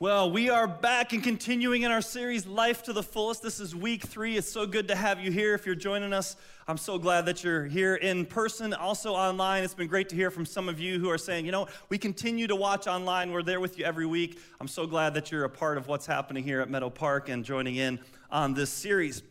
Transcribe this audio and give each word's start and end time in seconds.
Well, 0.00 0.30
we 0.30 0.48
are 0.48 0.66
back 0.66 1.12
and 1.12 1.22
continuing 1.22 1.82
in 1.82 1.90
our 1.90 2.00
series, 2.00 2.46
Life 2.46 2.84
to 2.84 2.94
the 2.94 3.02
Fullest. 3.02 3.42
This 3.42 3.60
is 3.60 3.76
week 3.76 4.02
three. 4.02 4.38
It's 4.38 4.50
so 4.50 4.64
good 4.64 4.88
to 4.88 4.94
have 4.94 5.20
you 5.20 5.30
here. 5.30 5.52
If 5.52 5.66
you're 5.66 5.74
joining 5.74 6.14
us, 6.14 6.36
I'm 6.66 6.78
so 6.78 6.96
glad 6.96 7.26
that 7.26 7.44
you're 7.44 7.66
here 7.66 7.96
in 7.96 8.24
person, 8.24 8.72
also 8.72 9.12
online. 9.12 9.62
It's 9.62 9.74
been 9.74 9.88
great 9.88 10.08
to 10.08 10.16
hear 10.16 10.30
from 10.30 10.46
some 10.46 10.70
of 10.70 10.80
you 10.80 10.98
who 10.98 11.10
are 11.10 11.18
saying, 11.18 11.44
you 11.44 11.52
know, 11.52 11.66
we 11.90 11.98
continue 11.98 12.46
to 12.46 12.56
watch 12.56 12.86
online. 12.86 13.30
We're 13.30 13.42
there 13.42 13.60
with 13.60 13.78
you 13.78 13.84
every 13.84 14.06
week. 14.06 14.40
I'm 14.58 14.68
so 14.68 14.86
glad 14.86 15.12
that 15.12 15.30
you're 15.30 15.44
a 15.44 15.50
part 15.50 15.76
of 15.76 15.86
what's 15.86 16.06
happening 16.06 16.44
here 16.44 16.62
at 16.62 16.70
Meadow 16.70 16.88
Park 16.88 17.28
and 17.28 17.44
joining 17.44 17.76
in 17.76 18.00
on 18.30 18.54
this 18.54 18.70
series. 18.70 19.22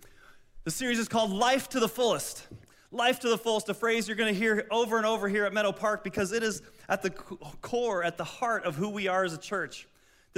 The 0.66 0.72
series 0.72 1.00
is 1.00 1.08
called 1.08 1.32
Life 1.32 1.70
to 1.70 1.80
the 1.80 1.90
Fullest. 1.90 2.46
Life 2.92 3.22
to 3.22 3.30
the 3.30 3.40
fullest, 3.40 3.70
a 3.70 3.74
phrase 3.74 4.08
you're 4.08 4.18
going 4.18 4.32
to 4.32 4.40
hear 4.40 4.68
over 4.70 4.98
and 4.98 5.06
over 5.08 5.28
here 5.28 5.46
at 5.46 5.54
Meadow 5.54 5.72
Park 5.72 6.04
because 6.04 6.32
it 6.32 6.44
is 6.44 6.62
at 6.88 7.02
the 7.02 7.10
core, 7.10 8.04
at 8.04 8.18
the 8.18 8.24
heart 8.24 8.66
of 8.66 8.76
who 8.76 8.90
we 8.90 9.08
are 9.08 9.24
as 9.24 9.34
a 9.34 9.40
church. 9.40 9.88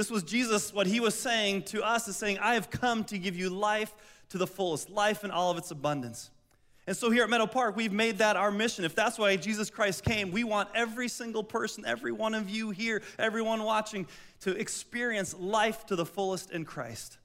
This 0.01 0.09
was 0.09 0.23
Jesus, 0.23 0.73
what 0.73 0.87
he 0.87 0.99
was 0.99 1.13
saying 1.13 1.61
to 1.65 1.83
us 1.83 2.07
is 2.07 2.15
saying, 2.15 2.39
I 2.39 2.55
have 2.55 2.71
come 2.71 3.03
to 3.03 3.19
give 3.19 3.35
you 3.35 3.51
life 3.51 3.93
to 4.29 4.39
the 4.39 4.47
fullest, 4.47 4.89
life 4.89 5.23
in 5.23 5.29
all 5.29 5.51
of 5.51 5.59
its 5.59 5.69
abundance. 5.69 6.31
And 6.87 6.97
so 6.97 7.11
here 7.11 7.23
at 7.23 7.29
Meadow 7.29 7.45
Park, 7.45 7.75
we've 7.75 7.93
made 7.93 8.17
that 8.17 8.35
our 8.35 8.49
mission. 8.49 8.83
If 8.83 8.95
that's 8.95 9.19
why 9.19 9.35
Jesus 9.35 9.69
Christ 9.69 10.03
came, 10.03 10.31
we 10.31 10.43
want 10.43 10.69
every 10.73 11.07
single 11.07 11.43
person, 11.43 11.85
every 11.85 12.11
one 12.11 12.33
of 12.33 12.49
you 12.49 12.71
here, 12.71 13.03
everyone 13.19 13.61
watching, 13.61 14.07
to 14.39 14.59
experience 14.59 15.35
life 15.37 15.85
to 15.85 15.95
the 15.95 16.07
fullest 16.07 16.49
in 16.49 16.65
Christ. 16.65 17.19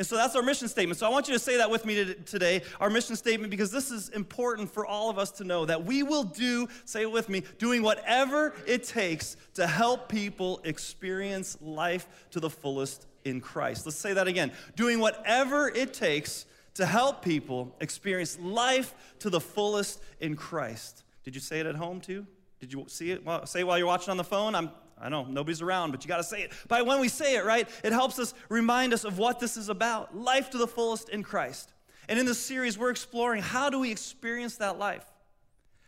And 0.00 0.06
so 0.06 0.16
that's 0.16 0.34
our 0.34 0.40
mission 0.40 0.66
statement. 0.66 0.98
So 0.98 1.06
I 1.06 1.10
want 1.10 1.28
you 1.28 1.34
to 1.34 1.38
say 1.38 1.58
that 1.58 1.70
with 1.70 1.84
me 1.84 2.14
today, 2.24 2.62
our 2.80 2.88
mission 2.88 3.16
statement, 3.16 3.50
because 3.50 3.70
this 3.70 3.90
is 3.90 4.08
important 4.08 4.72
for 4.72 4.86
all 4.86 5.10
of 5.10 5.18
us 5.18 5.30
to 5.32 5.44
know 5.44 5.66
that 5.66 5.84
we 5.84 6.02
will 6.02 6.24
do, 6.24 6.68
say 6.86 7.02
it 7.02 7.12
with 7.12 7.28
me, 7.28 7.42
doing 7.58 7.82
whatever 7.82 8.54
it 8.66 8.84
takes 8.84 9.36
to 9.52 9.66
help 9.66 10.08
people 10.08 10.62
experience 10.64 11.58
life 11.60 12.08
to 12.30 12.40
the 12.40 12.48
fullest 12.48 13.08
in 13.26 13.42
Christ. 13.42 13.84
Let's 13.84 13.98
say 13.98 14.14
that 14.14 14.26
again. 14.26 14.52
Doing 14.74 15.00
whatever 15.00 15.68
it 15.68 15.92
takes 15.92 16.46
to 16.76 16.86
help 16.86 17.22
people 17.22 17.76
experience 17.82 18.38
life 18.40 18.94
to 19.18 19.28
the 19.28 19.38
fullest 19.38 20.02
in 20.18 20.34
Christ. 20.34 21.04
Did 21.24 21.34
you 21.34 21.42
say 21.42 21.60
it 21.60 21.66
at 21.66 21.74
home 21.74 22.00
too? 22.00 22.26
Did 22.58 22.72
you 22.72 22.86
see 22.88 23.10
it? 23.10 23.22
Say 23.44 23.64
while 23.64 23.76
you're 23.76 23.86
watching 23.86 24.12
on 24.12 24.16
the 24.16 24.24
phone? 24.24 24.54
I'm, 24.54 24.70
I 25.00 25.08
know 25.08 25.24
nobody's 25.24 25.62
around, 25.62 25.92
but 25.92 26.04
you 26.04 26.08
got 26.08 26.18
to 26.18 26.24
say 26.24 26.42
it. 26.42 26.52
By 26.68 26.82
when 26.82 27.00
we 27.00 27.08
say 27.08 27.36
it, 27.36 27.44
right, 27.44 27.68
it 27.82 27.92
helps 27.92 28.18
us 28.18 28.34
remind 28.48 28.92
us 28.92 29.04
of 29.04 29.18
what 29.18 29.40
this 29.40 29.56
is 29.56 29.68
about 29.68 30.16
life 30.16 30.50
to 30.50 30.58
the 30.58 30.66
fullest 30.66 31.08
in 31.08 31.22
Christ. 31.22 31.72
And 32.08 32.18
in 32.18 32.26
this 32.26 32.38
series, 32.38 32.76
we're 32.76 32.90
exploring 32.90 33.42
how 33.42 33.70
do 33.70 33.78
we 33.78 33.90
experience 33.90 34.56
that 34.56 34.78
life? 34.78 35.04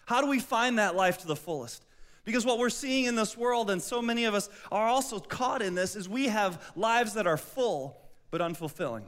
How 0.06 0.20
do 0.20 0.28
we 0.28 0.38
find 0.38 0.78
that 0.78 0.94
life 0.94 1.18
to 1.18 1.27
the 1.27 1.36
fullest? 1.36 1.84
Because 2.24 2.46
what 2.46 2.58
we're 2.58 2.70
seeing 2.70 3.06
in 3.06 3.16
this 3.16 3.36
world, 3.36 3.70
and 3.70 3.83
so 3.83 4.00
many 4.00 4.24
of 4.24 4.34
us 4.34 4.48
are 4.70 4.86
also 4.86 5.18
caught 5.18 5.60
in 5.60 5.74
this, 5.74 5.96
is 5.96 6.08
we 6.08 6.28
have 6.28 6.72
lives 6.77 7.14
that 7.14 7.27
are 7.27 7.36
full 7.36 8.00
but 8.30 8.40
unfulfilling. 8.40 9.05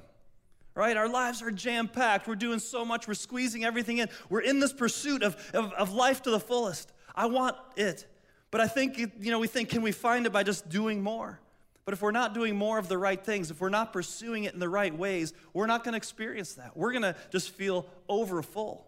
Right? 0.74 0.96
Our 0.96 1.08
lives 1.08 1.40
are 1.40 1.52
jam 1.52 1.86
packed. 1.86 2.26
We're 2.26 2.34
doing 2.34 2.58
so 2.58 2.84
much. 2.84 3.06
We're 3.06 3.14
squeezing 3.14 3.64
everything 3.64 3.98
in. 3.98 4.08
We're 4.28 4.40
in 4.40 4.58
this 4.58 4.72
pursuit 4.72 5.22
of, 5.22 5.36
of, 5.54 5.72
of 5.74 5.92
life 5.92 6.22
to 6.22 6.30
the 6.32 6.40
fullest. 6.40 6.92
I 7.14 7.26
want 7.26 7.56
it. 7.76 8.06
But 8.54 8.60
I 8.60 8.68
think, 8.68 8.98
you 8.98 9.32
know, 9.32 9.40
we 9.40 9.48
think, 9.48 9.68
can 9.68 9.82
we 9.82 9.90
find 9.90 10.26
it 10.26 10.32
by 10.32 10.44
just 10.44 10.68
doing 10.68 11.02
more? 11.02 11.40
But 11.84 11.92
if 11.92 12.00
we're 12.02 12.12
not 12.12 12.34
doing 12.34 12.54
more 12.54 12.78
of 12.78 12.86
the 12.86 12.96
right 12.96 13.20
things, 13.20 13.50
if 13.50 13.60
we're 13.60 13.68
not 13.68 13.92
pursuing 13.92 14.44
it 14.44 14.54
in 14.54 14.60
the 14.60 14.68
right 14.68 14.96
ways, 14.96 15.32
we're 15.52 15.66
not 15.66 15.82
going 15.82 15.94
to 15.94 15.96
experience 15.96 16.54
that. 16.54 16.76
We're 16.76 16.92
going 16.92 17.02
to 17.02 17.16
just 17.32 17.50
feel 17.50 17.84
overfull. 18.08 18.86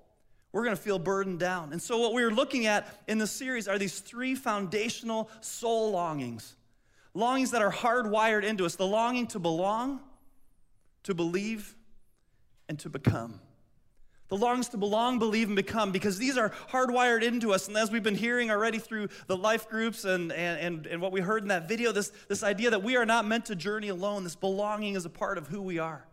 We're 0.53 0.63
going 0.63 0.77
to 0.77 0.81
feel 0.81 1.01
burdened 1.01 1.41
down. 1.41 1.73
And 1.73 1.83
so, 1.83 1.99
what 1.99 2.13
we're 2.13 2.31
looking 2.31 2.67
at 2.67 2.87
in 3.09 3.19
this 3.19 3.33
series 3.33 3.67
are 3.67 3.77
these 3.77 3.99
three 3.99 4.37
foundational 4.37 5.29
soul 5.41 5.91
longings 5.91 6.55
longings 7.13 7.51
that 7.51 7.61
are 7.61 7.73
hardwired 7.73 8.45
into 8.45 8.67
us 8.67 8.77
the 8.77 8.87
longing 8.87 9.27
to 9.27 9.41
belong, 9.41 9.99
to 11.03 11.13
believe, 11.13 11.75
and 12.69 12.79
to 12.79 12.89
become. 12.89 13.41
The 14.29 14.37
longs 14.37 14.69
to 14.71 14.77
belong, 14.77 15.21
believe, 15.21 15.47
and 15.47 15.55
become, 15.55 15.93
because 15.93 16.19
these 16.19 16.37
are 16.37 16.51
hardwired 16.71 17.23
into 17.23 17.53
us. 17.53 17.69
And 17.69 17.77
as 17.77 17.93
we've 17.93 18.03
been 18.03 18.17
hearing 18.17 18.51
already 18.51 18.79
through 18.79 19.09
the 19.29 19.37
life 19.37 19.69
groups 19.69 20.05
and, 20.05 20.33
and, 20.33 20.61
and, 20.61 20.87
and 20.87 21.01
what 21.01 21.13
we 21.13 21.21
heard 21.21 21.43
in 21.43 21.49
that 21.49 21.69
video, 21.69 21.93
this, 21.93 22.11
this 22.29 22.43
idea 22.43 22.71
that 22.71 22.83
we 22.83 22.97
are 22.97 23.07
not 23.07 23.25
meant 23.25 23.47
to 23.47 23.55
journey 23.55 23.89
alone, 23.89 24.25
this 24.25 24.35
belonging 24.35 24.97
is 24.97 25.05
a 25.05 25.11
part 25.11 25.39
of 25.39 25.47
who 25.47 25.63
we 25.63 25.79
are. 25.79 26.05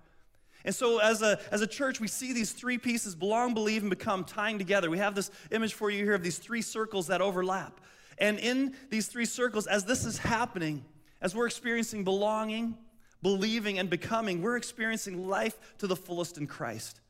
And 0.65 0.73
so, 0.73 0.99
as 0.99 1.21
a, 1.21 1.39
as 1.51 1.61
a 1.61 1.67
church, 1.67 1.99
we 1.99 2.07
see 2.07 2.33
these 2.33 2.51
three 2.51 2.77
pieces 2.77 3.15
belong, 3.15 3.53
believe, 3.53 3.81
and 3.81 3.89
become 3.89 4.23
tying 4.23 4.57
together. 4.57 4.89
We 4.89 4.99
have 4.99 5.15
this 5.15 5.29
image 5.51 5.73
for 5.73 5.89
you 5.89 6.03
here 6.03 6.13
of 6.13 6.23
these 6.23 6.37
three 6.37 6.61
circles 6.61 7.07
that 7.07 7.19
overlap. 7.19 7.81
And 8.17 8.39
in 8.39 8.75
these 8.89 9.07
three 9.07 9.25
circles, 9.25 9.67
as 9.67 9.85
this 9.85 10.05
is 10.05 10.19
happening, 10.19 10.85
as 11.19 11.35
we're 11.35 11.47
experiencing 11.47 12.03
belonging, 12.03 12.77
believing, 13.21 13.79
and 13.79 13.89
becoming, 13.89 14.41
we're 14.41 14.55
experiencing 14.55 15.27
life 15.27 15.57
to 15.79 15.87
the 15.87 15.95
fullest 15.95 16.37
in 16.37 16.47
Christ. 16.47 17.01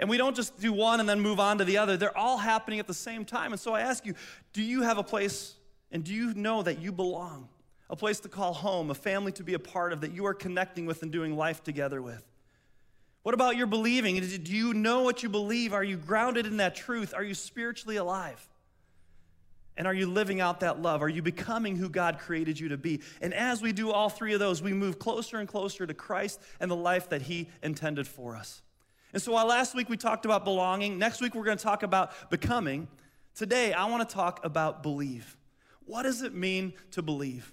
And 0.00 0.08
we 0.08 0.16
don't 0.16 0.36
just 0.36 0.58
do 0.60 0.72
one 0.72 1.00
and 1.00 1.08
then 1.08 1.20
move 1.20 1.40
on 1.40 1.58
to 1.58 1.64
the 1.64 1.78
other. 1.78 1.96
They're 1.96 2.16
all 2.16 2.38
happening 2.38 2.78
at 2.78 2.86
the 2.86 2.94
same 2.94 3.24
time. 3.24 3.52
And 3.52 3.60
so 3.60 3.74
I 3.74 3.80
ask 3.80 4.06
you, 4.06 4.14
do 4.52 4.62
you 4.62 4.82
have 4.82 4.98
a 4.98 5.02
place 5.02 5.54
and 5.90 6.04
do 6.04 6.14
you 6.14 6.34
know 6.34 6.62
that 6.62 6.78
you 6.78 6.92
belong? 6.92 7.48
A 7.90 7.96
place 7.96 8.20
to 8.20 8.28
call 8.28 8.52
home, 8.52 8.90
a 8.90 8.94
family 8.94 9.32
to 9.32 9.42
be 9.42 9.54
a 9.54 9.58
part 9.58 9.92
of 9.92 10.02
that 10.02 10.12
you 10.12 10.26
are 10.26 10.34
connecting 10.34 10.86
with 10.86 11.02
and 11.02 11.10
doing 11.10 11.36
life 11.36 11.64
together 11.64 12.00
with? 12.02 12.22
What 13.22 13.34
about 13.34 13.56
your 13.56 13.66
believing? 13.66 14.20
Do 14.20 14.54
you 14.54 14.72
know 14.72 15.02
what 15.02 15.22
you 15.22 15.28
believe? 15.28 15.72
Are 15.72 15.82
you 15.82 15.96
grounded 15.96 16.46
in 16.46 16.58
that 16.58 16.76
truth? 16.76 17.12
Are 17.14 17.24
you 17.24 17.34
spiritually 17.34 17.96
alive? 17.96 18.46
And 19.76 19.86
are 19.86 19.94
you 19.94 20.06
living 20.06 20.40
out 20.40 20.60
that 20.60 20.80
love? 20.82 21.02
Are 21.02 21.08
you 21.08 21.22
becoming 21.22 21.76
who 21.76 21.88
God 21.88 22.18
created 22.18 22.58
you 22.58 22.68
to 22.70 22.76
be? 22.76 23.00
And 23.20 23.32
as 23.32 23.62
we 23.62 23.72
do 23.72 23.90
all 23.90 24.08
three 24.08 24.34
of 24.34 24.40
those, 24.40 24.62
we 24.62 24.72
move 24.72 24.98
closer 24.98 25.38
and 25.38 25.48
closer 25.48 25.86
to 25.86 25.94
Christ 25.94 26.40
and 26.60 26.70
the 26.70 26.76
life 26.76 27.08
that 27.10 27.22
He 27.22 27.48
intended 27.62 28.06
for 28.06 28.36
us. 28.36 28.62
And 29.12 29.22
so 29.22 29.32
while 29.32 29.46
last 29.46 29.74
week 29.74 29.88
we 29.88 29.96
talked 29.96 30.24
about 30.24 30.44
belonging, 30.44 30.98
next 30.98 31.20
week 31.20 31.34
we're 31.34 31.44
going 31.44 31.56
to 31.56 31.62
talk 31.62 31.82
about 31.82 32.30
becoming. 32.30 32.88
Today 33.34 33.72
I 33.72 33.86
want 33.86 34.06
to 34.06 34.14
talk 34.14 34.44
about 34.44 34.82
believe. 34.82 35.36
What 35.86 36.02
does 36.02 36.22
it 36.22 36.34
mean 36.34 36.74
to 36.90 37.02
believe? 37.02 37.52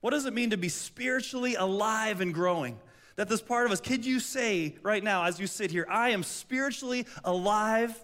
What 0.00 0.10
does 0.10 0.24
it 0.24 0.32
mean 0.32 0.50
to 0.50 0.56
be 0.56 0.68
spiritually 0.68 1.54
alive 1.56 2.20
and 2.20 2.32
growing? 2.32 2.78
That 3.16 3.28
this 3.28 3.42
part 3.42 3.66
of 3.66 3.72
us, 3.72 3.80
could 3.80 4.06
you 4.06 4.20
say 4.20 4.76
right 4.82 5.02
now 5.02 5.24
as 5.24 5.40
you 5.40 5.46
sit 5.46 5.70
here, 5.70 5.86
I 5.90 6.10
am 6.10 6.22
spiritually 6.22 7.06
alive 7.24 7.94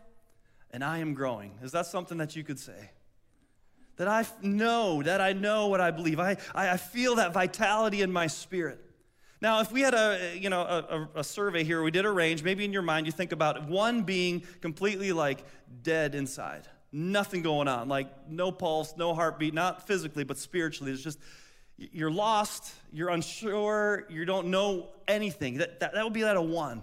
and 0.70 0.82
I 0.82 0.98
am 0.98 1.14
growing? 1.14 1.58
Is 1.62 1.72
that 1.72 1.86
something 1.86 2.18
that 2.18 2.34
you 2.36 2.44
could 2.44 2.58
say? 2.58 2.90
That 3.96 4.08
I 4.08 4.26
know, 4.42 5.02
that 5.02 5.20
I 5.20 5.32
know 5.32 5.68
what 5.68 5.80
I 5.80 5.90
believe. 5.90 6.18
I, 6.18 6.36
I 6.54 6.76
feel 6.76 7.16
that 7.16 7.32
vitality 7.32 8.02
in 8.02 8.10
my 8.12 8.26
spirit. 8.26 8.80
Now, 9.42 9.60
if 9.60 9.72
we 9.72 9.80
had 9.80 9.92
a, 9.92 10.38
you 10.38 10.48
know, 10.50 10.60
a, 10.60 11.08
a, 11.16 11.24
survey 11.24 11.64
here, 11.64 11.82
we 11.82 11.90
did 11.90 12.04
a 12.04 12.10
range, 12.12 12.44
maybe 12.44 12.64
in 12.64 12.72
your 12.72 12.80
mind 12.80 13.06
you 13.06 13.12
think 13.12 13.32
about 13.32 13.68
one 13.68 14.02
being 14.02 14.44
completely 14.60 15.10
like 15.10 15.44
dead 15.82 16.14
inside, 16.14 16.68
nothing 16.92 17.42
going 17.42 17.66
on, 17.66 17.88
like 17.88 18.06
no 18.30 18.52
pulse, 18.52 18.94
no 18.96 19.14
heartbeat, 19.14 19.52
not 19.52 19.84
physically, 19.84 20.22
but 20.22 20.38
spiritually. 20.38 20.92
It's 20.92 21.02
just, 21.02 21.18
you're 21.76 22.08
lost, 22.08 22.72
you're 22.92 23.08
unsure, 23.08 24.06
you 24.08 24.24
don't 24.24 24.46
know 24.46 24.90
anything. 25.08 25.58
That, 25.58 25.80
that, 25.80 25.94
that 25.94 26.04
would 26.04 26.12
be 26.12 26.22
at 26.22 26.36
a 26.36 26.40
one. 26.40 26.80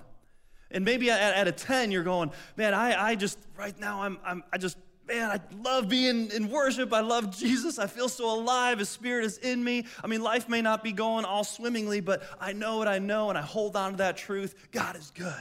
And 0.69 0.83
maybe 0.83 1.09
at, 1.11 1.35
at 1.35 1.47
a 1.47 1.53
10, 1.53 1.91
you're 1.91 2.03
going, 2.03 2.29
man, 2.57 2.73
I, 2.73 3.11
I 3.11 3.15
just, 3.15 3.39
right 3.57 3.79
now, 3.79 4.01
I'm, 4.01 4.19
I'm, 4.25 4.43
I 4.51 4.57
just 4.57 4.77
man, 5.09 5.29
I 5.31 5.39
love 5.61 5.89
being 5.89 6.31
in 6.31 6.49
worship. 6.49 6.93
I 6.93 7.01
love 7.01 7.37
Jesus. 7.37 7.79
I 7.79 7.87
feel 7.87 8.07
so 8.07 8.33
alive. 8.33 8.79
His 8.79 8.87
spirit 8.87 9.25
is 9.25 9.37
in 9.39 9.61
me. 9.61 9.85
I 10.01 10.07
mean, 10.07 10.21
life 10.21 10.47
may 10.47 10.61
not 10.61 10.83
be 10.83 10.93
going 10.93 11.25
all 11.25 11.43
swimmingly, 11.43 11.99
but 11.99 12.23
I 12.39 12.53
know 12.53 12.77
what 12.77 12.87
I 12.87 12.99
know 12.99 13.29
and 13.29 13.37
I 13.37 13.41
hold 13.41 13.75
on 13.75 13.91
to 13.91 13.97
that 13.97 14.15
truth. 14.15 14.69
God 14.71 14.95
is 14.95 15.11
good. 15.13 15.33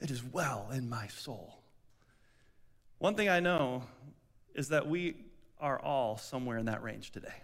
It 0.00 0.10
is 0.10 0.22
well 0.22 0.68
in 0.72 0.88
my 0.88 1.08
soul. 1.08 1.58
One 2.98 3.14
thing 3.14 3.28
I 3.28 3.40
know 3.40 3.84
is 4.54 4.68
that 4.68 4.86
we 4.86 5.16
are 5.58 5.80
all 5.80 6.18
somewhere 6.18 6.58
in 6.58 6.66
that 6.66 6.82
range 6.82 7.10
today, 7.10 7.34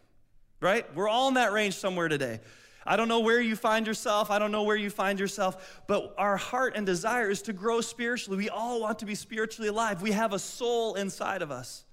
right? 0.61 0.95
We're 0.95 1.09
all 1.09 1.29
in 1.29 1.35
that 1.35 1.53
range 1.53 1.75
somewhere 1.75 2.09
today. 2.09 2.41
I 2.87 2.97
don't 2.97 3.09
know 3.09 3.21
where 3.21 3.41
you 3.41 3.57
find 3.57 3.87
yourself. 3.87 4.31
I 4.31 4.39
don't 4.39 4.53
know 4.53 4.63
where 4.63 4.77
you 4.77 4.91
find 4.91 5.21
yourself, 5.21 5.83
but 5.87 6.15
our 6.17 6.37
heart 6.37 6.75
and 6.77 6.87
desire 6.87 7.31
is 7.31 7.43
to 7.43 7.53
grow 7.53 7.81
spiritually. 7.81 8.39
We 8.39 8.49
all 8.49 8.81
want 8.81 8.99
to 9.01 9.07
be 9.07 9.15
spiritually 9.15 9.69
alive. 9.69 10.01
We 10.01 10.13
have 10.13 10.33
a 10.33 10.39
soul 10.39 10.95
inside 10.95 11.43
of 11.43 11.51
us, 11.51 11.85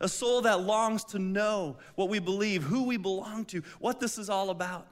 a 0.00 0.08
soul 0.08 0.42
that 0.42 0.60
longs 0.60 1.04
to 1.06 1.18
know 1.18 1.76
what 1.94 2.08
we 2.08 2.18
believe, 2.18 2.64
who 2.64 2.84
we 2.84 2.96
belong 2.96 3.44
to, 3.46 3.62
what 3.78 4.00
this 4.00 4.18
is 4.18 4.28
all 4.28 4.50
about, 4.50 4.88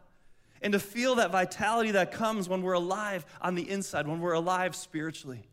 and 0.63 0.73
to 0.73 0.79
feel 0.79 1.17
that 1.17 1.33
vitality 1.33 1.91
that 1.93 2.13
comes 2.13 2.49
when 2.49 2.63
we're 2.63 2.75
alive 2.75 3.27
on 3.41 3.57
the 3.57 3.69
inside, 3.69 4.07
when 4.07 4.21
we're 4.21 4.33
alive 4.33 4.77
spiritually. 4.77 5.49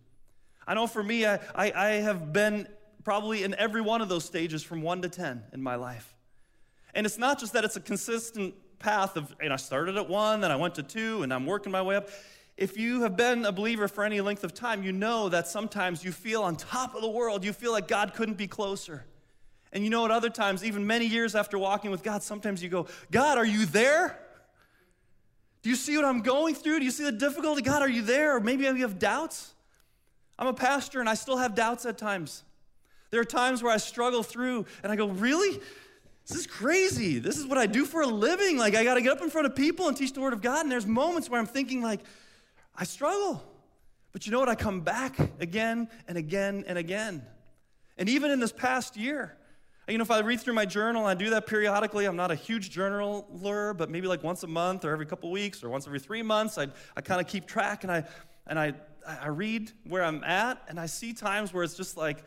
I 0.68 0.76
know 0.76 0.86
for 0.86 1.02
me, 1.02 1.26
I, 1.26 1.40
I, 1.56 1.72
I 1.72 1.88
have 2.02 2.32
been 2.34 2.68
probably 3.04 3.44
in 3.44 3.56
every 3.56 3.82
one 3.82 4.02
of 4.02 4.10
those 4.10 4.26
stages 4.26 4.62
from 4.62 4.82
one 4.82 5.02
to 5.02 5.10
10 5.10 5.44
in 5.54 5.64
my 5.64 5.76
life. 5.76 6.14
And 6.94 7.06
it's 7.06 7.18
not 7.18 7.40
just 7.40 7.54
that 7.54 7.64
it's 7.64 7.78
a 7.78 7.80
consistent 7.80 8.54
path 8.80 9.18
of, 9.18 9.36
and 9.42 9.52
I 9.52 9.56
started 9.56 9.98
at 9.98 10.10
one, 10.10 10.42
then 10.42 10.52
I 10.52 10.56
went 10.56 10.76
to 10.76 10.84
two, 10.84 11.24
and 11.24 11.34
I'm 11.34 11.46
working 11.46 11.72
my 11.72 11.82
way 11.82 11.96
up. 11.96 12.10
If 12.58 12.78
you 12.78 13.02
have 13.04 13.16
been 13.16 13.46
a 13.46 13.52
believer 13.52 13.88
for 13.88 14.04
any 14.04 14.20
length 14.20 14.44
of 14.44 14.54
time, 14.54 14.84
you 14.84 14.92
know 14.92 15.30
that 15.30 15.48
sometimes 15.48 16.04
you 16.04 16.12
feel 16.12 16.42
on 16.42 16.56
top 16.56 16.96
of 16.96 17.02
the 17.02 17.10
world. 17.10 17.44
You 17.44 17.54
feel 17.54 17.72
like 17.72 17.88
God 17.88 18.16
couldn't 18.16 18.38
be 18.38 18.48
closer. 18.48 19.06
And 19.72 19.84
you 19.84 19.92
know 19.92 20.06
at 20.06 20.12
other 20.12 20.30
times, 20.30 20.64
even 20.64 20.88
many 20.88 21.06
years 21.06 21.36
after 21.36 21.60
walking 21.60 21.92
with 21.92 22.02
God, 22.02 22.24
sometimes 22.24 22.64
you 22.64 22.70
go, 22.70 22.88
God, 23.12 23.38
are 23.38 23.46
you 23.46 23.66
there? 23.68 24.18
Do 25.62 25.70
you 25.70 25.76
see 25.76 25.96
what 25.98 26.06
I'm 26.06 26.22
going 26.22 26.56
through? 26.56 26.80
Do 26.80 26.86
you 26.86 26.92
see 26.92 27.04
the 27.04 27.12
difficulty? 27.12 27.62
God, 27.62 27.82
are 27.82 27.90
you 27.90 28.02
there? 28.02 28.38
Or 28.38 28.40
maybe 28.40 28.64
you 28.64 28.82
have 28.82 28.98
doubts. 28.98 29.54
I'm 30.40 30.48
a 30.48 30.54
pastor 30.54 31.00
and 31.00 31.10
I 31.10 31.14
still 31.14 31.38
have 31.38 31.54
doubts 31.54 31.86
at 31.86 31.98
times. 31.98 32.44
There 33.10 33.22
are 33.22 33.26
times 33.26 33.62
where 33.62 33.74
I 33.74 33.78
struggle 33.78 34.24
through 34.24 34.66
and 34.82 34.92
I 34.92 34.96
go, 34.96 35.08
Really? 35.08 35.60
This 36.28 36.38
is 36.38 36.48
crazy. 36.48 37.20
This 37.20 37.38
is 37.38 37.46
what 37.46 37.58
I 37.58 37.68
do 37.68 37.86
for 37.86 38.02
a 38.02 38.08
living. 38.08 38.58
Like, 38.58 38.76
I 38.76 38.84
got 38.84 38.96
to 38.96 39.02
get 39.02 39.14
up 39.14 39.22
in 39.22 39.30
front 39.30 39.48
of 39.48 39.56
people 39.56 39.88
and 39.88 39.96
teach 39.96 40.14
the 40.14 40.20
Word 40.20 40.34
of 40.34 40.42
God. 40.42 40.62
And 40.62 40.72
there's 40.72 40.86
moments 40.86 41.30
where 41.30 41.40
I'm 41.40 41.46
thinking, 41.46 41.82
like, 41.82 42.02
I 42.76 42.84
struggle. 42.84 43.42
But 44.12 44.26
you 44.26 44.32
know 44.32 44.40
what? 44.40 44.50
I 44.50 44.56
come 44.56 44.82
back 44.82 45.18
again 45.40 45.90
and 46.08 46.18
again 46.18 46.66
and 46.68 46.78
again. 46.78 47.24
And 47.98 48.10
even 48.10 48.30
in 48.32 48.40
this 48.40 48.52
past 48.52 48.98
year, 48.98 49.38
you 49.88 49.98
know, 49.98 50.02
if 50.02 50.12
I 50.12 50.20
read 50.20 50.42
through 50.42 50.54
my 50.54 50.66
journal, 50.66 51.06
I 51.06 51.14
do 51.14 51.30
that 51.30 51.48
periodically. 51.48 52.06
I'm 52.06 52.18
not 52.18 52.30
a 52.30 52.36
huge 52.36 52.76
journaler, 52.76 53.76
but 53.78 53.90
maybe 53.90 54.08
like 54.08 54.22
once 54.22 54.44
a 54.44 54.48
month 54.48 54.84
or 54.84 54.92
every 54.92 55.06
couple 55.06 55.32
weeks 55.32 55.64
or 55.64 55.70
once 55.70 55.88
every 55.88 56.00
three 56.00 56.24
months, 56.24 56.58
I, 56.58 56.68
I 56.98 57.02
kind 57.02 57.22
of 57.22 57.28
keep 57.28 57.48
track 57.48 57.84
and 57.84 57.92
I 57.92 58.04
and 58.48 58.60
I 58.60 58.74
I 59.08 59.30
read 59.30 59.72
where 59.86 60.04
I'm 60.04 60.22
at, 60.26 60.62
and 60.68 60.78
I 60.78 60.86
see 60.86 61.14
times 61.14 61.54
where 61.54 61.64
it's 61.64 61.78
just 61.78 61.96
like, 61.96 62.26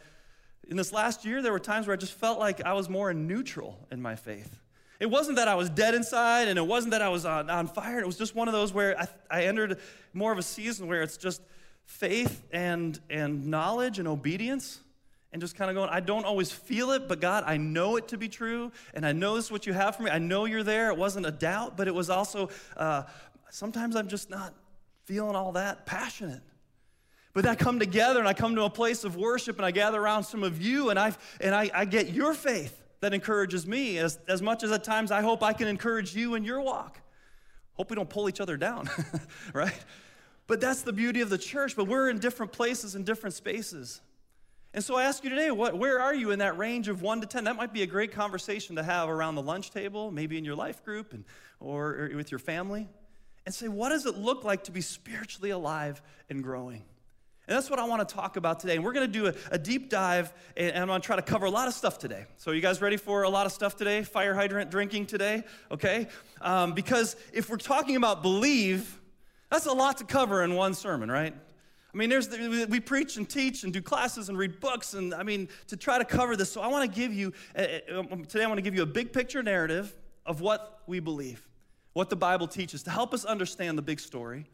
in 0.70 0.76
this 0.76 0.92
last 0.92 1.24
year, 1.24 1.42
there 1.42 1.50
were 1.50 1.58
times 1.58 1.88
where 1.88 1.94
I 1.94 1.96
just 1.96 2.14
felt 2.14 2.38
like 2.38 2.64
I 2.64 2.74
was 2.74 2.88
more 2.88 3.10
in 3.10 3.26
neutral 3.26 3.76
in 3.90 4.00
my 4.00 4.14
faith. 4.14 4.60
It 5.00 5.10
wasn't 5.10 5.36
that 5.36 5.48
I 5.48 5.56
was 5.56 5.68
dead 5.68 5.94
inside, 5.94 6.46
and 6.46 6.58
it 6.58 6.66
wasn't 6.66 6.92
that 6.92 7.02
I 7.02 7.08
was 7.08 7.24
on, 7.26 7.50
on 7.50 7.66
fire. 7.66 7.98
It 7.98 8.06
was 8.06 8.16
just 8.16 8.36
one 8.36 8.46
of 8.46 8.54
those 8.54 8.72
where 8.72 8.98
I, 8.98 9.08
I 9.30 9.44
entered 9.44 9.78
more 10.14 10.30
of 10.30 10.38
a 10.38 10.42
season 10.42 10.86
where 10.86 11.02
it's 11.02 11.16
just 11.16 11.42
faith 11.86 12.44
and, 12.52 13.00
and 13.10 13.48
knowledge 13.48 13.98
and 13.98 14.06
obedience 14.06 14.78
and 15.32 15.42
just 15.42 15.56
kind 15.56 15.70
of 15.70 15.74
going, 15.74 15.88
I 15.90 16.00
don't 16.00 16.24
always 16.24 16.52
feel 16.52 16.92
it, 16.92 17.08
but 17.08 17.20
God, 17.20 17.44
I 17.46 17.56
know 17.56 17.96
it 17.96 18.08
to 18.08 18.18
be 18.18 18.28
true, 18.28 18.70
and 18.94 19.04
I 19.04 19.12
know 19.12 19.34
this 19.34 19.46
is 19.46 19.52
what 19.52 19.66
you 19.66 19.72
have 19.72 19.96
for 19.96 20.04
me. 20.04 20.10
I 20.10 20.18
know 20.18 20.44
you're 20.44 20.62
there. 20.62 20.90
It 20.90 20.96
wasn't 20.96 21.26
a 21.26 21.32
doubt, 21.32 21.76
but 21.76 21.88
it 21.88 21.94
was 21.94 22.10
also 22.10 22.48
uh, 22.76 23.04
sometimes 23.50 23.96
I'm 23.96 24.08
just 24.08 24.30
not 24.30 24.54
feeling 25.04 25.34
all 25.34 25.52
that 25.52 25.86
passionate. 25.86 26.42
But 27.32 27.46
I 27.46 27.54
come 27.54 27.78
together 27.78 28.18
and 28.18 28.28
I 28.28 28.34
come 28.34 28.56
to 28.56 28.64
a 28.64 28.70
place 28.70 29.04
of 29.04 29.16
worship 29.16 29.56
and 29.56 29.64
I 29.64 29.70
gather 29.70 30.00
around 30.00 30.24
some 30.24 30.42
of 30.42 30.60
you 30.60 30.90
and 30.90 30.98
I 30.98 31.14
and 31.40 31.54
I, 31.54 31.70
I 31.72 31.84
get 31.84 32.10
your 32.10 32.34
faith 32.34 32.76
that 33.00 33.14
encourages 33.14 33.66
me 33.66 33.98
as, 33.98 34.18
as 34.28 34.42
much 34.42 34.62
as 34.62 34.72
at 34.72 34.84
times 34.84 35.10
I 35.10 35.22
hope 35.22 35.42
I 35.42 35.52
can 35.52 35.68
encourage 35.68 36.14
you 36.14 36.34
in 36.34 36.44
your 36.44 36.60
walk. 36.60 37.00
Hope 37.74 37.90
we 37.90 37.96
don't 37.96 38.10
pull 38.10 38.28
each 38.28 38.40
other 38.40 38.56
down, 38.56 38.90
right? 39.54 39.84
But 40.46 40.60
that's 40.60 40.82
the 40.82 40.92
beauty 40.92 41.20
of 41.20 41.30
the 41.30 41.38
church. 41.38 41.76
But 41.76 41.86
we're 41.86 42.10
in 42.10 42.18
different 42.18 42.52
places 42.52 42.94
and 42.94 43.06
different 43.06 43.34
spaces. 43.34 44.00
And 44.74 44.84
so 44.84 44.96
I 44.96 45.04
ask 45.04 45.24
you 45.24 45.30
today, 45.30 45.50
what, 45.50 45.78
where 45.78 46.00
are 46.00 46.14
you 46.14 46.30
in 46.30 46.40
that 46.40 46.58
range 46.58 46.88
of 46.88 47.02
one 47.02 47.20
to 47.20 47.26
10? 47.26 47.44
That 47.44 47.56
might 47.56 47.72
be 47.72 47.82
a 47.82 47.86
great 47.86 48.12
conversation 48.12 48.76
to 48.76 48.82
have 48.82 49.08
around 49.08 49.34
the 49.34 49.42
lunch 49.42 49.70
table, 49.70 50.10
maybe 50.10 50.38
in 50.38 50.44
your 50.44 50.54
life 50.54 50.84
group 50.84 51.12
and, 51.12 51.24
or, 51.58 51.94
or 51.96 52.10
with 52.14 52.30
your 52.30 52.38
family. 52.38 52.88
And 53.46 53.54
say, 53.54 53.68
what 53.68 53.88
does 53.88 54.06
it 54.06 54.16
look 54.16 54.44
like 54.44 54.64
to 54.64 54.70
be 54.70 54.80
spiritually 54.80 55.50
alive 55.50 56.02
and 56.28 56.42
growing? 56.42 56.84
And 57.46 57.56
that's 57.56 57.68
what 57.68 57.78
I 57.78 57.84
want 57.84 58.06
to 58.06 58.14
talk 58.14 58.36
about 58.36 58.60
today. 58.60 58.76
And 58.76 58.84
we're 58.84 58.92
going 58.92 59.10
to 59.10 59.12
do 59.12 59.26
a, 59.26 59.34
a 59.50 59.58
deep 59.58 59.90
dive, 59.90 60.32
and, 60.56 60.76
I'm 60.76 60.86
going 60.86 61.00
to 61.00 61.04
try 61.04 61.16
to 61.16 61.22
cover 61.22 61.46
a 61.46 61.50
lot 61.50 61.66
of 61.66 61.74
stuff 61.74 61.98
today. 61.98 62.26
So, 62.36 62.52
you 62.52 62.60
guys 62.60 62.80
ready 62.80 62.96
for 62.96 63.24
a 63.24 63.28
lot 63.28 63.44
of 63.44 63.52
stuff 63.52 63.76
today? 63.76 64.02
Fire 64.04 64.34
hydrant 64.34 64.70
drinking 64.70 65.06
today? 65.06 65.42
Okay? 65.70 66.06
Um, 66.40 66.74
because 66.74 67.16
if 67.32 67.50
we're 67.50 67.56
talking 67.56 67.96
about 67.96 68.22
believe, 68.22 69.00
that's 69.50 69.66
a 69.66 69.72
lot 69.72 69.98
to 69.98 70.04
cover 70.04 70.44
in 70.44 70.54
one 70.54 70.74
sermon, 70.74 71.10
right? 71.10 71.34
I 71.92 71.96
mean, 71.96 72.08
there's 72.08 72.28
we 72.68 72.78
preach 72.78 73.16
and 73.16 73.28
teach 73.28 73.64
and 73.64 73.72
do 73.72 73.82
classes 73.82 74.28
and 74.28 74.38
read 74.38 74.60
books, 74.60 74.94
and 74.94 75.12
I 75.12 75.24
mean, 75.24 75.48
to 75.66 75.76
try 75.76 75.98
to 75.98 76.04
cover 76.04 76.36
this. 76.36 76.52
So, 76.52 76.60
I 76.60 76.68
want 76.68 76.88
to 76.88 77.00
give 77.00 77.12
you, 77.12 77.32
uh, 77.56 77.66
uh, 77.92 77.98
um, 78.12 78.24
today, 78.26 78.44
I 78.44 78.46
want 78.46 78.58
to 78.58 78.62
give 78.62 78.76
you 78.76 78.82
a 78.82 78.86
big 78.86 79.12
picture 79.12 79.42
narrative 79.42 79.92
of 80.24 80.40
what 80.40 80.82
we 80.86 81.00
believe, 81.00 81.48
what 81.94 82.10
the 82.10 82.16
Bible 82.16 82.46
teaches, 82.46 82.84
to 82.84 82.90
help 82.90 83.12
us 83.12 83.24
understand 83.24 83.76
the 83.76 83.82
big 83.82 83.98
story. 83.98 84.46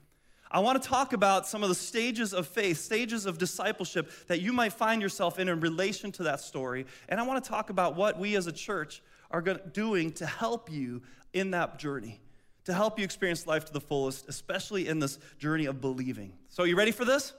I 0.50 0.60
want 0.60 0.80
to 0.80 0.88
talk 0.88 1.12
about 1.12 1.46
some 1.46 1.62
of 1.62 1.68
the 1.68 1.74
stages 1.74 2.32
of 2.32 2.46
faith, 2.46 2.78
stages 2.78 3.26
of 3.26 3.38
discipleship 3.38 4.10
that 4.28 4.40
you 4.40 4.52
might 4.52 4.72
find 4.72 5.02
yourself 5.02 5.38
in 5.38 5.48
in 5.48 5.60
relation 5.60 6.12
to 6.12 6.24
that 6.24 6.40
story. 6.40 6.86
And 7.08 7.18
I 7.18 7.24
want 7.24 7.42
to 7.42 7.48
talk 7.48 7.70
about 7.70 7.96
what 7.96 8.18
we 8.18 8.36
as 8.36 8.46
a 8.46 8.52
church 8.52 9.02
are 9.30 9.42
doing 9.42 10.12
to 10.12 10.26
help 10.26 10.70
you 10.70 11.02
in 11.32 11.50
that 11.50 11.78
journey, 11.78 12.20
to 12.64 12.72
help 12.72 12.98
you 12.98 13.04
experience 13.04 13.46
life 13.46 13.64
to 13.66 13.72
the 13.72 13.80
fullest, 13.80 14.28
especially 14.28 14.88
in 14.88 15.00
this 15.00 15.18
journey 15.38 15.66
of 15.66 15.80
believing. 15.80 16.32
So, 16.48 16.64
you 16.64 16.76
ready 16.76 16.92
for 16.92 17.04
this? 17.04 17.32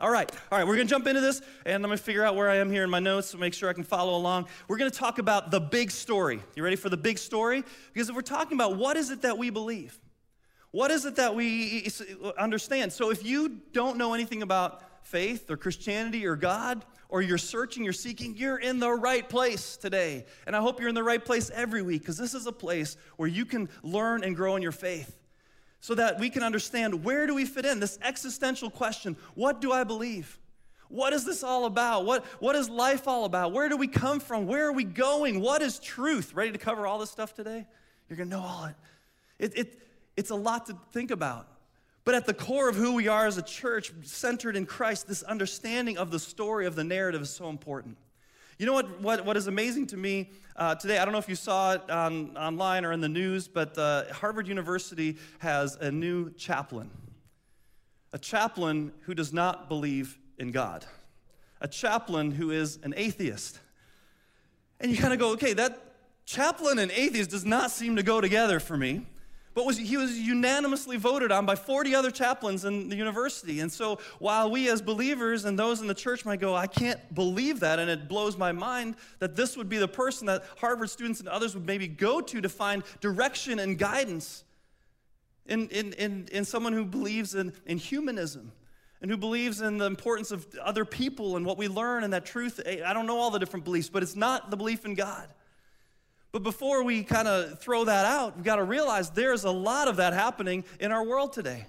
All 0.00 0.10
right, 0.10 0.30
all 0.50 0.58
right, 0.58 0.66
we're 0.66 0.76
gonna 0.76 0.88
jump 0.88 1.06
into 1.06 1.20
this 1.20 1.40
and 1.64 1.76
I'm 1.76 1.82
gonna 1.82 1.96
figure 1.96 2.24
out 2.24 2.34
where 2.34 2.50
I 2.50 2.56
am 2.56 2.70
here 2.70 2.82
in 2.82 2.90
my 2.90 2.98
notes 2.98 3.30
to 3.30 3.38
make 3.38 3.54
sure 3.54 3.68
I 3.68 3.72
can 3.72 3.84
follow 3.84 4.16
along. 4.16 4.46
We're 4.66 4.76
gonna 4.76 4.90
talk 4.90 5.18
about 5.18 5.50
the 5.50 5.60
big 5.60 5.90
story. 5.90 6.40
You 6.56 6.64
ready 6.64 6.76
for 6.76 6.88
the 6.88 6.96
big 6.96 7.16
story? 7.16 7.62
Because 7.92 8.08
if 8.08 8.14
we're 8.14 8.22
talking 8.22 8.56
about 8.56 8.76
what 8.76 8.96
is 8.96 9.10
it 9.10 9.22
that 9.22 9.38
we 9.38 9.50
believe, 9.50 9.98
what 10.74 10.90
is 10.90 11.04
it 11.04 11.14
that 11.14 11.36
we 11.36 11.88
understand? 12.36 12.92
So 12.92 13.12
if 13.12 13.24
you 13.24 13.60
don't 13.72 13.96
know 13.96 14.12
anything 14.12 14.42
about 14.42 14.82
faith 15.06 15.48
or 15.48 15.56
Christianity 15.56 16.26
or 16.26 16.34
God, 16.34 16.84
or 17.08 17.22
you're 17.22 17.38
searching, 17.38 17.84
you're 17.84 17.92
seeking, 17.92 18.36
you're 18.36 18.58
in 18.58 18.80
the 18.80 18.90
right 18.90 19.28
place 19.28 19.76
today. 19.76 20.24
And 20.48 20.56
I 20.56 20.60
hope 20.60 20.80
you're 20.80 20.88
in 20.88 20.96
the 20.96 21.04
right 21.04 21.24
place 21.24 21.48
every 21.54 21.80
week 21.80 22.02
because 22.02 22.18
this 22.18 22.34
is 22.34 22.48
a 22.48 22.52
place 22.52 22.96
where 23.18 23.28
you 23.28 23.44
can 23.44 23.68
learn 23.84 24.24
and 24.24 24.34
grow 24.34 24.56
in 24.56 24.62
your 24.62 24.72
faith 24.72 25.16
so 25.78 25.94
that 25.94 26.18
we 26.18 26.28
can 26.28 26.42
understand 26.42 27.04
where 27.04 27.28
do 27.28 27.36
we 27.36 27.44
fit 27.44 27.64
in 27.64 27.78
this 27.78 27.96
existential 28.02 28.68
question 28.68 29.16
what 29.36 29.60
do 29.60 29.70
I 29.70 29.84
believe? 29.84 30.40
What 30.88 31.12
is 31.12 31.24
this 31.24 31.44
all 31.44 31.66
about? 31.66 32.04
What, 32.04 32.24
what 32.40 32.56
is 32.56 32.68
life 32.68 33.06
all 33.06 33.26
about? 33.26 33.52
Where 33.52 33.68
do 33.68 33.76
we 33.76 33.86
come 33.86 34.18
from? 34.18 34.48
Where 34.48 34.66
are 34.66 34.72
we 34.72 34.82
going? 34.82 35.40
What 35.40 35.62
is 35.62 35.78
truth? 35.78 36.34
Ready 36.34 36.50
to 36.50 36.58
cover 36.58 36.84
all 36.84 36.98
this 36.98 37.12
stuff 37.12 37.32
today? 37.32 37.64
You're 38.08 38.16
going 38.16 38.28
to 38.28 38.36
know 38.36 38.42
all 38.42 38.64
it. 38.64 38.74
It, 39.38 39.58
it, 39.58 39.83
it's 40.16 40.30
a 40.30 40.34
lot 40.34 40.66
to 40.66 40.76
think 40.92 41.10
about. 41.10 41.48
But 42.04 42.14
at 42.14 42.26
the 42.26 42.34
core 42.34 42.68
of 42.68 42.76
who 42.76 42.94
we 42.94 43.08
are 43.08 43.26
as 43.26 43.38
a 43.38 43.42
church, 43.42 43.92
centered 44.02 44.56
in 44.56 44.66
Christ, 44.66 45.08
this 45.08 45.22
understanding 45.22 45.96
of 45.96 46.10
the 46.10 46.18
story 46.18 46.66
of 46.66 46.74
the 46.74 46.84
narrative 46.84 47.22
is 47.22 47.30
so 47.30 47.48
important. 47.48 47.96
You 48.58 48.66
know 48.66 48.74
what, 48.74 49.00
what, 49.00 49.24
what 49.24 49.36
is 49.36 49.46
amazing 49.46 49.88
to 49.88 49.96
me 49.96 50.30
uh, 50.54 50.74
today? 50.74 50.98
I 50.98 51.04
don't 51.04 51.12
know 51.12 51.18
if 51.18 51.28
you 51.28 51.34
saw 51.34 51.72
it 51.72 51.90
on, 51.90 52.36
online 52.36 52.84
or 52.84 52.92
in 52.92 53.00
the 53.00 53.08
news, 53.08 53.48
but 53.48 53.76
uh, 53.78 54.04
Harvard 54.12 54.46
University 54.46 55.16
has 55.38 55.76
a 55.76 55.90
new 55.90 56.30
chaplain. 56.34 56.90
A 58.12 58.18
chaplain 58.18 58.92
who 59.02 59.14
does 59.14 59.32
not 59.32 59.68
believe 59.68 60.18
in 60.38 60.52
God. 60.52 60.84
A 61.60 61.66
chaplain 61.66 62.30
who 62.30 62.50
is 62.50 62.78
an 62.82 62.94
atheist. 62.96 63.58
And 64.78 64.92
you 64.92 64.98
kind 64.98 65.12
of 65.12 65.18
go, 65.18 65.30
okay, 65.30 65.54
that 65.54 65.80
chaplain 66.26 66.78
and 66.78 66.92
atheist 66.92 67.30
does 67.30 67.44
not 67.44 67.70
seem 67.70 67.96
to 67.96 68.02
go 68.02 68.20
together 68.20 68.60
for 68.60 68.76
me 68.76 69.06
but 69.54 69.64
was, 69.64 69.78
he 69.78 69.96
was 69.96 70.18
unanimously 70.18 70.96
voted 70.96 71.30
on 71.30 71.46
by 71.46 71.54
40 71.54 71.94
other 71.94 72.10
chaplains 72.10 72.64
in 72.64 72.88
the 72.88 72.96
university. 72.96 73.60
And 73.60 73.70
so 73.70 74.00
while 74.18 74.50
we 74.50 74.68
as 74.68 74.82
believers 74.82 75.44
and 75.44 75.56
those 75.56 75.80
in 75.80 75.86
the 75.86 75.94
church 75.94 76.24
might 76.24 76.40
go, 76.40 76.54
I 76.56 76.66
can't 76.66 77.14
believe 77.14 77.60
that, 77.60 77.78
and 77.78 77.88
it 77.88 78.08
blows 78.08 78.36
my 78.36 78.50
mind 78.50 78.96
that 79.20 79.36
this 79.36 79.56
would 79.56 79.68
be 79.68 79.78
the 79.78 79.88
person 79.88 80.26
that 80.26 80.42
Harvard 80.58 80.90
students 80.90 81.20
and 81.20 81.28
others 81.28 81.54
would 81.54 81.66
maybe 81.66 81.86
go 81.86 82.20
to 82.20 82.40
to 82.40 82.48
find 82.48 82.82
direction 83.00 83.60
and 83.60 83.78
guidance 83.78 84.42
in, 85.46 85.68
in, 85.68 85.92
in, 85.94 86.28
in 86.32 86.44
someone 86.44 86.72
who 86.72 86.84
believes 86.84 87.36
in, 87.36 87.52
in 87.64 87.78
humanism 87.78 88.50
and 89.00 89.10
who 89.10 89.16
believes 89.16 89.60
in 89.60 89.78
the 89.78 89.84
importance 89.84 90.30
of 90.32 90.46
other 90.62 90.84
people 90.84 91.36
and 91.36 91.46
what 91.46 91.58
we 91.58 91.68
learn 91.68 92.04
and 92.04 92.12
that 92.12 92.24
truth. 92.24 92.60
I 92.66 92.92
don't 92.92 93.06
know 93.06 93.18
all 93.18 93.30
the 93.30 93.38
different 93.38 93.64
beliefs, 93.64 93.88
but 93.88 94.02
it's 94.02 94.16
not 94.16 94.50
the 94.50 94.56
belief 94.56 94.84
in 94.84 94.94
God. 94.94 95.28
But 96.34 96.42
before 96.42 96.82
we 96.82 97.04
kind 97.04 97.28
of 97.28 97.60
throw 97.60 97.84
that 97.84 98.04
out, 98.06 98.34
we've 98.34 98.44
got 98.44 98.56
to 98.56 98.64
realize 98.64 99.08
there's 99.08 99.44
a 99.44 99.52
lot 99.52 99.86
of 99.86 99.98
that 99.98 100.14
happening 100.14 100.64
in 100.80 100.90
our 100.90 101.04
world 101.04 101.32
today. 101.32 101.64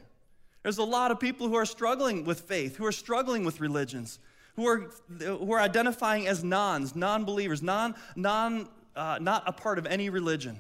There's 0.64 0.80
a 0.80 0.84
lot 0.84 1.12
of 1.12 1.20
people 1.20 1.48
who 1.48 1.54
are 1.54 1.68
struggling 1.68 2.26
with 2.26 2.42
faith, 2.42 2.76
who 2.76 2.86
are 2.88 2.92
struggling 2.92 3.46
with 3.46 3.62
religions, 3.62 4.18
who 4.56 4.68
are, 4.68 4.90
who 5.20 5.54
are 5.54 5.60
identifying 5.60 6.26
as 6.26 6.44
nons, 6.44 6.96
non 6.96 7.26
believers, 7.26 7.62
non, 7.62 7.94
non, 8.16 8.68
uh, 8.96 9.20
not 9.22 9.44
a 9.46 9.52
part 9.52 9.78
of 9.78 9.86
any 9.86 10.10
religion. 10.10 10.60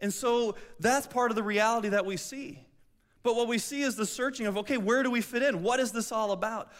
And 0.00 0.14
so 0.14 0.54
that's 0.78 1.08
part 1.08 1.32
of 1.32 1.34
the 1.34 1.42
reality 1.42 1.88
that 1.88 2.06
we 2.06 2.16
see. 2.16 2.60
But 3.24 3.34
what 3.34 3.48
we 3.48 3.58
see 3.58 3.82
is 3.82 3.96
the 3.96 4.06
searching 4.06 4.46
of 4.46 4.56
okay, 4.58 4.76
where 4.76 5.02
do 5.02 5.10
we 5.10 5.20
fit 5.20 5.42
in? 5.42 5.60
What 5.60 5.80
is 5.80 5.90
this 5.90 6.12
all 6.12 6.30
about? 6.30 6.70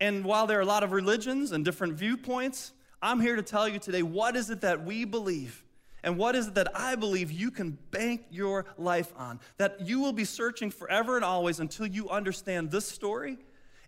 And 0.00 0.24
while 0.24 0.48
there 0.48 0.58
are 0.58 0.62
a 0.62 0.66
lot 0.66 0.82
of 0.82 0.90
religions 0.90 1.52
and 1.52 1.64
different 1.64 1.92
viewpoints, 1.94 2.72
I'm 3.00 3.20
here 3.20 3.36
to 3.36 3.42
tell 3.42 3.68
you 3.68 3.78
today 3.78 4.02
what 4.02 4.34
is 4.34 4.50
it 4.50 4.62
that 4.62 4.84
we 4.84 5.04
believe 5.04 5.60
and 6.04 6.18
what 6.18 6.36
is 6.36 6.48
it 6.48 6.54
that 6.54 6.68
I 6.76 6.96
believe 6.96 7.32
you 7.32 7.50
can 7.50 7.78
bank 7.90 8.26
your 8.30 8.66
life 8.76 9.12
on? 9.16 9.40
That 9.56 9.80
you 9.80 10.00
will 10.00 10.12
be 10.12 10.26
searching 10.26 10.70
forever 10.70 11.16
and 11.16 11.24
always 11.24 11.60
until 11.60 11.86
you 11.86 12.10
understand 12.10 12.70
this 12.70 12.86
story 12.86 13.38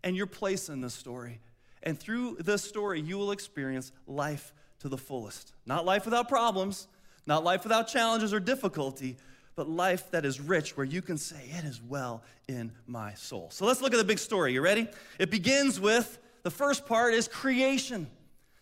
and 0.02 0.16
your 0.16 0.26
place 0.26 0.70
in 0.70 0.80
this 0.80 0.94
story. 0.94 1.40
And 1.82 2.00
through 2.00 2.38
this 2.40 2.64
story, 2.64 3.02
you 3.02 3.18
will 3.18 3.32
experience 3.32 3.92
life 4.06 4.54
to 4.80 4.88
the 4.88 4.96
fullest. 4.96 5.52
Not 5.66 5.84
life 5.84 6.06
without 6.06 6.26
problems, 6.26 6.88
not 7.26 7.44
life 7.44 7.64
without 7.64 7.86
challenges 7.86 8.32
or 8.32 8.40
difficulty, 8.40 9.18
but 9.54 9.68
life 9.68 10.10
that 10.10 10.24
is 10.24 10.40
rich 10.40 10.74
where 10.74 10.86
you 10.86 11.02
can 11.02 11.18
say, 11.18 11.50
It 11.58 11.64
is 11.64 11.82
well 11.82 12.22
in 12.48 12.72
my 12.86 13.12
soul. 13.12 13.48
So 13.50 13.66
let's 13.66 13.82
look 13.82 13.92
at 13.92 13.98
the 13.98 14.04
big 14.04 14.18
story. 14.18 14.54
You 14.54 14.62
ready? 14.62 14.88
It 15.18 15.30
begins 15.30 15.78
with 15.78 16.18
the 16.44 16.50
first 16.50 16.86
part 16.86 17.12
is 17.12 17.28
creation. 17.28 18.06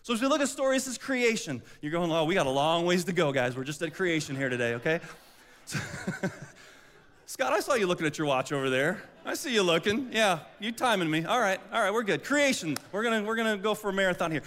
So 0.05 0.13
as 0.13 0.21
we 0.21 0.29
look 0.29 0.43
at 0.43 0.49
stories, 0.51 0.87
is 0.87 0.99
creation. 0.99 1.63
You're 1.81 1.91
going, 1.91 2.13
oh, 2.13 2.27
we 2.27 2.35
got 2.35 2.47
a 2.47 2.51
long 2.51 2.85
ways 2.85 3.05
to 3.05 3.13
go, 3.15 3.33
guys. 3.33 3.57
We're 3.57 3.65
just 3.65 3.81
at 3.81 3.95
creation 3.95 4.37
here 4.37 4.51
today, 4.51 4.75
okay? 4.75 5.01
So, 5.65 5.79
Scott, 7.27 7.55
I 7.55 7.61
saw 7.61 7.73
you 7.73 7.87
looking 7.87 8.07
at 8.07 8.19
your 8.19 8.27
watch 8.27 8.53
over 8.53 8.69
there. 8.69 9.03
I 9.25 9.33
see 9.33 9.55
you 9.55 9.63
looking. 9.63 10.11
Yeah, 10.13 10.41
you 10.61 10.73
timing 10.73 11.11
me. 11.11 11.25
All 11.25 11.41
right, 11.41 11.59
all 11.73 11.81
right, 11.81 11.91
we're 11.91 12.03
good. 12.03 12.23
Creation. 12.23 12.77
We're 12.93 13.03
gonna 13.03 13.23
we're 13.25 13.35
gonna 13.35 13.57
go 13.57 13.75
for 13.75 13.89
a 13.89 13.93
marathon 13.95 14.31
here. 14.31 14.43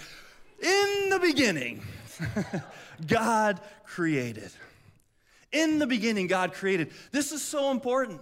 In 0.60 1.10
the 1.10 1.18
beginning, 1.18 1.82
God 3.08 3.60
created. 3.84 4.52
In 5.50 5.80
the 5.80 5.88
beginning, 5.88 6.28
God 6.28 6.52
created. 6.52 6.92
This 7.10 7.32
is 7.32 7.42
so 7.42 7.72
important. 7.72 8.20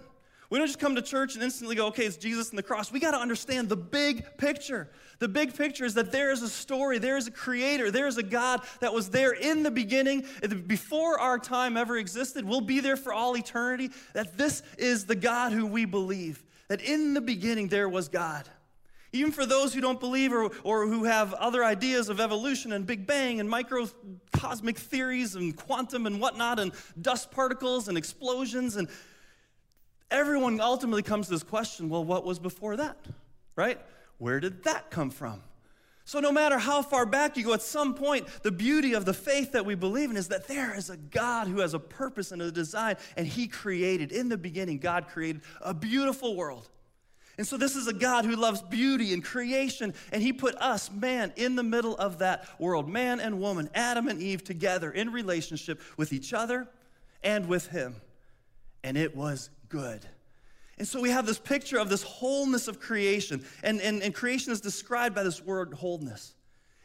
We 0.49 0.57
don't 0.57 0.67
just 0.67 0.79
come 0.79 0.95
to 0.95 1.01
church 1.01 1.35
and 1.35 1.43
instantly 1.43 1.75
go, 1.75 1.87
okay, 1.87 2.05
it's 2.05 2.15
Jesus 2.15 2.49
and 2.51 2.57
the 2.57 2.63
cross. 2.63 2.89
We 2.91 3.01
got 3.01 3.11
to 3.11 3.17
understand 3.17 3.67
the 3.67 3.75
big 3.75 4.25
picture. 4.37 4.89
The 5.19 5.27
big 5.27 5.55
picture 5.57 5.83
is 5.83 5.95
that 5.95 6.13
there 6.13 6.31
is 6.31 6.41
a 6.41 6.47
story, 6.47 6.99
there 6.99 7.17
is 7.17 7.27
a 7.27 7.31
creator, 7.31 7.91
there 7.91 8.07
is 8.07 8.17
a 8.17 8.23
God 8.23 8.61
that 8.79 8.93
was 8.93 9.09
there 9.09 9.33
in 9.33 9.63
the 9.63 9.71
beginning, 9.71 10.25
before 10.67 11.19
our 11.19 11.37
time 11.37 11.75
ever 11.75 11.97
existed, 11.97 12.45
will 12.45 12.61
be 12.61 12.79
there 12.79 12.95
for 12.95 13.11
all 13.11 13.35
eternity. 13.35 13.89
That 14.13 14.37
this 14.37 14.63
is 14.77 15.05
the 15.05 15.15
God 15.15 15.51
who 15.51 15.65
we 15.65 15.83
believe. 15.83 16.43
That 16.69 16.81
in 16.81 17.13
the 17.13 17.21
beginning 17.21 17.67
there 17.67 17.89
was 17.89 18.07
God. 18.07 18.47
Even 19.13 19.31
for 19.31 19.45
those 19.45 19.73
who 19.73 19.81
don't 19.81 19.99
believe 19.99 20.31
or, 20.33 20.51
or 20.63 20.85
who 20.85 21.05
have 21.05 21.33
other 21.33 21.63
ideas 21.63 22.09
of 22.09 22.19
evolution 22.19 22.71
and 22.73 22.85
Big 22.85 23.07
Bang 23.07 23.39
and 23.39 23.49
microcosmic 23.49 24.77
theories 24.77 25.35
and 25.35 25.55
quantum 25.55 26.05
and 26.05 26.19
whatnot 26.21 26.59
and 26.59 26.73
dust 27.01 27.31
particles 27.31 27.87
and 27.87 27.97
explosions 27.97 28.75
and 28.75 28.89
everyone 30.11 30.59
ultimately 30.59 31.03
comes 31.03 31.27
to 31.27 31.33
this 31.33 31.43
question 31.43 31.89
well, 31.89 32.03
what 32.03 32.25
was 32.25 32.39
before 32.39 32.77
that? 32.77 32.97
Right? 33.55 33.79
Where 34.17 34.39
did 34.39 34.63
that 34.63 34.89
come 34.89 35.09
from? 35.09 35.41
So, 36.07 36.21
no 36.21 36.31
matter 36.31 36.57
how 36.57 36.83
far 36.83 37.05
back 37.05 37.35
you 37.35 37.43
go, 37.43 37.53
at 37.53 37.61
some 37.61 37.93
point, 37.93 38.27
the 38.41 38.51
beauty 38.51 38.93
of 38.93 39.03
the 39.03 39.13
faith 39.13 39.51
that 39.51 39.65
we 39.65 39.75
believe 39.75 40.09
in 40.09 40.15
is 40.15 40.29
that 40.29 40.47
there 40.47 40.73
is 40.73 40.89
a 40.89 40.95
God 40.95 41.49
who 41.49 41.59
has 41.59 41.73
a 41.73 41.79
purpose 41.79 42.31
and 42.31 42.41
a 42.41 42.49
design, 42.49 42.95
and 43.17 43.27
He 43.27 43.45
created, 43.45 44.13
in 44.13 44.29
the 44.29 44.37
beginning, 44.37 44.77
God 44.77 45.09
created 45.09 45.41
a 45.59 45.73
beautiful 45.73 46.37
world. 46.37 46.69
And 47.37 47.45
so, 47.45 47.57
this 47.57 47.75
is 47.75 47.87
a 47.87 47.93
God 47.93 48.23
who 48.23 48.37
loves 48.37 48.61
beauty 48.61 49.13
and 49.13 49.21
creation, 49.21 49.93
and 50.13 50.23
He 50.23 50.31
put 50.31 50.55
us, 50.55 50.89
man, 50.89 51.33
in 51.35 51.57
the 51.57 51.63
middle 51.63 51.97
of 51.97 52.19
that 52.19 52.47
world, 52.57 52.87
man 52.87 53.19
and 53.19 53.41
woman, 53.41 53.69
Adam 53.75 54.07
and 54.07 54.21
Eve, 54.21 54.45
together 54.45 54.89
in 54.89 55.11
relationship 55.11 55.81
with 55.97 56.13
each 56.13 56.31
other 56.31 56.69
and 57.21 57.49
with 57.49 57.67
Him. 57.67 57.97
And 58.81 58.95
it 58.95 59.13
was 59.13 59.49
good. 59.69 60.05
And 60.77 60.87
so 60.87 61.01
we 61.01 61.09
have 61.09 61.25
this 61.25 61.39
picture 61.39 61.79
of 61.79 61.89
this 61.89 62.03
wholeness 62.03 62.67
of 62.67 62.79
creation, 62.79 63.43
and, 63.63 63.81
and, 63.81 64.03
and 64.03 64.13
creation 64.13 64.51
is 64.51 64.61
described 64.61 65.15
by 65.15 65.23
this 65.23 65.41
word 65.41 65.73
wholeness. 65.73 66.35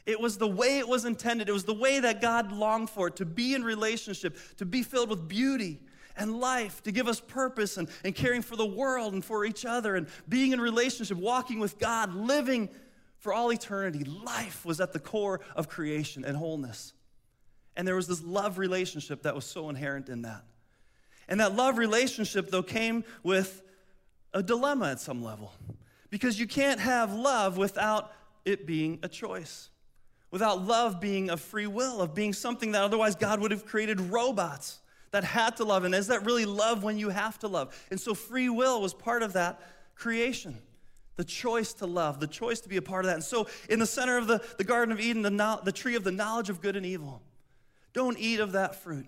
It 0.07 0.19
was 0.19 0.39
the 0.39 0.49
way 0.49 0.79
it 0.79 0.89
was 0.89 1.05
intended. 1.05 1.49
It 1.49 1.53
was 1.53 1.65
the 1.65 1.75
way 1.75 2.01
that 2.01 2.21
God 2.21 2.51
longed 2.51 2.91
for 2.91 3.09
it 3.09 3.17
to 3.17 3.25
be 3.25 3.55
in 3.55 3.63
relationship, 3.63 4.37
to 4.57 4.65
be 4.65 4.83
filled 4.83 5.11
with 5.11 5.29
beauty 5.29 5.79
and 6.17 6.41
life, 6.41 6.83
to 6.83 6.93
give 6.93 7.07
us 7.07 7.21
purpose 7.21 7.77
and, 7.77 7.89
and 8.03 8.15
caring 8.15 8.43
for 8.43 8.57
the 8.57 8.67
world 8.67 9.13
and 9.15 9.25
for 9.25 9.45
each 9.45 9.65
other 9.65 9.95
and 9.95 10.09
being 10.29 10.53
in 10.53 10.61
relationship, 10.61 11.17
walking 11.19 11.61
with 11.61 11.79
God, 11.79 12.15
living 12.15 12.69
for 13.19 13.33
all 13.33 13.53
eternity. 13.53 14.05
Life 14.05 14.65
was 14.65 14.81
at 14.81 14.93
the 14.93 14.99
core 14.99 15.41
of 15.55 15.69
creation 15.69 16.25
and 16.25 16.37
wholeness. 16.37 16.95
And 17.77 17.87
there 17.87 17.97
was 17.97 18.09
this 18.09 18.23
love 18.23 18.59
relationship 18.59 19.23
that 19.23 19.35
was 19.35 19.45
so 19.45 19.69
inherent 19.69 20.09
in 20.09 20.23
that. 20.23 20.43
And 21.33 21.41
that 21.41 21.57
love 21.57 21.79
relationship, 21.79 22.51
though, 22.51 22.63
came 22.63 23.05
with 23.23 23.63
a 24.35 24.43
dilemma 24.43 24.91
at 24.91 25.01
some 25.01 25.25
level. 25.25 25.55
Because 26.11 26.39
you 26.39 26.47
can't 26.47 26.79
have 26.79 27.15
love 27.15 27.57
without 27.57 28.13
it 28.45 28.67
being 28.67 28.99
a 29.03 29.09
choice, 29.09 29.71
without 30.31 30.67
love 30.67 31.01
being 31.01 31.31
a 31.31 31.39
free 31.39 31.67
will, 31.67 32.03
of 32.03 32.15
being 32.15 32.35
something 32.35 32.73
that 32.73 32.83
otherwise 32.83 33.15
God 33.15 33.41
would 33.41 33.51
have 33.51 33.65
created 33.65 33.99
robots 33.99 34.81
that 35.13 35.25
had 35.25 35.57
to 35.57 35.65
love. 35.65 35.85
And 35.85 35.95
is 35.95 36.09
that 36.09 36.27
really 36.27 36.45
love 36.45 36.83
when 36.83 36.99
you 36.99 37.09
have 37.09 37.39
to 37.39 37.49
love? 37.49 37.75
And 37.91 37.99
so 37.99 38.13
free 38.13 38.51
will 38.51 38.83
was 38.83 38.93
part 38.93 39.23
of 39.23 39.33
that 39.33 39.59
creation. 39.95 40.59
The 41.17 41.25
choice 41.25 41.73
to 41.75 41.87
love, 41.87 42.21
the 42.21 42.27
choice 42.27 42.61
to 42.61 42.69
be 42.69 42.77
a 42.77 42.83
part 42.83 43.07
of 43.07 43.09
that. 43.09 43.15
And 43.15 43.25
so, 43.25 43.49
in 43.71 43.79
the 43.79 43.87
center 43.87 44.19
of 44.19 44.27
the, 44.27 44.45
the 44.59 44.65
Garden 44.65 44.93
of 44.93 45.01
Eden, 45.01 45.23
the, 45.23 45.61
the 45.65 45.73
tree 45.73 45.95
of 45.95 46.05
the 46.05 46.13
knowledge 46.13 46.51
of 46.51 46.61
good 46.61 46.77
and 46.77 46.85
evil, 46.85 47.23
don't 47.95 48.19
eat 48.19 48.39
of 48.39 48.53
that 48.53 48.75
fruit. 48.75 49.07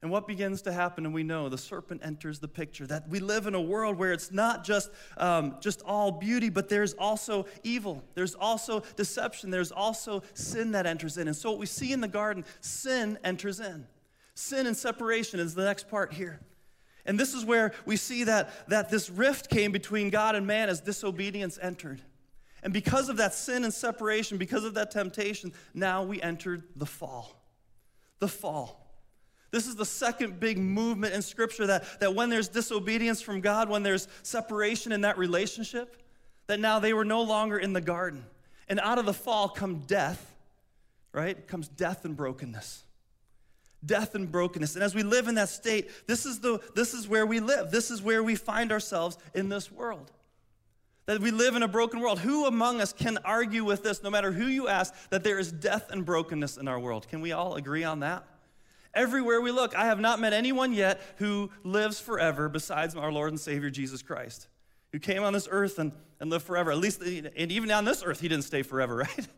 And 0.00 0.12
what 0.12 0.28
begins 0.28 0.62
to 0.62 0.72
happen, 0.72 1.04
and 1.04 1.12
we 1.12 1.24
know 1.24 1.48
the 1.48 1.58
serpent 1.58 2.02
enters 2.04 2.38
the 2.38 2.46
picture 2.46 2.86
that 2.86 3.08
we 3.08 3.18
live 3.18 3.48
in 3.48 3.54
a 3.56 3.60
world 3.60 3.98
where 3.98 4.12
it's 4.12 4.30
not 4.30 4.62
just, 4.62 4.90
um, 5.16 5.56
just 5.60 5.82
all 5.82 6.12
beauty, 6.12 6.50
but 6.50 6.68
there's 6.68 6.92
also 6.94 7.46
evil. 7.64 8.04
There's 8.14 8.36
also 8.36 8.84
deception. 8.94 9.50
There's 9.50 9.72
also 9.72 10.22
sin 10.34 10.70
that 10.72 10.86
enters 10.86 11.18
in. 11.18 11.26
And 11.26 11.36
so, 11.36 11.50
what 11.50 11.58
we 11.58 11.66
see 11.66 11.92
in 11.92 12.00
the 12.00 12.08
garden, 12.08 12.44
sin 12.60 13.18
enters 13.24 13.58
in. 13.58 13.88
Sin 14.34 14.68
and 14.68 14.76
separation 14.76 15.40
is 15.40 15.56
the 15.56 15.64
next 15.64 15.88
part 15.88 16.12
here. 16.12 16.38
And 17.04 17.18
this 17.18 17.34
is 17.34 17.44
where 17.44 17.72
we 17.84 17.96
see 17.96 18.24
that, 18.24 18.68
that 18.68 18.90
this 18.90 19.10
rift 19.10 19.50
came 19.50 19.72
between 19.72 20.10
God 20.10 20.36
and 20.36 20.46
man 20.46 20.68
as 20.68 20.80
disobedience 20.80 21.58
entered. 21.60 22.00
And 22.62 22.72
because 22.72 23.08
of 23.08 23.16
that 23.16 23.34
sin 23.34 23.64
and 23.64 23.74
separation, 23.74 24.38
because 24.38 24.64
of 24.64 24.74
that 24.74 24.92
temptation, 24.92 25.52
now 25.74 26.04
we 26.04 26.22
entered 26.22 26.64
the 26.76 26.86
fall. 26.86 27.34
The 28.20 28.28
fall. 28.28 28.87
This 29.50 29.66
is 29.66 29.76
the 29.76 29.86
second 29.86 30.40
big 30.40 30.58
movement 30.58 31.14
in 31.14 31.22
Scripture 31.22 31.66
that, 31.68 32.00
that 32.00 32.14
when 32.14 32.28
there's 32.28 32.48
disobedience 32.48 33.22
from 33.22 33.40
God, 33.40 33.68
when 33.68 33.82
there's 33.82 34.08
separation 34.22 34.92
in 34.92 35.02
that 35.02 35.16
relationship, 35.16 35.96
that 36.48 36.60
now 36.60 36.78
they 36.78 36.92
were 36.92 37.04
no 37.04 37.22
longer 37.22 37.58
in 37.58 37.72
the 37.72 37.80
garden. 37.80 38.24
And 38.68 38.78
out 38.80 38.98
of 38.98 39.06
the 39.06 39.14
fall 39.14 39.48
come 39.48 39.80
death, 39.80 40.34
right? 41.12 41.46
Comes 41.46 41.68
death 41.68 42.04
and 42.04 42.16
brokenness. 42.16 42.84
Death 43.84 44.14
and 44.14 44.30
brokenness. 44.30 44.74
And 44.74 44.84
as 44.84 44.94
we 44.94 45.02
live 45.02 45.28
in 45.28 45.36
that 45.36 45.48
state, 45.48 45.88
this 46.06 46.26
is, 46.26 46.40
the, 46.40 46.60
this 46.74 46.92
is 46.92 47.08
where 47.08 47.24
we 47.24 47.40
live. 47.40 47.70
This 47.70 47.90
is 47.90 48.02
where 48.02 48.22
we 48.22 48.34
find 48.34 48.70
ourselves 48.70 49.16
in 49.34 49.48
this 49.48 49.72
world. 49.72 50.10
That 51.06 51.20
we 51.20 51.30
live 51.30 51.56
in 51.56 51.62
a 51.62 51.68
broken 51.68 52.00
world. 52.00 52.18
Who 52.18 52.44
among 52.44 52.82
us 52.82 52.92
can 52.92 53.16
argue 53.24 53.64
with 53.64 53.82
this, 53.82 54.02
no 54.02 54.10
matter 54.10 54.30
who 54.30 54.46
you 54.46 54.68
ask, 54.68 54.92
that 55.08 55.24
there 55.24 55.38
is 55.38 55.50
death 55.50 55.90
and 55.90 56.04
brokenness 56.04 56.58
in 56.58 56.68
our 56.68 56.78
world? 56.78 57.08
Can 57.08 57.22
we 57.22 57.32
all 57.32 57.54
agree 57.54 57.84
on 57.84 58.00
that? 58.00 58.24
Everywhere 58.94 59.40
we 59.40 59.50
look, 59.50 59.76
I 59.76 59.86
have 59.86 60.00
not 60.00 60.20
met 60.20 60.32
anyone 60.32 60.72
yet 60.72 61.00
who 61.16 61.50
lives 61.62 62.00
forever 62.00 62.48
besides 62.48 62.94
our 62.94 63.12
Lord 63.12 63.30
and 63.30 63.40
Savior 63.40 63.70
Jesus 63.70 64.02
Christ, 64.02 64.48
who 64.92 64.98
came 64.98 65.22
on 65.22 65.32
this 65.32 65.48
earth 65.50 65.78
and, 65.78 65.92
and 66.20 66.30
lived 66.30 66.44
forever. 66.44 66.70
At 66.70 66.78
least, 66.78 67.02
and 67.02 67.52
even 67.52 67.70
on 67.70 67.84
this 67.84 68.02
earth, 68.04 68.20
he 68.20 68.28
didn't 68.28 68.44
stay 68.44 68.62
forever, 68.62 68.96
right? 68.96 69.28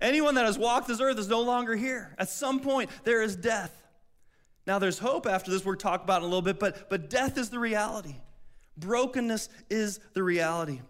Anyone 0.00 0.34
that 0.36 0.46
has 0.46 0.58
walked 0.58 0.88
this 0.88 1.00
earth 1.00 1.18
is 1.18 1.28
no 1.28 1.40
longer 1.40 1.76
here. 1.76 2.14
At 2.18 2.28
some 2.28 2.60
point, 2.60 2.90
there 3.04 3.22
is 3.22 3.36
death. 3.36 3.76
Now, 4.66 4.78
there's 4.78 4.98
hope 4.98 5.26
after 5.26 5.50
this, 5.50 5.64
we're 5.64 5.76
talk 5.76 6.04
about 6.04 6.18
in 6.18 6.24
a 6.24 6.26
little 6.26 6.42
bit, 6.42 6.58
but, 6.58 6.88
but 6.88 7.10
death 7.10 7.36
is 7.38 7.50
the 7.50 7.58
reality. 7.58 8.16
Brokenness 8.76 9.48
is 9.68 10.00
the 10.14 10.22
reality. 10.22 10.80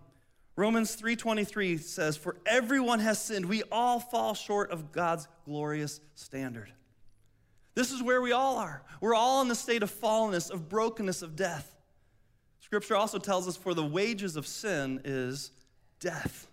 Romans 0.56 0.94
3:23 0.94 1.78
says, 1.78 2.16
"For 2.16 2.36
everyone 2.44 3.00
has 3.00 3.18
sinned. 3.18 3.46
We 3.46 3.62
all 3.72 3.98
fall 3.98 4.34
short 4.34 4.70
of 4.70 4.92
God's 4.92 5.26
glorious 5.44 6.00
standard." 6.14 6.72
This 7.80 7.92
is 7.92 8.02
where 8.02 8.20
we 8.20 8.32
all 8.32 8.58
are. 8.58 8.82
We're 9.00 9.14
all 9.14 9.40
in 9.40 9.48
the 9.48 9.54
state 9.54 9.82
of 9.82 9.90
fallenness, 9.90 10.50
of 10.50 10.68
brokenness, 10.68 11.22
of 11.22 11.34
death. 11.34 11.74
Scripture 12.60 12.94
also 12.94 13.18
tells 13.18 13.48
us 13.48 13.56
for 13.56 13.72
the 13.72 13.82
wages 13.82 14.36
of 14.36 14.46
sin 14.46 15.00
is 15.02 15.50
death. 15.98 16.46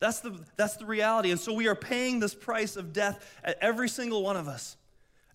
That's 0.00 0.20
the, 0.20 0.38
that's 0.54 0.76
the 0.76 0.84
reality. 0.84 1.30
And 1.30 1.40
so 1.40 1.54
we 1.54 1.66
are 1.66 1.74
paying 1.74 2.20
this 2.20 2.34
price 2.34 2.76
of 2.76 2.92
death 2.92 3.24
at 3.42 3.56
every 3.62 3.88
single 3.88 4.22
one 4.22 4.36
of 4.36 4.48
us. 4.48 4.76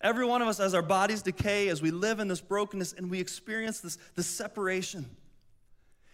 Every 0.00 0.24
one 0.24 0.42
of 0.42 0.46
us, 0.46 0.60
as 0.60 0.74
our 0.74 0.82
bodies 0.82 1.22
decay, 1.22 1.70
as 1.70 1.82
we 1.82 1.90
live 1.90 2.20
in 2.20 2.28
this 2.28 2.40
brokenness 2.40 2.92
and 2.92 3.10
we 3.10 3.18
experience 3.18 3.80
this, 3.80 3.98
this 4.14 4.28
separation. 4.28 5.10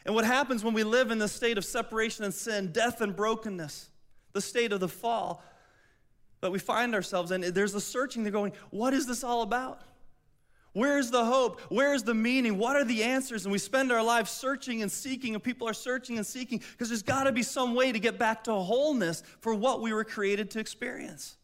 And 0.06 0.14
what 0.14 0.24
happens 0.24 0.64
when 0.64 0.72
we 0.72 0.84
live 0.84 1.10
in 1.10 1.18
this 1.18 1.32
state 1.32 1.58
of 1.58 1.66
separation 1.66 2.24
and 2.24 2.32
sin, 2.32 2.72
death 2.72 3.02
and 3.02 3.14
brokenness, 3.14 3.90
the 4.32 4.40
state 4.40 4.72
of 4.72 4.80
the 4.80 4.88
fall, 4.88 5.44
but 6.40 6.52
we 6.52 6.58
find 6.58 6.94
ourselves 6.94 7.30
and 7.30 7.44
there's 7.44 7.74
a 7.74 7.80
searching 7.80 8.22
they're 8.22 8.32
going 8.32 8.52
what 8.70 8.94
is 8.94 9.06
this 9.06 9.24
all 9.24 9.42
about? 9.42 9.82
Where's 10.72 11.10
the 11.10 11.24
hope? 11.24 11.60
Where's 11.68 12.04
the 12.04 12.14
meaning? 12.14 12.56
What 12.56 12.76
are 12.76 12.84
the 12.84 13.02
answers? 13.02 13.44
And 13.44 13.50
we 13.50 13.58
spend 13.58 13.90
our 13.90 14.04
lives 14.04 14.30
searching 14.30 14.82
and 14.82 14.90
seeking 14.90 15.34
and 15.34 15.42
people 15.42 15.68
are 15.68 15.74
searching 15.74 16.16
and 16.16 16.24
seeking 16.24 16.58
because 16.58 16.88
there's 16.88 17.02
got 17.02 17.24
to 17.24 17.32
be 17.32 17.42
some 17.42 17.74
way 17.74 17.90
to 17.90 17.98
get 17.98 18.18
back 18.18 18.44
to 18.44 18.52
wholeness 18.52 19.24
for 19.40 19.52
what 19.52 19.80
we 19.80 19.92
were 19.92 20.04
created 20.04 20.50
to 20.52 20.60
experience. 20.60 21.36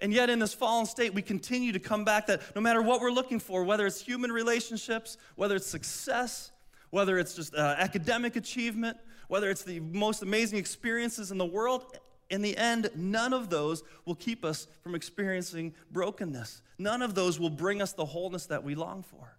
And 0.00 0.12
yet 0.12 0.30
in 0.30 0.38
this 0.38 0.54
fallen 0.54 0.86
state 0.86 1.12
we 1.12 1.22
continue 1.22 1.72
to 1.72 1.80
come 1.80 2.04
back 2.04 2.28
that 2.28 2.54
no 2.54 2.60
matter 2.62 2.80
what 2.82 3.00
we're 3.00 3.10
looking 3.10 3.40
for 3.40 3.64
whether 3.64 3.84
it's 3.86 4.00
human 4.00 4.30
relationships 4.30 5.16
whether 5.34 5.56
it's 5.56 5.66
success 5.66 6.52
whether 6.90 7.18
it's 7.18 7.34
just 7.34 7.54
uh, 7.54 7.74
academic 7.78 8.36
achievement 8.36 8.96
whether 9.28 9.50
it's 9.50 9.62
the 9.62 9.80
most 9.80 10.22
amazing 10.22 10.58
experiences 10.58 11.32
in 11.32 11.38
the 11.38 11.44
world 11.44 11.98
in 12.30 12.42
the 12.42 12.56
end, 12.56 12.90
none 12.94 13.32
of 13.32 13.50
those 13.50 13.82
will 14.04 14.14
keep 14.14 14.44
us 14.44 14.68
from 14.82 14.94
experiencing 14.94 15.74
brokenness. 15.90 16.62
None 16.78 17.02
of 17.02 17.14
those 17.14 17.38
will 17.38 17.50
bring 17.50 17.82
us 17.82 17.92
the 17.92 18.04
wholeness 18.04 18.46
that 18.46 18.62
we 18.62 18.74
long 18.74 19.02
for. 19.02 19.36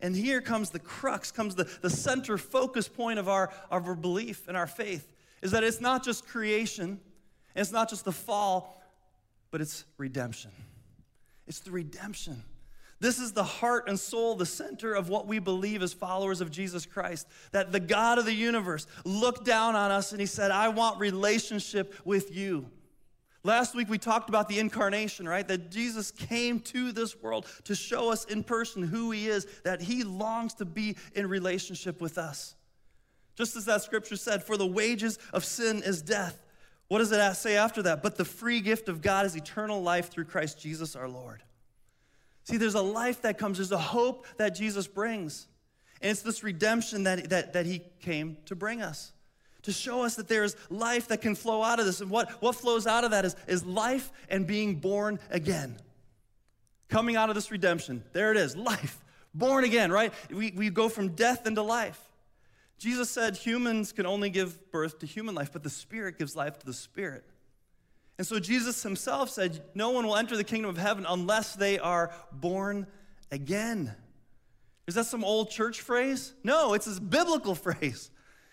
And 0.00 0.14
here 0.14 0.40
comes 0.40 0.70
the 0.70 0.78
crux, 0.78 1.32
comes 1.32 1.54
the, 1.54 1.64
the 1.80 1.88
center 1.88 2.36
focus 2.36 2.86
point 2.86 3.18
of 3.18 3.28
our, 3.28 3.50
of 3.70 3.86
our 3.88 3.94
belief 3.94 4.46
and 4.46 4.56
our 4.56 4.66
faith 4.66 5.12
is 5.40 5.52
that 5.52 5.64
it's 5.64 5.80
not 5.80 6.04
just 6.04 6.26
creation, 6.26 7.00
it's 7.56 7.72
not 7.72 7.88
just 7.88 8.04
the 8.04 8.12
fall, 8.12 8.82
but 9.50 9.60
it's 9.60 9.84
redemption. 9.98 10.50
It's 11.46 11.60
the 11.60 11.70
redemption. 11.70 12.42
This 13.02 13.18
is 13.18 13.32
the 13.32 13.42
heart 13.42 13.88
and 13.88 13.98
soul, 13.98 14.36
the 14.36 14.46
center 14.46 14.94
of 14.94 15.08
what 15.08 15.26
we 15.26 15.40
believe 15.40 15.82
as 15.82 15.92
followers 15.92 16.40
of 16.40 16.52
Jesus 16.52 16.86
Christ. 16.86 17.26
That 17.50 17.72
the 17.72 17.80
God 17.80 18.16
of 18.16 18.26
the 18.26 18.32
universe 18.32 18.86
looked 19.04 19.44
down 19.44 19.74
on 19.74 19.90
us 19.90 20.12
and 20.12 20.20
he 20.20 20.26
said, 20.26 20.52
I 20.52 20.68
want 20.68 21.00
relationship 21.00 21.96
with 22.04 22.32
you. 22.32 22.70
Last 23.42 23.74
week 23.74 23.90
we 23.90 23.98
talked 23.98 24.28
about 24.28 24.48
the 24.48 24.60
incarnation, 24.60 25.28
right? 25.28 25.48
That 25.48 25.72
Jesus 25.72 26.12
came 26.12 26.60
to 26.60 26.92
this 26.92 27.20
world 27.20 27.46
to 27.64 27.74
show 27.74 28.12
us 28.12 28.24
in 28.26 28.44
person 28.44 28.84
who 28.84 29.10
he 29.10 29.26
is, 29.26 29.48
that 29.64 29.82
he 29.82 30.04
longs 30.04 30.54
to 30.54 30.64
be 30.64 30.96
in 31.16 31.28
relationship 31.28 32.00
with 32.00 32.18
us. 32.18 32.54
Just 33.34 33.56
as 33.56 33.64
that 33.64 33.82
scripture 33.82 34.14
said, 34.14 34.44
for 34.44 34.56
the 34.56 34.64
wages 34.64 35.18
of 35.32 35.44
sin 35.44 35.82
is 35.84 36.02
death. 36.02 36.40
What 36.86 36.98
does 36.98 37.10
it 37.10 37.34
say 37.34 37.56
after 37.56 37.82
that? 37.82 38.00
But 38.00 38.14
the 38.14 38.24
free 38.24 38.60
gift 38.60 38.88
of 38.88 39.02
God 39.02 39.26
is 39.26 39.34
eternal 39.34 39.82
life 39.82 40.08
through 40.08 40.26
Christ 40.26 40.60
Jesus 40.60 40.94
our 40.94 41.08
Lord. 41.08 41.42
See, 42.44 42.56
there's 42.56 42.74
a 42.74 42.82
life 42.82 43.22
that 43.22 43.38
comes, 43.38 43.58
there's 43.58 43.72
a 43.72 43.78
hope 43.78 44.26
that 44.36 44.50
Jesus 44.50 44.86
brings. 44.86 45.46
And 46.00 46.10
it's 46.10 46.22
this 46.22 46.42
redemption 46.42 47.04
that, 47.04 47.30
that, 47.30 47.52
that 47.52 47.66
he 47.66 47.82
came 48.00 48.36
to 48.46 48.56
bring 48.56 48.82
us, 48.82 49.12
to 49.62 49.72
show 49.72 50.02
us 50.02 50.16
that 50.16 50.26
there's 50.26 50.56
life 50.68 51.08
that 51.08 51.20
can 51.20 51.36
flow 51.36 51.62
out 51.62 51.78
of 51.78 51.86
this. 51.86 52.00
And 52.00 52.10
what, 52.10 52.30
what 52.42 52.56
flows 52.56 52.86
out 52.86 53.04
of 53.04 53.12
that 53.12 53.24
is, 53.24 53.36
is 53.46 53.64
life 53.64 54.10
and 54.28 54.46
being 54.46 54.76
born 54.76 55.20
again. 55.30 55.76
Coming 56.88 57.16
out 57.16 57.28
of 57.28 57.36
this 57.36 57.50
redemption, 57.50 58.02
there 58.12 58.32
it 58.32 58.36
is 58.36 58.56
life, 58.56 59.02
born 59.32 59.64
again, 59.64 59.92
right? 59.92 60.12
We, 60.30 60.50
we 60.50 60.68
go 60.68 60.88
from 60.88 61.10
death 61.10 61.46
into 61.46 61.62
life. 61.62 62.00
Jesus 62.76 63.08
said 63.08 63.36
humans 63.36 63.92
can 63.92 64.06
only 64.06 64.28
give 64.28 64.72
birth 64.72 64.98
to 64.98 65.06
human 65.06 65.36
life, 65.36 65.52
but 65.52 65.62
the 65.62 65.70
Spirit 65.70 66.18
gives 66.18 66.34
life 66.34 66.58
to 66.58 66.66
the 66.66 66.74
Spirit. 66.74 67.24
And 68.22 68.26
so 68.28 68.38
Jesus 68.38 68.84
himself 68.84 69.30
said, 69.30 69.64
No 69.74 69.90
one 69.90 70.06
will 70.06 70.14
enter 70.14 70.36
the 70.36 70.44
kingdom 70.44 70.70
of 70.70 70.78
heaven 70.78 71.04
unless 71.08 71.56
they 71.56 71.80
are 71.80 72.14
born 72.30 72.86
again. 73.32 73.96
Is 74.86 74.94
that 74.94 75.06
some 75.06 75.24
old 75.24 75.50
church 75.50 75.80
phrase? 75.80 76.32
No, 76.44 76.74
it's 76.74 76.86
a 76.86 77.00
biblical 77.00 77.54
phrase. 77.56 78.12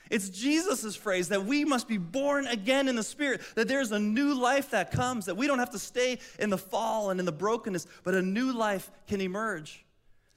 It's 0.10 0.30
Jesus' 0.30 0.96
phrase 0.96 1.30
that 1.30 1.46
we 1.46 1.66
must 1.66 1.88
be 1.88 2.00
born 2.00 2.48
again 2.48 2.88
in 2.88 2.96
the 2.96 3.04
Spirit, 3.04 3.42
that 3.54 3.68
there's 3.68 3.92
a 3.92 4.00
new 4.00 4.34
life 4.34 4.72
that 4.72 4.90
comes, 4.90 5.28
that 5.28 5.38
we 5.38 5.46
don't 5.46 5.60
have 5.60 5.70
to 5.74 5.78
stay 5.78 6.18
in 6.40 6.50
the 6.50 6.58
fall 6.58 7.12
and 7.12 7.20
in 7.20 7.28
the 7.28 7.32
brokenness, 7.32 7.86
but 8.04 8.16
a 8.16 8.24
new 8.24 8.52
life 8.52 8.90
can 9.06 9.22
emerge, 9.22 9.86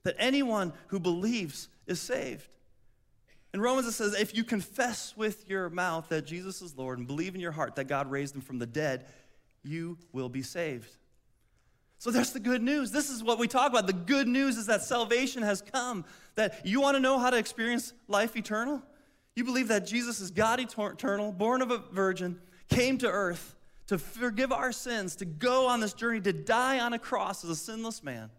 that 0.02 0.14
anyone 0.18 0.74
who 0.88 1.00
believes 1.00 1.70
is 1.86 2.02
saved. 2.02 2.46
In 3.54 3.60
Romans, 3.60 3.86
it 3.86 3.92
says, 3.92 4.14
if 4.14 4.34
you 4.34 4.44
confess 4.44 5.14
with 5.14 5.48
your 5.48 5.68
mouth 5.68 6.08
that 6.08 6.24
Jesus 6.24 6.62
is 6.62 6.76
Lord 6.76 6.98
and 6.98 7.06
believe 7.06 7.34
in 7.34 7.40
your 7.40 7.52
heart 7.52 7.76
that 7.76 7.84
God 7.84 8.10
raised 8.10 8.34
him 8.34 8.40
from 8.40 8.58
the 8.58 8.66
dead, 8.66 9.04
you 9.62 9.98
will 10.12 10.28
be 10.28 10.42
saved. 10.42 10.96
So 11.98 12.10
there's 12.10 12.32
the 12.32 12.40
good 12.40 12.62
news. 12.62 12.90
This 12.90 13.10
is 13.10 13.22
what 13.22 13.38
we 13.38 13.46
talk 13.46 13.70
about. 13.70 13.86
The 13.86 13.92
good 13.92 14.26
news 14.26 14.56
is 14.56 14.66
that 14.66 14.82
salvation 14.82 15.42
has 15.44 15.62
come. 15.62 16.04
That 16.34 16.66
you 16.66 16.80
want 16.80 16.96
to 16.96 17.00
know 17.00 17.18
how 17.18 17.30
to 17.30 17.36
experience 17.36 17.92
life 18.08 18.36
eternal? 18.36 18.82
You 19.36 19.44
believe 19.44 19.68
that 19.68 19.86
Jesus 19.86 20.20
is 20.20 20.30
God 20.30 20.58
eternal, 20.60 21.30
born 21.30 21.62
of 21.62 21.70
a 21.70 21.78
virgin, 21.78 22.40
came 22.68 22.98
to 22.98 23.08
earth 23.08 23.54
to 23.86 23.98
forgive 23.98 24.52
our 24.52 24.72
sins, 24.72 25.16
to 25.16 25.24
go 25.24 25.68
on 25.68 25.80
this 25.80 25.92
journey, 25.92 26.20
to 26.22 26.32
die 26.32 26.80
on 26.80 26.92
a 26.92 26.98
cross 26.98 27.44
as 27.44 27.50
a 27.50 27.56
sinless 27.56 28.02
man, 28.02 28.30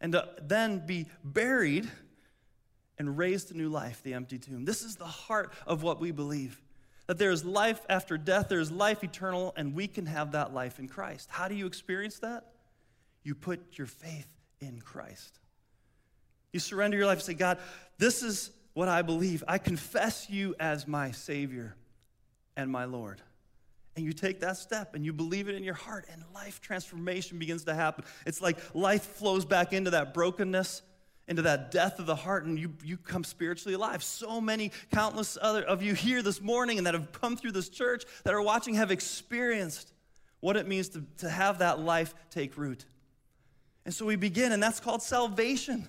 and 0.00 0.12
to 0.12 0.28
then 0.42 0.86
be 0.86 1.06
buried 1.24 1.90
and 2.98 3.16
raised 3.16 3.48
to 3.48 3.56
new 3.56 3.68
life, 3.68 4.02
the 4.02 4.14
empty 4.14 4.38
tomb. 4.38 4.64
This 4.64 4.82
is 4.82 4.96
the 4.96 5.04
heart 5.04 5.52
of 5.66 5.82
what 5.82 6.00
we 6.00 6.10
believe 6.10 6.60
that 7.08 7.18
there 7.18 7.30
is 7.30 7.44
life 7.44 7.80
after 7.88 8.16
death, 8.16 8.48
there 8.48 8.60
is 8.60 8.70
life 8.70 9.02
eternal, 9.02 9.52
and 9.56 9.74
we 9.74 9.88
can 9.88 10.06
have 10.06 10.32
that 10.32 10.54
life 10.54 10.78
in 10.78 10.86
Christ. 10.86 11.28
How 11.30 11.48
do 11.48 11.54
you 11.54 11.66
experience 11.66 12.20
that? 12.20 12.44
You 13.24 13.34
put 13.34 13.60
your 13.78 13.86
faith 13.86 14.28
in 14.60 14.80
Christ. 14.80 15.40
You 16.52 16.60
surrender 16.60 16.96
your 16.96 17.06
life 17.06 17.18
and 17.18 17.24
say, 17.24 17.34
God, 17.34 17.58
this 17.98 18.22
is 18.22 18.50
what 18.74 18.88
I 18.88 19.02
believe. 19.02 19.42
I 19.48 19.58
confess 19.58 20.28
you 20.30 20.54
as 20.60 20.86
my 20.86 21.10
Savior 21.10 21.74
and 22.56 22.70
my 22.70 22.84
Lord. 22.84 23.22
And 23.96 24.04
you 24.04 24.12
take 24.12 24.40
that 24.40 24.58
step 24.58 24.94
and 24.94 25.04
you 25.04 25.12
believe 25.12 25.48
it 25.48 25.54
in 25.54 25.64
your 25.64 25.74
heart, 25.74 26.06
and 26.12 26.22
life 26.34 26.60
transformation 26.60 27.38
begins 27.38 27.64
to 27.64 27.74
happen. 27.74 28.04
It's 28.26 28.42
like 28.42 28.58
life 28.74 29.02
flows 29.02 29.44
back 29.44 29.72
into 29.72 29.90
that 29.92 30.12
brokenness 30.12 30.82
into 31.28 31.42
that 31.42 31.70
death 31.70 31.98
of 31.98 32.06
the 32.06 32.16
heart 32.16 32.44
and 32.44 32.58
you, 32.58 32.72
you 32.82 32.96
come 32.96 33.22
spiritually 33.22 33.74
alive. 33.74 34.02
So 34.02 34.40
many, 34.40 34.72
countless 34.92 35.38
other 35.40 35.62
of 35.62 35.82
you 35.82 35.94
here 35.94 36.22
this 36.22 36.40
morning 36.40 36.78
and 36.78 36.86
that 36.86 36.94
have 36.94 37.12
come 37.12 37.36
through 37.36 37.52
this 37.52 37.68
church 37.68 38.04
that 38.24 38.34
are 38.34 38.42
watching 38.42 38.74
have 38.74 38.90
experienced 38.90 39.92
what 40.40 40.56
it 40.56 40.66
means 40.66 40.88
to, 40.90 41.04
to 41.18 41.28
have 41.28 41.58
that 41.58 41.78
life 41.78 42.14
take 42.30 42.56
root. 42.56 42.86
And 43.84 43.94
so 43.94 44.06
we 44.06 44.16
begin, 44.16 44.52
and 44.52 44.62
that's 44.62 44.80
called 44.80 45.02
salvation. 45.02 45.86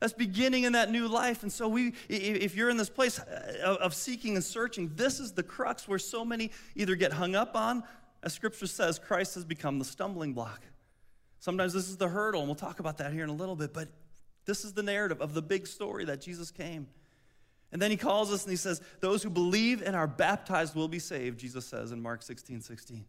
That's 0.00 0.12
beginning 0.12 0.64
in 0.64 0.72
that 0.72 0.90
new 0.90 1.06
life. 1.06 1.42
And 1.42 1.52
so 1.52 1.68
we, 1.68 1.94
if 2.08 2.56
you're 2.56 2.70
in 2.70 2.76
this 2.76 2.90
place 2.90 3.18
uh, 3.18 3.76
of 3.80 3.94
seeking 3.94 4.34
and 4.34 4.44
searching, 4.44 4.90
this 4.94 5.20
is 5.20 5.32
the 5.32 5.42
crux 5.42 5.86
where 5.86 5.98
so 5.98 6.24
many 6.24 6.50
either 6.74 6.96
get 6.96 7.12
hung 7.12 7.34
up 7.34 7.54
on, 7.54 7.84
as 8.22 8.32
scripture 8.32 8.66
says, 8.66 8.98
Christ 8.98 9.34
has 9.36 9.44
become 9.44 9.78
the 9.78 9.84
stumbling 9.84 10.32
block. 10.32 10.62
Sometimes 11.38 11.72
this 11.72 11.88
is 11.88 11.96
the 11.96 12.08
hurdle, 12.08 12.40
and 12.40 12.48
we'll 12.48 12.56
talk 12.56 12.80
about 12.80 12.98
that 12.98 13.12
here 13.12 13.24
in 13.24 13.30
a 13.30 13.34
little 13.34 13.56
bit. 13.56 13.72
But 13.72 13.88
this 14.44 14.64
is 14.64 14.72
the 14.72 14.82
narrative 14.82 15.20
of 15.20 15.34
the 15.34 15.42
big 15.42 15.66
story 15.66 16.04
that 16.06 16.20
Jesus 16.20 16.50
came. 16.50 16.88
And 17.70 17.80
then 17.80 17.90
he 17.90 17.96
calls 17.96 18.30
us 18.32 18.44
and 18.44 18.50
he 18.50 18.56
says, 18.56 18.80
Those 19.00 19.22
who 19.22 19.30
believe 19.30 19.82
and 19.82 19.96
are 19.96 20.06
baptized 20.06 20.74
will 20.74 20.88
be 20.88 20.98
saved, 20.98 21.40
Jesus 21.40 21.64
says 21.64 21.90
in 21.90 22.02
Mark 22.02 22.22
16 22.22 22.60
16. 22.60 23.04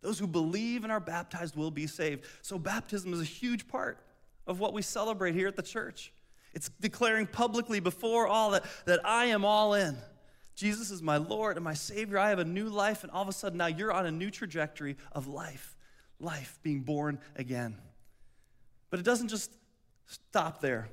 Those 0.00 0.18
who 0.18 0.28
believe 0.28 0.84
and 0.84 0.92
are 0.92 1.00
baptized 1.00 1.56
will 1.56 1.72
be 1.72 1.88
saved. 1.88 2.24
So, 2.42 2.58
baptism 2.58 3.12
is 3.12 3.20
a 3.20 3.24
huge 3.24 3.66
part 3.66 3.98
of 4.46 4.60
what 4.60 4.72
we 4.72 4.82
celebrate 4.82 5.34
here 5.34 5.48
at 5.48 5.56
the 5.56 5.62
church. 5.62 6.12
It's 6.54 6.70
declaring 6.80 7.26
publicly 7.26 7.80
before 7.80 8.26
all 8.28 8.52
that, 8.52 8.64
that 8.86 9.04
I 9.04 9.26
am 9.26 9.44
all 9.44 9.74
in. 9.74 9.96
Jesus 10.54 10.90
is 10.90 11.02
my 11.02 11.16
Lord 11.16 11.56
and 11.56 11.64
my 11.64 11.74
Savior. 11.74 12.18
I 12.18 12.30
have 12.30 12.38
a 12.38 12.44
new 12.44 12.68
life, 12.68 13.02
and 13.02 13.12
all 13.12 13.22
of 13.22 13.28
a 13.28 13.32
sudden 13.32 13.58
now 13.58 13.66
you're 13.66 13.92
on 13.92 14.06
a 14.06 14.10
new 14.10 14.30
trajectory 14.30 14.96
of 15.12 15.26
life, 15.26 15.76
life 16.20 16.58
being 16.62 16.80
born 16.80 17.18
again. 17.36 17.76
But 18.90 19.00
it 19.00 19.04
doesn't 19.04 19.28
just 19.28 19.52
Stop 20.08 20.60
there. 20.60 20.88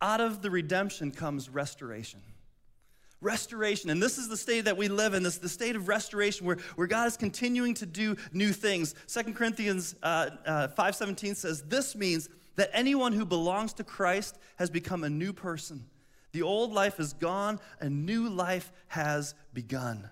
Out 0.00 0.20
of 0.20 0.42
the 0.42 0.50
redemption 0.50 1.10
comes 1.10 1.48
restoration. 1.48 2.20
Restoration. 3.20 3.88
And 3.88 4.02
this 4.02 4.18
is 4.18 4.28
the 4.28 4.36
state 4.36 4.66
that 4.66 4.76
we 4.76 4.88
live 4.88 5.14
in, 5.14 5.22
this 5.22 5.38
the 5.38 5.48
state 5.48 5.74
of 5.74 5.88
restoration 5.88 6.46
where, 6.46 6.58
where 6.76 6.86
God 6.86 7.06
is 7.06 7.16
continuing 7.16 7.72
to 7.74 7.86
do 7.86 8.16
new 8.32 8.52
things. 8.52 8.94
2 9.06 9.32
Corinthians 9.32 9.94
uh, 10.02 10.30
uh, 10.44 10.68
5.17 10.76 11.34
says, 11.34 11.62
This 11.62 11.96
means 11.96 12.28
that 12.56 12.68
anyone 12.72 13.12
who 13.12 13.24
belongs 13.24 13.72
to 13.74 13.84
Christ 13.84 14.38
has 14.56 14.68
become 14.68 15.02
a 15.02 15.10
new 15.10 15.32
person. 15.32 15.86
The 16.32 16.42
old 16.42 16.72
life 16.72 17.00
is 17.00 17.12
gone, 17.12 17.58
a 17.80 17.88
new 17.88 18.28
life 18.28 18.72
has 18.88 19.34
begun. 19.54 20.10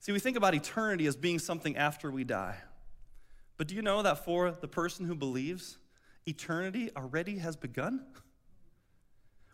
See, 0.00 0.12
we 0.12 0.18
think 0.18 0.36
about 0.36 0.54
eternity 0.54 1.06
as 1.06 1.16
being 1.16 1.38
something 1.38 1.76
after 1.76 2.10
we 2.10 2.24
die. 2.24 2.56
But 3.58 3.66
do 3.66 3.74
you 3.74 3.82
know 3.82 4.02
that 4.02 4.24
for 4.24 4.50
the 4.52 4.68
person 4.68 5.04
who 5.04 5.14
believes, 5.14 5.76
eternity 6.26 6.90
already 6.96 7.38
has 7.38 7.56
begun? 7.56 8.06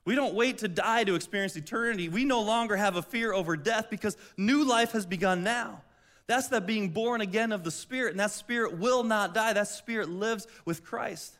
We 0.04 0.14
don't 0.14 0.34
wait 0.34 0.58
to 0.58 0.68
die 0.68 1.04
to 1.04 1.14
experience 1.14 1.56
eternity. 1.56 2.10
We 2.10 2.26
no 2.26 2.42
longer 2.42 2.76
have 2.76 2.96
a 2.96 3.02
fear 3.02 3.32
over 3.32 3.56
death 3.56 3.88
because 3.90 4.18
new 4.36 4.62
life 4.62 4.92
has 4.92 5.06
begun 5.06 5.42
now. 5.42 5.82
That's 6.26 6.48
that 6.48 6.66
being 6.66 6.90
born 6.90 7.22
again 7.22 7.52
of 7.52 7.64
the 7.64 7.70
Spirit, 7.70 8.10
and 8.10 8.20
that 8.20 8.30
Spirit 8.30 8.78
will 8.78 9.02
not 9.02 9.34
die. 9.34 9.54
That 9.54 9.68
Spirit 9.68 10.10
lives 10.10 10.46
with 10.64 10.84
Christ. 10.84 11.38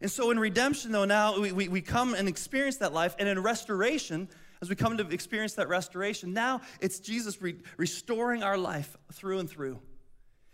And 0.00 0.10
so 0.10 0.30
in 0.30 0.38
redemption, 0.38 0.92
though, 0.92 1.04
now 1.04 1.38
we, 1.38 1.52
we, 1.52 1.68
we 1.68 1.80
come 1.80 2.14
and 2.14 2.28
experience 2.28 2.78
that 2.78 2.92
life, 2.92 3.16
and 3.18 3.28
in 3.28 3.42
restoration, 3.42 4.28
as 4.62 4.70
we 4.70 4.76
come 4.76 4.96
to 4.96 5.08
experience 5.08 5.54
that 5.54 5.68
restoration, 5.68 6.32
now 6.32 6.60
it's 6.80 6.98
Jesus 6.98 7.40
re- 7.42 7.56
restoring 7.76 8.42
our 8.42 8.56
life 8.56 8.96
through 9.12 9.38
and 9.38 9.50
through. 9.50 9.78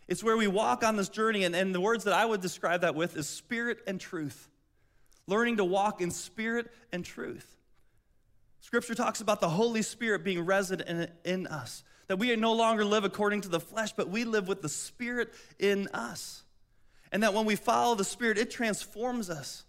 It's 0.06 0.22
where 0.22 0.36
we 0.36 0.46
walk 0.46 0.84
on 0.84 0.96
this 0.96 1.08
journey, 1.08 1.44
and, 1.44 1.54
and 1.56 1.74
the 1.74 1.80
words 1.80 2.04
that 2.04 2.14
I 2.14 2.24
would 2.24 2.40
describe 2.40 2.82
that 2.82 2.94
with 2.94 3.16
is 3.16 3.26
spirit 3.28 3.78
and 3.86 4.00
truth. 4.00 4.48
Learning 5.26 5.56
to 5.56 5.64
walk 5.64 6.00
in 6.00 6.10
spirit 6.10 6.70
and 6.92 7.04
truth. 7.04 7.56
Scripture 8.60 8.94
talks 8.94 9.20
about 9.20 9.40
the 9.40 9.48
Holy 9.48 9.82
Spirit 9.82 10.24
being 10.24 10.44
resident 10.44 10.88
in, 10.88 11.32
in 11.32 11.46
us, 11.46 11.84
that 12.08 12.18
we 12.18 12.34
no 12.36 12.52
longer 12.52 12.84
live 12.84 13.04
according 13.04 13.40
to 13.42 13.48
the 13.48 13.60
flesh, 13.60 13.92
but 13.92 14.08
we 14.08 14.24
live 14.24 14.48
with 14.48 14.62
the 14.62 14.68
Spirit 14.68 15.32
in 15.58 15.88
us. 15.94 16.42
And 17.10 17.22
that 17.22 17.32
when 17.32 17.46
we 17.46 17.56
follow 17.56 17.94
the 17.94 18.04
Spirit, 18.04 18.38
it 18.38 18.50
transforms 18.50 19.30
us. 19.30 19.64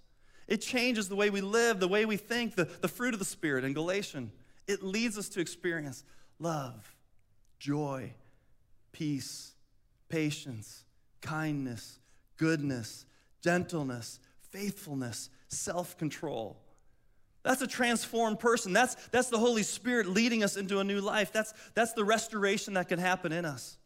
It 0.47 0.61
changes 0.61 1.09
the 1.09 1.15
way 1.15 1.29
we 1.29 1.41
live, 1.41 1.79
the 1.79 1.87
way 1.87 2.05
we 2.05 2.17
think, 2.17 2.55
the, 2.55 2.65
the 2.65 2.87
fruit 2.87 3.13
of 3.13 3.19
the 3.19 3.25
Spirit 3.25 3.63
in 3.63 3.73
Galatians. 3.73 4.31
It 4.67 4.83
leads 4.83 5.17
us 5.17 5.29
to 5.29 5.39
experience 5.39 6.03
love, 6.39 6.95
joy, 7.59 8.13
peace, 8.91 9.54
patience, 10.09 10.83
kindness, 11.21 11.99
goodness, 12.37 13.05
gentleness, 13.41 14.19
faithfulness, 14.51 15.29
self 15.47 15.97
control. 15.97 16.57
That's 17.43 17.61
a 17.61 17.67
transformed 17.67 18.39
person. 18.39 18.73
That's, 18.73 18.95
that's 19.11 19.29
the 19.29 19.37
Holy 19.37 19.61
Spirit 19.61 20.07
leading 20.07 20.43
us 20.43 20.57
into 20.57 20.79
a 20.79 20.83
new 20.83 20.99
life. 20.99 21.31
That's, 21.31 21.53
that's 21.75 21.93
the 21.93 22.03
restoration 22.03 22.73
that 22.73 22.89
can 22.89 22.97
happen 22.97 23.31
in 23.31 23.45
us. 23.45 23.77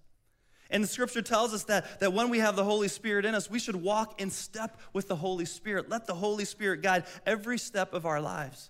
And 0.70 0.84
the 0.84 0.88
scripture 0.88 1.22
tells 1.22 1.54
us 1.54 1.64
that, 1.66 2.00
that 2.00 2.14
when 2.14 2.30
we 2.30 2.40
have 2.40 2.56
the 2.56 2.64
Holy 2.64 2.88
Spirit 2.88 3.26
in 3.26 3.36
us, 3.36 3.50
we 3.50 3.60
should 3.60 3.76
walk 3.76 4.22
in 4.22 4.30
step 4.30 4.80
with 4.94 5.08
the 5.08 5.16
Holy 5.16 5.46
Spirit. 5.46 5.90
Let 5.90 6.06
the 6.06 6.14
Holy 6.14 6.46
Spirit 6.46 6.82
guide 6.82 7.06
every 7.26 7.58
step 7.58 7.94
of 7.94 8.06
our 8.06 8.22
lives. 8.22 8.70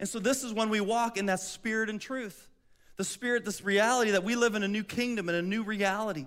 And 0.00 0.08
so, 0.08 0.18
this 0.18 0.44
is 0.44 0.52
when 0.52 0.68
we 0.68 0.80
walk 0.80 1.16
in 1.16 1.26
that 1.26 1.40
spirit 1.40 1.90
and 1.90 2.00
truth. 2.00 2.48
The 2.96 3.04
spirit, 3.04 3.44
this 3.44 3.62
reality 3.62 4.10
that 4.10 4.24
we 4.24 4.34
live 4.34 4.56
in 4.56 4.62
a 4.62 4.68
new 4.68 4.84
kingdom 4.84 5.28
and 5.28 5.38
a 5.38 5.42
new 5.42 5.62
reality. 5.62 6.26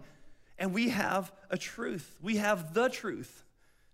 And 0.62 0.76
we 0.76 0.90
have 0.90 1.32
a 1.50 1.58
truth. 1.58 2.16
We 2.22 2.38
have 2.38 2.76
the 2.76 2.88
truth. 2.88 3.44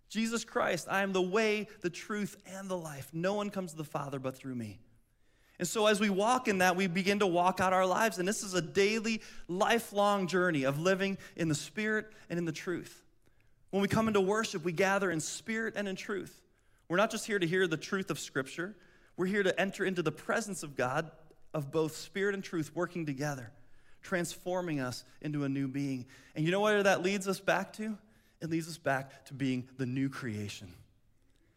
Jesus 0.09 0.43
Christ, 0.43 0.87
I 0.91 1.01
am 1.01 1.13
the 1.13 1.21
way, 1.21 1.69
the 1.79 1.89
truth, 1.89 2.35
and 2.45 2.69
the 2.69 2.77
life. 2.77 3.09
No 3.13 3.35
one 3.35 3.49
comes 3.49 3.71
to 3.71 3.77
the 3.77 3.85
Father 3.85 4.19
but 4.19 4.35
through 4.35 4.55
me. 4.55 4.81
And 5.59 5.67
so, 5.67 5.87
as 5.87 6.01
we 6.01 6.09
walk 6.09 6.49
in 6.49 6.57
that, 6.57 6.75
we 6.75 6.87
begin 6.87 7.19
to 7.19 7.25
walk 7.25 7.61
out 7.61 7.71
our 7.71 7.85
lives. 7.85 8.19
And 8.19 8.27
this 8.27 8.43
is 8.43 8.53
a 8.53 8.61
daily, 8.61 9.21
lifelong 9.47 10.27
journey 10.27 10.65
of 10.65 10.77
living 10.77 11.17
in 11.37 11.47
the 11.47 11.55
Spirit 11.55 12.07
and 12.29 12.37
in 12.37 12.43
the 12.43 12.51
truth. 12.51 13.01
When 13.69 13.81
we 13.81 13.87
come 13.87 14.09
into 14.09 14.19
worship, 14.19 14.65
we 14.65 14.73
gather 14.73 15.09
in 15.09 15.21
spirit 15.21 15.75
and 15.77 15.87
in 15.87 15.95
truth. 15.95 16.41
We're 16.89 16.97
not 16.97 17.11
just 17.11 17.25
here 17.25 17.39
to 17.39 17.47
hear 17.47 17.65
the 17.65 17.77
truth 17.77 18.11
of 18.11 18.19
Scripture, 18.19 18.75
we're 19.15 19.25
here 19.25 19.43
to 19.43 19.57
enter 19.57 19.85
into 19.85 20.01
the 20.01 20.11
presence 20.11 20.63
of 20.63 20.75
God, 20.75 21.09
of 21.53 21.71
both 21.71 21.95
spirit 21.95 22.35
and 22.35 22.43
truth 22.43 22.71
working 22.75 23.05
together, 23.05 23.53
transforming 24.07 24.79
us 24.79 25.03
into 25.21 25.43
a 25.43 25.49
new 25.49 25.67
being. 25.67 26.05
And 26.33 26.45
you 26.45 26.51
know 26.51 26.61
where 26.61 26.81
that 26.81 27.03
leads 27.03 27.27
us 27.27 27.41
back 27.41 27.73
to? 27.73 27.97
It 28.41 28.49
leads 28.49 28.69
us 28.69 28.77
back 28.77 29.25
to 29.25 29.33
being 29.33 29.67
the 29.77 29.85
new 29.85 30.09
creation, 30.09 30.71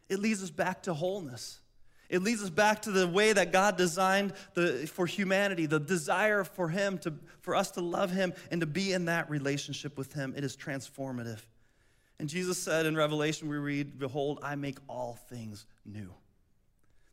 it 0.09 0.19
leads 0.19 0.43
us 0.43 0.51
back 0.51 0.83
to 0.85 0.95
wholeness. 0.95 1.61
It 2.09 2.25
leads 2.25 2.43
us 2.43 2.51
back 2.51 2.83
to 2.83 2.91
the 2.91 3.07
way 3.07 3.33
that 3.33 3.53
God 3.53 3.77
designed 3.77 4.33
the, 4.55 4.91
for 4.93 5.07
humanity, 5.07 5.67
the 5.67 5.79
desire 5.79 6.43
for 6.43 6.69
Him, 6.69 6.99
to, 6.99 7.15
for 7.41 7.55
us 7.55 7.71
to 7.73 7.81
love 7.81 8.11
Him 8.11 8.33
and 8.51 8.63
to 8.63 8.67
be 8.67 8.93
in 8.93 9.05
that 9.05 9.31
relationship 9.31 9.97
with 9.97 10.13
Him. 10.13 10.35
It 10.37 10.43
is 10.43 10.57
transformative. 10.57 11.39
And 12.19 12.29
Jesus 12.29 12.59
said 12.59 12.85
in 12.85 12.97
Revelation, 12.97 13.49
we 13.49 13.59
read, 13.59 13.97
Behold, 13.97 14.41
I 14.43 14.57
make 14.57 14.79
all 14.89 15.21
things 15.29 15.67
new. 15.87 16.13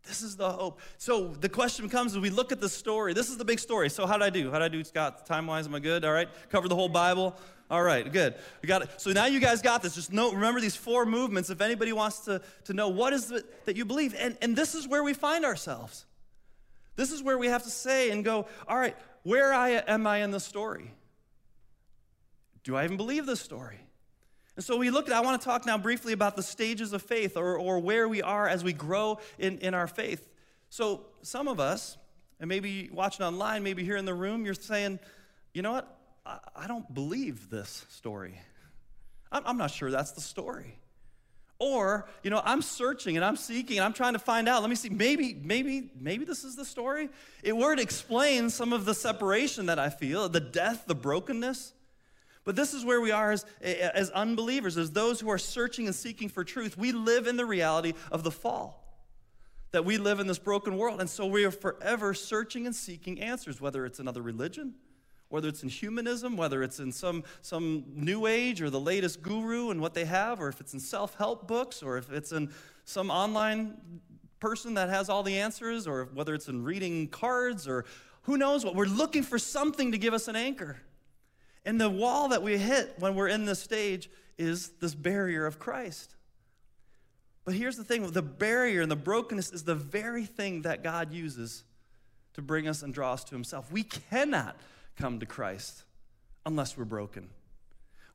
This 0.08 0.22
is 0.22 0.38
the 0.38 0.50
hope. 0.50 0.80
So 0.98 1.28
the 1.28 1.50
question 1.50 1.89
comes 1.89 2.13
as 2.13 2.20
we 2.20 2.30
look 2.30 2.52
at 2.52 2.62
the 2.62 2.70
story, 2.70 3.13
this 3.13 3.30
is 3.30 3.38
the 3.38 3.46
big 3.46 3.60
story. 3.60 3.89
So, 3.89 4.08
how 4.08 4.13
did 4.13 4.24
I 4.24 4.30
do? 4.30 4.50
How 4.50 4.60
did 4.60 4.65
I 4.65 4.70
do, 4.70 4.84
Scott? 4.84 5.26
Time 5.26 5.48
wise, 5.48 5.67
am 5.67 5.76
I 5.76 5.80
good? 5.80 6.06
All 6.06 6.13
right. 6.13 6.30
Cover 6.50 6.67
the 6.70 6.76
whole 6.76 6.89
Bible. 6.89 7.36
All 7.70 7.84
right, 7.84 8.10
good. 8.10 8.36
We 8.62 8.67
got 8.67 8.82
it. 8.82 8.89
So 8.96 9.12
now 9.12 9.26
you 9.26 9.41
guys 9.41 9.62
got 9.62 9.82
this. 9.82 9.96
Just 9.96 10.13
know, 10.13 10.32
remember 10.32 10.62
these 10.62 10.78
four 10.78 11.06
movements 11.06 11.50
if 11.50 11.60
anybody 11.60 11.91
wants 11.91 12.20
to, 12.22 12.41
to 12.63 12.74
know 12.74 12.88
what 12.88 13.12
is 13.12 13.30
it 13.30 13.65
that 13.65 13.76
you 13.76 13.84
believe. 13.84 14.15
And, 14.17 14.38
and 14.41 14.56
this 14.56 14.74
is 14.74 14.88
where 14.88 15.04
we 15.04 15.13
find 15.13 15.43
ourselves. 15.43 16.06
This 16.96 17.12
is 17.12 17.22
where 17.22 17.38
we 17.38 17.48
have 17.48 17.63
to 17.63 17.70
say 17.70 18.10
and 18.10 18.24
go, 18.24 18.48
all 18.67 18.78
right, 18.78 18.96
where 19.24 19.54
I, 19.54 19.72
am 19.72 20.08
I 20.08 20.20
in 20.20 20.32
the 20.32 20.39
story? 20.39 20.93
Do 22.63 22.78
I 22.78 22.86
even 22.86 22.96
believe 22.96 23.26
this 23.26 23.41
story? 23.41 23.80
And 24.58 24.65
so 24.65 24.76
we 24.76 24.89
look 24.89 25.08
at, 25.08 25.13
I 25.13 25.22
want 25.22 25.39
to 25.39 25.46
talk 25.46 25.67
now 25.67 25.78
briefly 25.78 26.13
about 26.13 26.36
the 26.36 26.41
stages 26.41 26.91
of 26.91 27.04
faith 27.04 27.38
or, 27.38 27.60
or 27.60 27.80
where 27.80 28.08
we 28.08 28.24
are 28.24 28.48
as 28.50 28.63
we 28.63 28.74
grow 28.74 29.20
in, 29.38 29.60
in 29.60 29.76
our 29.76 29.86
faith. 29.86 30.28
So 30.72 31.06
some 31.22 31.48
of 31.48 31.60
us, 31.60 31.96
and 32.39 32.50
maybe 32.50 32.89
watching 32.91 33.24
online, 33.24 33.62
maybe 33.62 33.84
here 33.84 33.98
in 33.98 34.06
the 34.06 34.15
room, 34.15 34.46
you're 34.46 34.56
saying, 34.56 35.00
you 35.54 35.62
know 35.62 35.74
what? 35.74 35.93
I, 36.56 36.67
don't 36.67 36.91
believe 36.91 37.52
this 37.52 37.86
story. 37.89 38.38
I'm, 39.32 39.43
I'm 39.46 39.58
not 39.58 39.70
sure 39.70 39.91
that's 39.91 40.12
the 40.12 40.22
story. 40.22 40.80
Or, 41.60 42.10
you 42.24 42.32
know, 42.32 42.41
I'm 42.43 42.63
searching 42.63 43.15
and 43.15 43.24
I'm 43.24 43.36
seeking 43.36 43.78
and 43.78 43.86
I'm 43.86 43.93
trying 43.93 44.13
to 44.13 44.20
find 44.20 44.50
out. 44.50 44.62
Let 44.62 44.72
me 44.72 44.76
see, 44.76 44.89
maybe, 44.89 45.39
maybe, 45.39 45.91
maybe 46.00 46.26
this 46.26 46.43
is 46.43 46.56
the 46.56 46.65
story. 46.65 47.10
It 47.43 47.56
would 47.56 47.80
explain 47.80 48.50
some 48.50 48.74
of 48.74 48.86
the 48.86 48.96
separation 48.96 49.67
that 49.67 49.78
I 49.78 49.89
feel, 49.89 50.28
the 50.30 50.39
death, 50.39 50.86
the 50.88 50.96
brokenness. 50.96 51.74
But 52.47 52.55
this 52.55 52.73
is 52.73 52.86
where 52.86 53.01
we 53.01 53.12
are 53.12 53.33
as, 53.33 53.45
as 53.62 54.10
unbelievers, 54.12 54.77
as 54.77 54.91
those 54.91 55.19
who 55.19 55.29
are 55.29 55.38
searching 55.38 55.86
and 55.86 55.93
seeking 55.93 56.29
for 56.29 56.45
truth. 56.45 56.77
We 56.77 56.93
live 56.93 57.27
in 57.27 57.36
the 57.36 57.45
reality 57.45 57.91
of 58.10 58.23
the 58.23 58.31
fall, 58.31 59.01
that 59.71 59.83
we 59.83 59.97
live 59.97 60.21
in 60.21 60.27
this 60.27 60.39
broken 60.39 60.77
world. 60.77 61.01
And 61.01 61.10
so 61.10 61.25
we 61.25 61.43
are 61.43 61.51
forever 61.51 62.13
searching 62.13 62.65
and 62.65 62.73
seeking 62.73 63.19
answers, 63.19 63.60
whether 63.60 63.86
it's 63.86 63.99
another 63.99 64.21
religion, 64.21 64.75
whether 65.27 65.49
it's 65.49 65.62
in 65.62 65.67
humanism, 65.67 66.38
whether 66.38 66.63
it's 66.63 66.79
in 66.79 66.93
some, 66.93 67.25
some 67.41 67.83
new 67.93 68.27
age 68.27 68.62
or 68.62 68.69
the 68.69 68.79
latest 68.79 69.21
guru 69.21 69.69
and 69.69 69.81
what 69.81 69.93
they 69.93 70.05
have, 70.05 70.39
or 70.39 70.47
if 70.47 70.62
it's 70.62 70.73
in 70.73 70.79
self 70.79 71.15
help 71.15 71.49
books, 71.49 71.83
or 71.83 71.97
if 71.97 72.10
it's 72.13 72.31
in 72.31 72.49
some 72.86 73.12
online 73.12 73.75
person 74.39 74.75
that 74.75 74.88
has 74.88 75.10
all 75.10 75.21
the 75.21 75.38
answers, 75.38 75.86
or 75.86 76.05
whether 76.13 76.33
it's 76.33 76.47
in 76.47 76.63
reading 76.63 77.10
cards, 77.10 77.67
or 77.67 77.83
who 78.21 78.38
knows 78.38 78.63
what. 78.63 78.73
We're 78.73 78.86
looking 78.86 79.23
for 79.23 79.38
something 79.38 79.91
to 79.91 79.97
give 79.97 80.13
us 80.13 80.29
an 80.29 80.38
anchor. 80.38 80.77
And 81.67 81.82
the 81.82 81.89
wall 81.89 82.30
that 82.30 82.41
we 82.41 82.58
hit 82.58 82.95
when 82.97 83.13
we're 83.13 83.27
in 83.27 83.43
this 83.43 83.62
stage 83.62 84.10
is 84.38 84.69
this 84.80 84.95
barrier 84.95 85.45
of 85.45 85.60
Christ. 85.60 86.15
But 87.43 87.56
here's 87.56 87.75
the 87.75 87.84
thing 87.84 88.10
the 88.10 88.21
barrier 88.21 88.82
and 88.82 88.89
the 88.89 88.95
brokenness 88.95 89.51
is 89.51 89.65
the 89.65 89.75
very 89.75 90.23
thing 90.23 90.62
that 90.62 90.82
God 90.82 91.12
uses 91.12 91.65
to 92.36 92.41
bring 92.41 92.69
us 92.69 92.84
and 92.84 92.93
draw 92.93 93.12
us 93.12 93.25
to 93.25 93.36
Himself. 93.36 93.69
We 93.69 93.84
cannot 93.84 94.56
come 94.95 95.19
to 95.19 95.25
Christ 95.25 95.84
unless 96.45 96.77
we're 96.77 96.86
broken. 96.86 97.27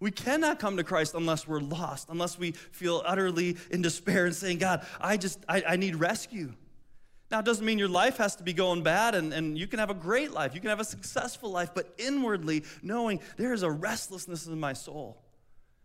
We 0.00 0.12
cannot 0.12 0.58
come 0.58 0.78
to 0.78 0.84
Christ 0.84 1.14
unless 1.14 1.46
we're 1.46 1.60
lost, 1.60 2.08
unless 2.08 2.38
we 2.38 2.52
feel 2.52 3.02
utterly 3.04 3.58
in 3.70 3.82
despair 3.82 4.24
and 4.24 4.34
saying, 4.34 4.58
God, 4.58 4.86
I 4.98 5.18
just, 5.18 5.38
I, 5.46 5.62
I 5.68 5.76
need 5.76 5.96
rescue. 5.96 6.54
Now, 7.32 7.38
it 7.38 7.46
doesn't 7.46 7.64
mean 7.64 7.78
your 7.78 7.88
life 7.88 8.18
has 8.18 8.36
to 8.36 8.42
be 8.42 8.52
going 8.52 8.82
bad 8.82 9.14
and, 9.14 9.32
and 9.32 9.58
you 9.58 9.66
can 9.66 9.78
have 9.78 9.88
a 9.88 9.94
great 9.94 10.32
life. 10.32 10.54
You 10.54 10.60
can 10.60 10.68
have 10.68 10.80
a 10.80 10.84
successful 10.84 11.50
life, 11.50 11.70
but 11.74 11.94
inwardly 11.96 12.62
knowing 12.82 13.20
there 13.38 13.54
is 13.54 13.62
a 13.62 13.70
restlessness 13.70 14.46
in 14.46 14.60
my 14.60 14.74
soul. 14.74 15.16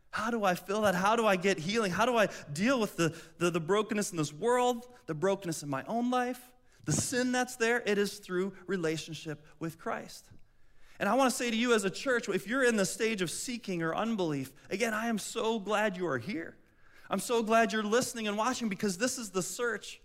How 0.10 0.29
do 0.29 0.43
I 0.43 0.55
feel 0.55 0.81
that? 0.81 0.93
How 0.93 1.15
do 1.15 1.25
I 1.25 1.38
get 1.38 1.57
healing? 1.57 1.93
How 1.93 2.05
do 2.05 2.17
I 2.17 2.27
deal 2.51 2.81
with 2.81 2.97
the, 2.97 3.15
the, 3.38 3.49
the 3.49 3.62
brokenness 3.62 4.12
in 4.12 4.17
this 4.17 4.33
world, 4.33 4.89
the 5.05 5.13
brokenness 5.13 5.63
in 5.63 5.69
my 5.69 5.86
own 5.88 6.12
life, 6.12 6.51
the 6.83 6.91
sin 6.91 7.31
that's 7.31 7.55
there? 7.55 7.81
It 7.86 7.97
is 7.97 8.17
through 8.17 8.51
relationship 8.65 9.41
with 9.57 9.79
Christ. 9.79 10.27
And 10.99 11.07
I 11.07 11.13
want 11.13 11.31
to 11.31 11.36
say 11.36 11.49
to 11.49 11.55
you 11.55 11.73
as 11.73 11.86
a 11.86 11.89
church, 11.89 12.27
if 12.27 12.45
you're 12.45 12.65
in 12.65 12.75
the 12.75 12.86
stage 12.86 13.21
of 13.21 13.31
seeking 13.31 13.83
or 13.83 13.95
unbelief, 13.95 14.51
again, 14.69 14.93
I 14.93 15.07
am 15.07 15.17
so 15.17 15.60
glad 15.60 15.95
you 15.95 16.07
are 16.07 16.17
here. 16.17 16.57
I'm 17.10 17.19
so 17.19 17.41
glad 17.41 17.71
you're 17.71 17.83
listening 17.83 18.27
and 18.27 18.38
watching 18.38 18.67
because 18.67 18.97
this 18.97 19.17
is 19.17 19.29
the 19.29 19.41
search. 19.41 20.01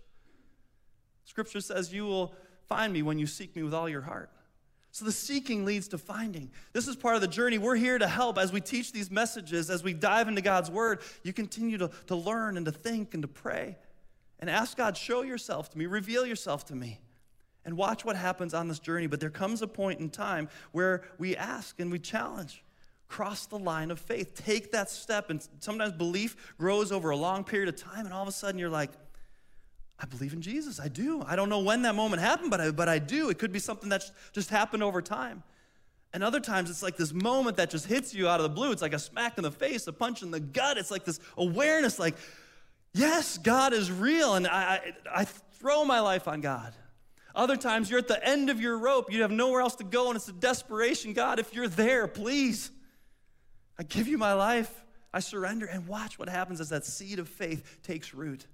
Scripture 1.25 1.61
says, 1.61 1.93
You 1.93 2.05
will 2.05 2.33
find 2.67 2.93
me 2.93 3.01
when 3.01 3.19
you 3.19 3.27
seek 3.27 3.55
me 3.55 3.63
with 3.63 3.73
all 3.73 3.89
your 3.89 4.01
heart. 4.01 4.29
So 4.91 5.05
the 5.05 5.11
seeking 5.11 5.65
leads 5.65 5.87
to 5.89 5.97
finding. 5.97 6.51
This 6.71 6.87
is 6.87 6.95
part 6.95 7.15
of 7.15 7.21
the 7.21 7.27
journey. 7.27 7.57
We're 7.57 7.75
here 7.75 7.97
to 7.97 8.07
help 8.07 8.37
as 8.37 8.53
we 8.53 8.61
teach 8.61 8.91
these 8.91 9.09
messages, 9.09 9.71
as 9.71 9.83
we 9.83 9.91
dive 9.91 10.27
into 10.27 10.41
God's 10.41 10.69
word. 10.69 10.99
You 11.23 11.33
continue 11.33 11.79
to, 11.79 11.89
to 12.07 12.15
learn 12.15 12.57
and 12.57 12.65
to 12.67 12.71
think 12.71 13.15
and 13.15 13.23
to 13.23 13.27
pray 13.27 13.77
and 14.39 14.51
ask 14.51 14.77
God, 14.77 14.95
show 14.95 15.23
yourself 15.23 15.71
to 15.71 15.77
me, 15.79 15.87
reveal 15.87 16.27
yourself 16.27 16.65
to 16.65 16.75
me 16.75 16.99
and 17.65 17.75
watch 17.77 18.05
what 18.05 18.15
happens 18.15 18.53
on 18.53 18.67
this 18.67 18.79
journey. 18.79 19.07
But 19.07 19.19
there 19.19 19.29
comes 19.29 19.61
a 19.61 19.67
point 19.67 19.99
in 19.99 20.09
time 20.09 20.49
where 20.71 21.03
we 21.17 21.35
ask 21.35 21.79
and 21.79 21.91
we 21.91 21.99
challenge. 21.99 22.63
Cross 23.07 23.47
the 23.47 23.59
line 23.59 23.91
of 23.91 23.99
faith. 23.99 24.33
Take 24.33 24.71
that 24.71 24.89
step. 24.89 25.29
And 25.29 25.45
sometimes 25.59 25.93
belief 25.93 26.53
grows 26.57 26.91
over 26.91 27.09
a 27.09 27.17
long 27.17 27.43
period 27.43 27.69
of 27.69 27.75
time, 27.75 28.05
and 28.05 28.13
all 28.13 28.21
of 28.23 28.27
a 28.27 28.31
sudden 28.31 28.59
you're 28.59 28.69
like, 28.69 28.91
I 30.03 30.05
believe 30.05 30.33
in 30.33 30.41
Jesus. 30.41 30.81
I 30.81 30.89
do. 30.89 31.23
I 31.25 31.37
don't 31.37 31.47
know 31.47 31.59
when 31.59 31.83
that 31.83 31.95
moment 31.95 32.21
happened, 32.21 32.51
but 32.51 32.59
I, 32.59 32.71
but 32.71 32.89
I 32.89 32.99
do. 32.99 33.29
It 33.29 33.39
could 33.39 33.53
be 33.53 33.59
something 33.59 33.87
that's 33.87 34.11
just 34.33 34.49
happened 34.49 34.83
over 34.83 35.01
time. 35.01 35.43
And 36.11 36.25
other 36.25 36.41
times 36.41 36.69
it's 36.69 36.83
like 36.83 36.97
this 36.97 37.13
moment 37.13 37.55
that 37.55 37.69
just 37.69 37.85
hits 37.85 38.13
you 38.13 38.27
out 38.27 38.41
of 38.41 38.43
the 38.43 38.49
blue. 38.49 38.73
It's 38.73 38.81
like 38.81 38.91
a 38.91 38.99
smack 38.99 39.37
in 39.37 39.43
the 39.43 39.51
face, 39.51 39.87
a 39.87 39.93
punch 39.93 40.21
in 40.21 40.29
the 40.29 40.41
gut. 40.41 40.77
It's 40.77 40.91
like 40.91 41.05
this 41.05 41.21
awareness 41.37 41.99
like, 41.99 42.15
yes, 42.93 43.37
God 43.37 43.71
is 43.71 43.89
real. 43.89 44.35
And 44.35 44.45
I, 44.45 44.93
I, 45.05 45.21
I 45.21 45.23
throw 45.23 45.85
my 45.85 46.01
life 46.01 46.27
on 46.27 46.41
God. 46.41 46.73
Other 47.33 47.55
times 47.55 47.89
you're 47.89 47.99
at 47.99 48.09
the 48.09 48.27
end 48.27 48.49
of 48.49 48.59
your 48.59 48.77
rope, 48.77 49.09
you 49.09 49.21
have 49.21 49.31
nowhere 49.31 49.61
else 49.61 49.75
to 49.75 49.85
go, 49.85 50.07
and 50.07 50.17
it's 50.17 50.27
a 50.27 50.33
desperation. 50.33 51.13
God, 51.13 51.39
if 51.39 51.53
you're 51.53 51.69
there, 51.69 52.07
please, 52.09 52.71
I 53.79 53.83
give 53.83 54.09
you 54.09 54.17
my 54.17 54.33
life. 54.33 54.83
I 55.13 55.21
surrender 55.21 55.65
and 55.65 55.87
watch 55.87 56.19
what 56.19 56.27
happens 56.27 56.59
as 56.59 56.69
that 56.69 56.85
seed 56.85 57.19
of 57.19 57.29
faith 57.29 57.79
takes 57.83 58.13
root. 58.13 58.45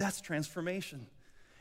That's 0.00 0.22
transformation. 0.22 1.06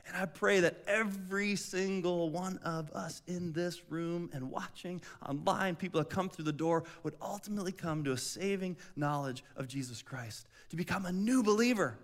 And 0.07 0.15
I 0.15 0.25
pray 0.25 0.61
that 0.61 0.77
every 0.87 1.57
single 1.57 2.29
one 2.29 2.57
of 2.63 2.89
us 2.91 3.21
in 3.27 3.51
this 3.51 3.81
room 3.89 4.29
and 4.31 4.49
watching 4.49 5.01
online, 5.27 5.75
people 5.75 5.99
that 5.99 6.09
come 6.09 6.29
through 6.29 6.45
the 6.45 6.53
door, 6.53 6.85
would 7.03 7.15
ultimately 7.21 7.73
come 7.73 8.05
to 8.05 8.13
a 8.13 8.17
saving 8.17 8.77
knowledge 8.95 9.43
of 9.57 9.67
Jesus 9.67 10.01
Christ, 10.01 10.47
to 10.69 10.77
become 10.77 11.05
a 11.05 11.11
new 11.11 11.43
believer, 11.43 11.99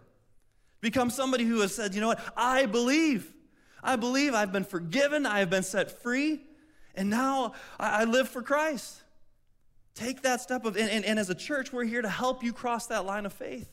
become 0.81 1.09
somebody 1.09 1.45
who 1.45 1.61
has 1.61 1.73
said, 1.73 1.95
you 1.95 2.01
know 2.01 2.09
what, 2.09 2.19
I 2.35 2.65
believe. 2.65 3.33
I 3.81 3.95
believe 3.95 4.33
I've 4.33 4.51
been 4.51 4.65
forgiven, 4.65 5.25
I 5.25 5.39
have 5.39 5.49
been 5.49 5.63
set 5.63 5.89
free, 6.03 6.41
and 6.95 7.09
now 7.09 7.53
I, 7.79 8.03
live 8.03 8.27
for 8.27 8.41
Christ. 8.41 9.01
Take 9.93 10.23
that 10.23 10.41
step 10.41 10.65
of, 10.65 10.75
and, 10.75 10.89
and, 10.89 11.05
and 11.05 11.17
as 11.17 11.29
a 11.29 11.35
church, 11.35 11.71
we're 11.71 11.85
here 11.85 12.01
to 12.01 12.09
help 12.09 12.43
you 12.43 12.51
cross 12.51 12.87
that 12.87 13.05
line 13.05 13.25
of 13.25 13.31
faith. 13.31 13.69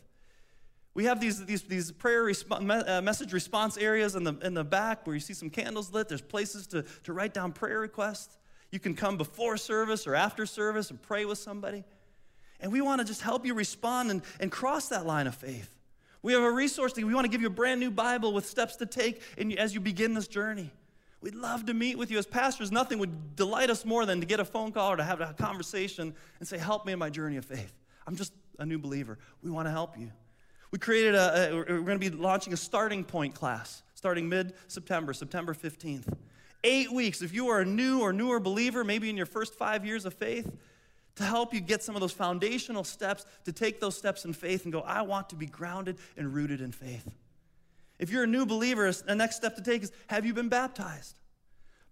We 0.95 1.05
have 1.05 1.21
these, 1.21 1.45
these, 1.47 1.63
these 1.63 1.91
prayer 1.91 2.25
resp- 2.25 2.89
uh, 2.89 3.01
message 3.01 3.33
response 3.33 3.79
areas 3.79 4.15
in 4.15 4.25
the, 4.25 4.35
in 4.43 4.53
the 4.53 4.65
back 4.65 5.07
where 5.07 5.15
you 5.15 5.21
see 5.21 5.33
some 5.33 5.49
candles 5.49 5.93
lit. 5.93 6.09
There's 6.09 6.21
places 6.21 6.67
to, 6.69 6.85
to 7.05 7.13
write 7.13 7.33
down 7.33 7.53
prayer 7.53 7.81
requests. 7.81 8.37
You 8.71 8.79
can 8.79 8.95
come 8.95 9.17
before 9.17 9.57
service 9.57 10.07
or 10.07 10.15
after 10.15 10.45
service 10.45 10.91
and 10.91 11.01
pray 11.01 11.25
with 11.25 11.39
somebody. 11.39 11.85
And 12.61 12.71
we 12.71 12.81
want 12.81 13.01
to 13.01 13.07
just 13.07 13.23
help 13.23 13.47
you 13.47 13.55
respond 13.55 14.11
and, 14.11 14.23
and 14.39 14.53
cross 14.53 14.89
that 14.89 15.07
line 15.07 15.27
of 15.27 15.35
faith. 15.35 15.75
We 16.23 16.35
have 16.35 16.43
a 16.43 16.51
resource 16.51 16.93
that 16.93 17.05
we 17.05 17.15
want 17.15 17.25
to 17.25 17.31
give 17.31 17.41
you 17.41 17.49
a 17.49 17.51
brand 17.51 17.81
new 17.81 17.91
Bible 17.91 18.33
with 18.33 18.47
steps 18.47 18.77
to 18.77 18.87
take 18.87 19.21
in, 19.37 19.59
as 19.59 19.75
you 19.75 19.81
begin 19.81 20.15
this 20.15 20.29
journey. 20.29 20.71
We'd 21.21 21.35
love 21.35 21.67
to 21.67 21.75
meet 21.75 21.99
with 21.99 22.11
you 22.11 22.19
as 22.19 22.27
pastors. 22.27 22.71
Nothing 22.71 22.99
would 22.99 23.37
delight 23.37 23.71
us 23.71 23.85
more 23.85 24.07
than 24.07 24.21
to 24.21 24.27
get 24.27 24.41
a 24.41 24.45
phone 24.45 24.73
call 24.73 24.93
or 24.93 24.97
to 24.97 25.05
have 25.05 25.21
a 25.21 25.35
conversation 25.35 26.15
and 26.39 26.49
say, 26.49 26.59
Help 26.59 26.87
me 26.87 26.93
in 26.93 26.99
my 26.99 27.11
journey 27.11 27.37
of 27.37 27.45
faith. 27.45 27.73
I'm 28.07 28.17
just 28.17 28.33
a 28.59 28.67
new 28.67 28.79
believer. 28.79 29.19
We 29.43 29.51
want 29.51 29.67
to 29.67 29.73
help 29.73 29.99
you. 29.99 30.11
We 30.73 30.81
created 30.81 31.15
a, 31.15 31.53
a 31.53 31.55
we're 31.55 31.65
going 31.65 32.01
to 32.01 32.11
be 32.11 32.11
launching 32.11 32.53
a 32.53 32.57
starting 32.57 33.05
point 33.05 33.35
class 33.35 33.83
starting 34.03 34.29
mid 34.29 34.53
September, 34.67 35.13
September 35.13 35.55
15th. 35.55 36.13
Eight 36.65 36.93
weeks. 36.93 37.23
If 37.23 37.33
you 37.33 37.51
are 37.51 37.61
a 37.61 37.65
new 37.65 38.01
or 38.01 38.13
newer 38.13 38.41
believer, 38.41 38.83
maybe 38.83 39.09
in 39.09 39.17
your 39.17 39.27
first 39.27 39.55
five 39.55 39.87
years 39.87 40.05
of 40.05 40.13
faith, 40.13 40.51
to 41.15 41.23
help 41.23 41.55
you 41.55 41.61
get 41.61 41.85
some 41.85 41.95
of 41.95 42.01
those 42.01 42.11
foundational 42.11 42.83
steps, 42.83 43.25
to 43.45 43.53
take 43.53 43.79
those 43.79 43.97
steps 43.97 44.25
in 44.25 44.33
faith 44.33 44.65
and 44.65 44.73
go, 44.73 44.81
I 44.81 45.03
want 45.03 45.29
to 45.29 45.37
be 45.37 45.47
grounded 45.47 45.99
and 46.17 46.35
rooted 46.35 46.61
in 46.61 46.73
faith. 46.73 47.09
If 48.01 48.11
you're 48.11 48.25
a 48.25 48.27
new 48.27 48.45
believer, 48.45 48.91
the 48.91 49.15
next 49.15 49.37
step 49.37 49.55
to 49.55 49.63
take 49.63 49.85
is 49.85 49.93
have 50.09 50.27
you 50.27 50.35
been 50.35 50.49
baptized? 50.49 51.15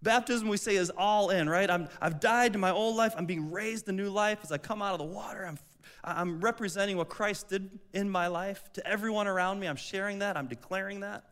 Baptism, 0.03 0.49
we 0.49 0.57
say, 0.57 0.75
is 0.75 0.89
all 0.89 1.29
in, 1.29 1.47
right? 1.47 1.69
i 1.69 1.87
have 2.01 2.19
died 2.19 2.51
to 2.53 2.59
my 2.59 2.71
old 2.71 2.97
life. 2.97 3.13
I'm 3.15 3.25
being 3.25 3.51
raised 3.51 3.85
to 3.85 3.93
new 3.93 4.09
life. 4.09 4.39
As 4.43 4.51
I 4.51 4.57
come 4.57 4.81
out 4.81 4.91
of 4.91 4.97
the 4.97 5.05
water, 5.05 5.45
I'm, 5.45 5.59
I'm 6.03 6.41
representing 6.41 6.97
what 6.97 7.09
Christ 7.09 7.49
did 7.49 7.69
in 7.93 8.09
my 8.09 8.27
life 8.27 8.63
to 8.73 8.87
everyone 8.87 9.27
around 9.27 9.59
me. 9.59 9.67
I'm 9.67 9.75
sharing 9.75 10.19
that, 10.19 10.37
I'm 10.37 10.47
declaring 10.47 11.01
that. 11.01 11.23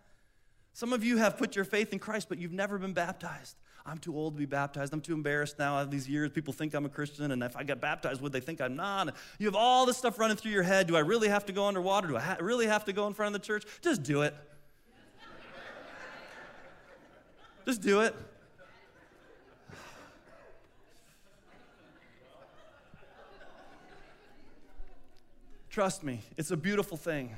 Some 0.73 0.93
of 0.93 1.03
you 1.03 1.17
have 1.17 1.37
put 1.37 1.55
your 1.55 1.65
faith 1.65 1.91
in 1.91 1.99
Christ, 1.99 2.29
but 2.29 2.37
you've 2.37 2.53
never 2.53 2.77
been 2.77 2.93
baptized. 2.93 3.57
I'm 3.85 3.97
too 3.97 4.15
old 4.15 4.35
to 4.35 4.39
be 4.39 4.45
baptized. 4.45 4.93
I'm 4.93 5.01
too 5.01 5.13
embarrassed 5.13 5.57
now. 5.57 5.83
These 5.83 6.07
years, 6.07 6.29
people 6.29 6.53
think 6.53 6.73
I'm 6.73 6.85
a 6.85 6.89
Christian, 6.89 7.31
and 7.31 7.41
if 7.41 7.55
I 7.55 7.63
get 7.63 7.81
baptized, 7.81 8.21
would 8.21 8.31
they 8.31 8.39
think 8.39 8.61
I'm 8.61 8.75
not? 8.75 9.15
You 9.39 9.47
have 9.47 9.55
all 9.55 9.85
this 9.85 9.97
stuff 9.97 10.19
running 10.19 10.37
through 10.37 10.51
your 10.51 10.63
head. 10.63 10.87
Do 10.87 10.95
I 10.95 10.99
really 10.99 11.27
have 11.27 11.45
to 11.47 11.53
go 11.53 11.65
underwater? 11.65 12.07
Do 12.07 12.17
I 12.17 12.21
ha- 12.21 12.37
really 12.39 12.67
have 12.67 12.85
to 12.85 12.93
go 12.93 13.07
in 13.07 13.13
front 13.13 13.35
of 13.35 13.41
the 13.41 13.45
church? 13.45 13.65
Just 13.81 14.03
do 14.03 14.21
it. 14.21 14.35
Just 17.65 17.81
do 17.81 18.01
it. 18.01 18.15
Trust 25.79 26.03
me, 26.03 26.19
it's 26.35 26.51
a 26.51 26.57
beautiful 26.57 26.97
thing. 26.97 27.33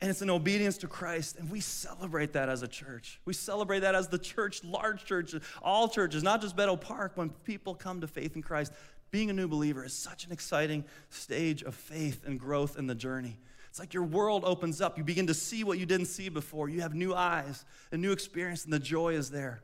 And 0.00 0.10
it's 0.10 0.22
an 0.22 0.30
obedience 0.30 0.78
to 0.78 0.86
Christ. 0.86 1.36
And 1.36 1.50
we 1.50 1.60
celebrate 1.60 2.32
that 2.32 2.48
as 2.48 2.62
a 2.62 2.66
church. 2.66 3.20
We 3.26 3.34
celebrate 3.34 3.80
that 3.80 3.94
as 3.94 4.08
the 4.08 4.16
church, 4.16 4.64
large 4.64 5.04
churches, 5.04 5.42
all 5.60 5.86
churches, 5.86 6.22
not 6.22 6.40
just 6.40 6.56
Meadow 6.56 6.76
Park, 6.76 7.12
when 7.16 7.28
people 7.28 7.74
come 7.74 8.00
to 8.00 8.06
faith 8.06 8.36
in 8.36 8.40
Christ. 8.40 8.72
Being 9.10 9.28
a 9.28 9.34
new 9.34 9.48
believer 9.48 9.84
is 9.84 9.92
such 9.92 10.24
an 10.24 10.32
exciting 10.32 10.82
stage 11.10 11.62
of 11.62 11.74
faith 11.74 12.22
and 12.26 12.40
growth 12.40 12.78
in 12.78 12.86
the 12.86 12.94
journey. 12.94 13.38
It's 13.68 13.78
like 13.78 13.92
your 13.92 14.04
world 14.04 14.44
opens 14.46 14.80
up. 14.80 14.96
You 14.96 15.04
begin 15.04 15.26
to 15.26 15.34
see 15.34 15.62
what 15.62 15.78
you 15.78 15.84
didn't 15.84 16.06
see 16.06 16.30
before. 16.30 16.70
You 16.70 16.80
have 16.80 16.94
new 16.94 17.14
eyes, 17.14 17.66
a 17.92 17.98
new 17.98 18.12
experience, 18.12 18.64
and 18.64 18.72
the 18.72 18.78
joy 18.78 19.12
is 19.12 19.30
there. 19.30 19.60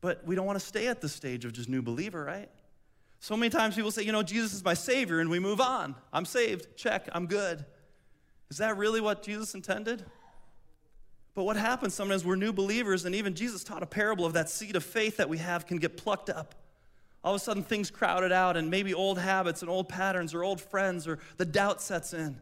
But 0.00 0.24
we 0.24 0.34
don't 0.34 0.46
want 0.46 0.58
to 0.58 0.64
stay 0.64 0.86
at 0.86 1.02
the 1.02 1.10
stage 1.10 1.44
of 1.44 1.52
just 1.52 1.68
new 1.68 1.82
believer, 1.82 2.24
right? 2.24 2.48
So 3.24 3.38
many 3.38 3.48
times 3.48 3.74
people 3.74 3.90
say, 3.90 4.02
you 4.02 4.12
know, 4.12 4.22
Jesus 4.22 4.52
is 4.52 4.62
my 4.62 4.74
Savior, 4.74 5.18
and 5.18 5.30
we 5.30 5.38
move 5.38 5.58
on. 5.58 5.94
I'm 6.12 6.26
saved. 6.26 6.76
Check. 6.76 7.08
I'm 7.10 7.24
good. 7.24 7.64
Is 8.50 8.58
that 8.58 8.76
really 8.76 9.00
what 9.00 9.22
Jesus 9.22 9.54
intended? 9.54 10.04
But 11.34 11.44
what 11.44 11.56
happens 11.56 11.94
sometimes 11.94 12.22
we're 12.22 12.36
new 12.36 12.52
believers, 12.52 13.06
and 13.06 13.14
even 13.14 13.34
Jesus 13.34 13.64
taught 13.64 13.82
a 13.82 13.86
parable 13.86 14.26
of 14.26 14.34
that 14.34 14.50
seed 14.50 14.76
of 14.76 14.84
faith 14.84 15.16
that 15.16 15.30
we 15.30 15.38
have 15.38 15.64
can 15.64 15.78
get 15.78 15.96
plucked 15.96 16.28
up. 16.28 16.54
All 17.24 17.34
of 17.34 17.40
a 17.40 17.42
sudden, 17.42 17.62
things 17.62 17.90
crowded 17.90 18.30
out, 18.30 18.58
and 18.58 18.70
maybe 18.70 18.92
old 18.92 19.18
habits 19.18 19.62
and 19.62 19.70
old 19.70 19.88
patterns 19.88 20.34
or 20.34 20.44
old 20.44 20.60
friends, 20.60 21.08
or 21.08 21.18
the 21.38 21.46
doubt 21.46 21.80
sets 21.80 22.12
in. 22.12 22.38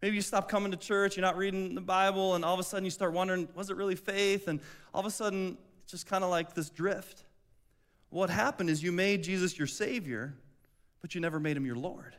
Maybe 0.00 0.16
you 0.16 0.22
stop 0.22 0.48
coming 0.48 0.70
to 0.70 0.78
church, 0.78 1.18
you're 1.18 1.26
not 1.26 1.36
reading 1.36 1.74
the 1.74 1.82
Bible, 1.82 2.36
and 2.36 2.42
all 2.42 2.54
of 2.54 2.60
a 2.60 2.62
sudden 2.62 2.86
you 2.86 2.90
start 2.90 3.12
wondering, 3.12 3.48
was 3.54 3.68
it 3.68 3.76
really 3.76 3.96
faith? 3.96 4.48
And 4.48 4.60
all 4.94 5.00
of 5.00 5.06
a 5.06 5.10
sudden, 5.10 5.58
it's 5.82 5.92
just 5.92 6.06
kind 6.06 6.24
of 6.24 6.30
like 6.30 6.54
this 6.54 6.70
drift. 6.70 7.24
What 8.16 8.30
happened 8.30 8.70
is 8.70 8.82
you 8.82 8.92
made 8.92 9.24
Jesus 9.24 9.58
your 9.58 9.66
Savior, 9.66 10.32
but 11.02 11.14
you 11.14 11.20
never 11.20 11.38
made 11.38 11.54
him 11.54 11.66
your 11.66 11.76
Lord. 11.76 12.16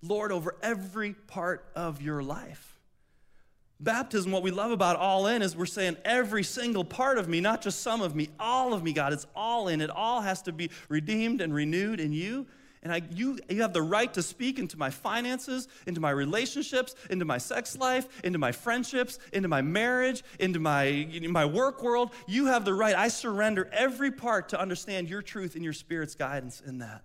Lord 0.00 0.32
over 0.32 0.56
every 0.62 1.12
part 1.12 1.66
of 1.76 2.00
your 2.00 2.22
life. 2.22 2.78
Baptism, 3.78 4.32
what 4.32 4.42
we 4.42 4.50
love 4.50 4.70
about 4.70 4.96
all 4.96 5.26
in 5.26 5.42
is 5.42 5.54
we're 5.54 5.66
saying 5.66 5.98
every 6.02 6.42
single 6.42 6.82
part 6.82 7.18
of 7.18 7.28
me, 7.28 7.42
not 7.42 7.60
just 7.60 7.82
some 7.82 8.00
of 8.00 8.16
me, 8.16 8.30
all 8.40 8.72
of 8.72 8.82
me, 8.82 8.94
God. 8.94 9.12
It's 9.12 9.26
all 9.36 9.68
in. 9.68 9.82
It 9.82 9.90
all 9.90 10.22
has 10.22 10.40
to 10.44 10.52
be 10.52 10.70
redeemed 10.88 11.42
and 11.42 11.52
renewed 11.52 12.00
in 12.00 12.14
you. 12.14 12.46
And 12.88 13.04
I, 13.04 13.06
you, 13.14 13.38
you 13.50 13.60
have 13.60 13.74
the 13.74 13.82
right 13.82 14.10
to 14.14 14.22
speak 14.22 14.58
into 14.58 14.78
my 14.78 14.88
finances, 14.88 15.68
into 15.86 16.00
my 16.00 16.08
relationships, 16.08 16.94
into 17.10 17.26
my 17.26 17.36
sex 17.36 17.76
life, 17.76 18.08
into 18.24 18.38
my 18.38 18.50
friendships, 18.50 19.18
into 19.34 19.46
my 19.46 19.60
marriage, 19.60 20.22
into 20.40 20.58
my, 20.58 21.06
my 21.28 21.44
work 21.44 21.82
world. 21.82 22.12
You 22.26 22.46
have 22.46 22.64
the 22.64 22.72
right. 22.72 22.96
I 22.96 23.08
surrender 23.08 23.68
every 23.74 24.10
part 24.10 24.48
to 24.50 24.60
understand 24.60 25.10
your 25.10 25.20
truth 25.20 25.54
and 25.54 25.62
your 25.62 25.74
spirit's 25.74 26.14
guidance 26.14 26.62
in 26.66 26.78
that. 26.78 27.02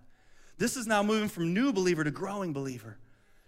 This 0.56 0.78
is 0.78 0.86
now 0.86 1.02
moving 1.02 1.28
from 1.28 1.52
new 1.52 1.70
believer 1.70 2.02
to 2.02 2.10
growing 2.10 2.54
believer. 2.54 2.96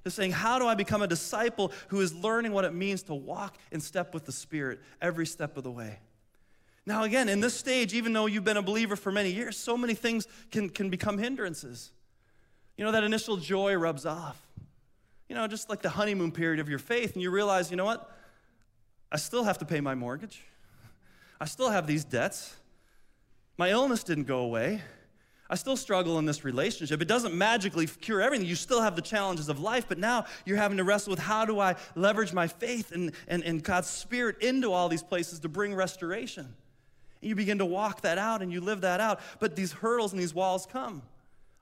To 0.04 0.10
saying, 0.10 0.32
how 0.32 0.58
do 0.58 0.66
I 0.66 0.74
become 0.74 1.00
a 1.00 1.06
disciple 1.06 1.72
who 1.88 2.02
is 2.02 2.14
learning 2.14 2.52
what 2.52 2.66
it 2.66 2.74
means 2.74 3.02
to 3.04 3.14
walk 3.14 3.56
in 3.72 3.80
step 3.80 4.12
with 4.12 4.26
the 4.26 4.32
Spirit 4.32 4.80
every 5.00 5.24
step 5.24 5.56
of 5.56 5.64
the 5.64 5.70
way? 5.70 6.00
Now, 6.84 7.02
again, 7.04 7.30
in 7.30 7.40
this 7.40 7.54
stage, 7.54 7.94
even 7.94 8.12
though 8.12 8.26
you've 8.26 8.44
been 8.44 8.58
a 8.58 8.62
believer 8.62 8.94
for 8.94 9.10
many 9.10 9.30
years, 9.32 9.56
so 9.56 9.76
many 9.78 9.94
things 9.94 10.28
can, 10.50 10.68
can 10.68 10.90
become 10.90 11.16
hindrances. 11.16 11.92
You 12.76 12.84
know, 12.84 12.92
that 12.92 13.04
initial 13.04 13.36
joy 13.36 13.74
rubs 13.74 14.04
off. 14.04 14.40
You 15.28 15.34
know, 15.34 15.46
just 15.46 15.68
like 15.68 15.82
the 15.82 15.88
honeymoon 15.90 16.30
period 16.30 16.60
of 16.60 16.68
your 16.68 16.78
faith, 16.78 17.14
and 17.14 17.22
you 17.22 17.30
realize, 17.30 17.70
you 17.70 17.76
know 17.76 17.84
what? 17.84 18.10
I 19.10 19.16
still 19.16 19.44
have 19.44 19.58
to 19.58 19.64
pay 19.64 19.80
my 19.80 19.94
mortgage. 19.94 20.42
I 21.40 21.46
still 21.46 21.70
have 21.70 21.86
these 21.86 22.04
debts. 22.04 22.54
My 23.56 23.70
illness 23.70 24.04
didn't 24.04 24.24
go 24.24 24.40
away. 24.40 24.82
I 25.48 25.54
still 25.54 25.76
struggle 25.76 26.18
in 26.18 26.26
this 26.26 26.44
relationship. 26.44 27.00
It 27.00 27.08
doesn't 27.08 27.34
magically 27.34 27.86
cure 27.86 28.20
everything. 28.20 28.46
You 28.46 28.56
still 28.56 28.82
have 28.82 28.96
the 28.96 29.02
challenges 29.02 29.48
of 29.48 29.60
life, 29.60 29.86
but 29.88 29.98
now 29.98 30.26
you're 30.44 30.56
having 30.56 30.78
to 30.78 30.84
wrestle 30.84 31.12
with 31.12 31.20
how 31.20 31.44
do 31.44 31.60
I 31.60 31.76
leverage 31.94 32.32
my 32.32 32.48
faith 32.48 32.90
and, 32.90 33.12
and, 33.28 33.44
and 33.44 33.62
God's 33.62 33.88
Spirit 33.88 34.42
into 34.42 34.72
all 34.72 34.88
these 34.88 35.04
places 35.04 35.38
to 35.40 35.48
bring 35.48 35.74
restoration. 35.74 36.52
And 37.22 37.28
you 37.28 37.36
begin 37.36 37.58
to 37.58 37.64
walk 37.64 38.00
that 38.00 38.18
out 38.18 38.42
and 38.42 38.52
you 38.52 38.60
live 38.60 38.80
that 38.80 39.00
out, 39.00 39.20
but 39.38 39.54
these 39.54 39.72
hurdles 39.72 40.12
and 40.12 40.20
these 40.20 40.34
walls 40.34 40.66
come. 40.66 41.02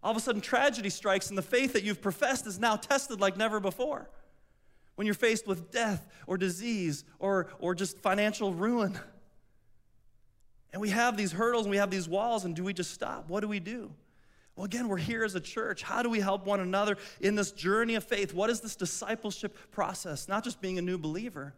All 0.04 0.10
of 0.10 0.18
a 0.18 0.20
sudden, 0.20 0.42
tragedy 0.42 0.90
strikes, 0.90 1.30
and 1.30 1.38
the 1.38 1.42
faith 1.42 1.72
that 1.72 1.82
you've 1.82 2.02
professed 2.02 2.46
is 2.46 2.58
now 2.58 2.76
tested 2.76 3.22
like 3.22 3.38
never 3.38 3.58
before. 3.58 4.10
When 4.96 5.06
you're 5.06 5.14
faced 5.14 5.46
with 5.46 5.72
death 5.72 6.06
or 6.26 6.36
disease 6.36 7.04
or, 7.18 7.48
or 7.58 7.74
just 7.74 7.98
financial 7.98 8.52
ruin. 8.52 8.98
And 10.72 10.82
we 10.82 10.90
have 10.90 11.16
these 11.16 11.32
hurdles 11.32 11.64
and 11.64 11.70
we 11.70 11.78
have 11.78 11.90
these 11.90 12.06
walls, 12.06 12.44
and 12.44 12.54
do 12.54 12.62
we 12.62 12.74
just 12.74 12.92
stop? 12.92 13.30
What 13.30 13.40
do 13.40 13.48
we 13.48 13.60
do? 13.60 13.90
Well, 14.54 14.66
again, 14.66 14.88
we're 14.88 14.98
here 14.98 15.24
as 15.24 15.34
a 15.34 15.40
church. 15.40 15.82
How 15.82 16.02
do 16.02 16.10
we 16.10 16.20
help 16.20 16.44
one 16.44 16.60
another 16.60 16.98
in 17.20 17.34
this 17.34 17.50
journey 17.50 17.94
of 17.94 18.04
faith? 18.04 18.34
What 18.34 18.50
is 18.50 18.60
this 18.60 18.76
discipleship 18.76 19.56
process? 19.72 20.28
Not 20.28 20.44
just 20.44 20.60
being 20.60 20.78
a 20.78 20.82
new 20.82 20.98
believer, 20.98 21.54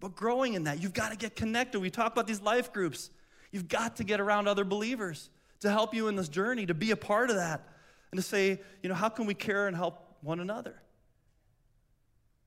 but 0.00 0.16
growing 0.16 0.54
in 0.54 0.64
that. 0.64 0.82
You've 0.82 0.94
got 0.94 1.10
to 1.10 1.16
get 1.16 1.36
connected. 1.36 1.78
We 1.78 1.90
talk 1.90 2.10
about 2.10 2.26
these 2.26 2.40
life 2.40 2.72
groups. 2.72 3.10
You've 3.52 3.68
got 3.68 3.96
to 3.96 4.04
get 4.04 4.18
around 4.18 4.48
other 4.48 4.64
believers 4.64 5.28
to 5.60 5.70
help 5.70 5.94
you 5.94 6.08
in 6.08 6.16
this 6.16 6.28
journey, 6.28 6.66
to 6.66 6.74
be 6.74 6.90
a 6.90 6.96
part 6.96 7.30
of 7.30 7.36
that, 7.36 7.68
and 8.12 8.18
to 8.18 8.22
say, 8.22 8.60
you 8.82 8.88
know, 8.88 8.94
how 8.94 9.08
can 9.08 9.26
we 9.26 9.34
care 9.34 9.66
and 9.66 9.74
help 9.74 10.16
one 10.20 10.38
another? 10.38 10.74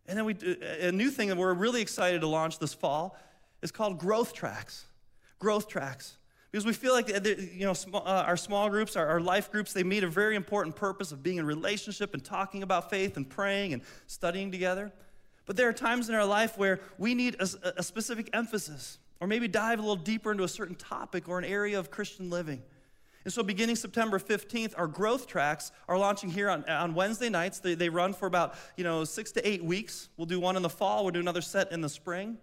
And 0.08 0.16
then 0.18 0.26
we 0.26 0.36
a 0.80 0.92
new 0.92 1.10
thing 1.10 1.30
that 1.30 1.38
we're 1.38 1.54
really 1.56 1.82
excited 1.82 2.22
to 2.22 2.28
launch 2.28 2.60
this 2.60 2.74
fall 2.74 3.18
is 3.64 3.72
called 3.72 3.98
Growth 3.98 4.34
Tracks. 4.34 4.86
Growth 5.40 5.68
tracks. 5.68 6.18
Because 6.52 6.66
we 6.66 6.74
feel 6.74 6.94
like 6.94 7.10
you 7.10 7.66
know 7.66 7.74
uh, 7.94 8.24
our 8.28 8.38
small 8.38 8.70
groups 8.70 8.96
our, 8.96 9.20
life 9.20 9.52
groups 9.52 9.74
they 9.74 9.84
meet 9.84 10.04
a 10.04 10.08
very 10.08 10.36
important 10.36 10.76
purpose 10.76 11.12
of 11.12 11.22
being 11.22 11.38
in 11.38 11.46
relationship 11.46 12.14
and 12.14 12.24
talking 12.24 12.64
about 12.64 12.90
faith 12.90 13.18
and 13.18 13.28
praying 13.28 13.74
and 13.74 13.82
studying 14.06 14.52
together. 14.52 14.94
But 15.48 15.58
there 15.58 15.68
are 15.68 15.74
times 15.74 16.08
in 16.08 16.16
our 16.16 16.26
life 16.26 16.58
where 16.58 16.80
we 16.98 17.16
need 17.16 17.38
a 17.40 17.84
specific 17.84 18.30
emphasis 18.34 19.00
or 19.20 19.28
maybe 19.28 19.48
dive 19.48 19.80
a 19.80 19.82
little 19.82 19.96
deeper 19.96 20.32
into 20.32 20.44
a 20.44 20.48
certain 20.48 20.76
topic 20.76 21.28
or 21.28 21.40
an 21.40 21.46
area 21.46 21.80
of 21.80 21.90
christian 21.90 22.30
living 22.30 22.62
and 23.26 23.34
so 23.34 23.44
beginning 23.44 23.76
september 23.76 24.18
15th 24.18 24.74
our 24.78 24.88
growth 24.88 25.28
tracks 25.28 25.72
are 25.90 25.98
launching 25.98 26.30
here 26.30 26.50
on, 26.50 26.64
on 26.70 26.96
wednesday 26.96 27.30
nights 27.30 27.60
they, 27.60 27.76
they 27.76 27.90
run 27.90 28.14
for 28.14 28.28
about 28.28 28.56
you 28.78 28.84
know 28.84 29.04
six 29.04 29.32
to 29.34 29.46
eight 29.48 29.64
weeks 29.64 30.08
we'll 30.16 30.26
do 30.26 30.40
one 30.40 30.56
in 30.56 30.62
the 30.62 30.70
fall 30.70 31.04
we'll 31.04 31.12
do 31.12 31.20
another 31.20 31.42
set 31.42 31.72
in 31.72 31.82
the 31.82 31.90
spring 31.90 32.38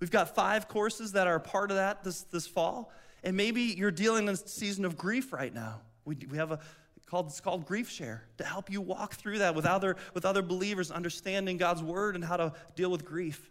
We've 0.00 0.10
got 0.10 0.34
five 0.34 0.68
courses 0.68 1.12
that 1.12 1.26
are 1.26 1.38
part 1.38 1.70
of 1.70 1.76
that 1.76 2.04
this, 2.04 2.22
this 2.22 2.46
fall. 2.46 2.92
And 3.24 3.36
maybe 3.36 3.62
you're 3.62 3.90
dealing 3.90 4.28
in 4.28 4.34
a 4.34 4.36
season 4.36 4.84
of 4.84 4.96
grief 4.96 5.32
right 5.32 5.52
now. 5.52 5.80
We, 6.04 6.16
we 6.30 6.36
have 6.36 6.52
a 6.52 6.60
called, 7.06 7.26
it's 7.26 7.40
called 7.40 7.66
Grief 7.66 7.88
Share 7.88 8.24
to 8.38 8.44
help 8.44 8.70
you 8.70 8.80
walk 8.80 9.14
through 9.14 9.38
that 9.38 9.54
with 9.54 9.64
other, 9.64 9.96
with 10.12 10.24
other 10.24 10.42
believers, 10.42 10.90
understanding 10.90 11.56
God's 11.56 11.82
word 11.82 12.16
and 12.16 12.24
how 12.24 12.36
to 12.36 12.52
deal 12.74 12.90
with 12.90 13.04
grief. 13.04 13.50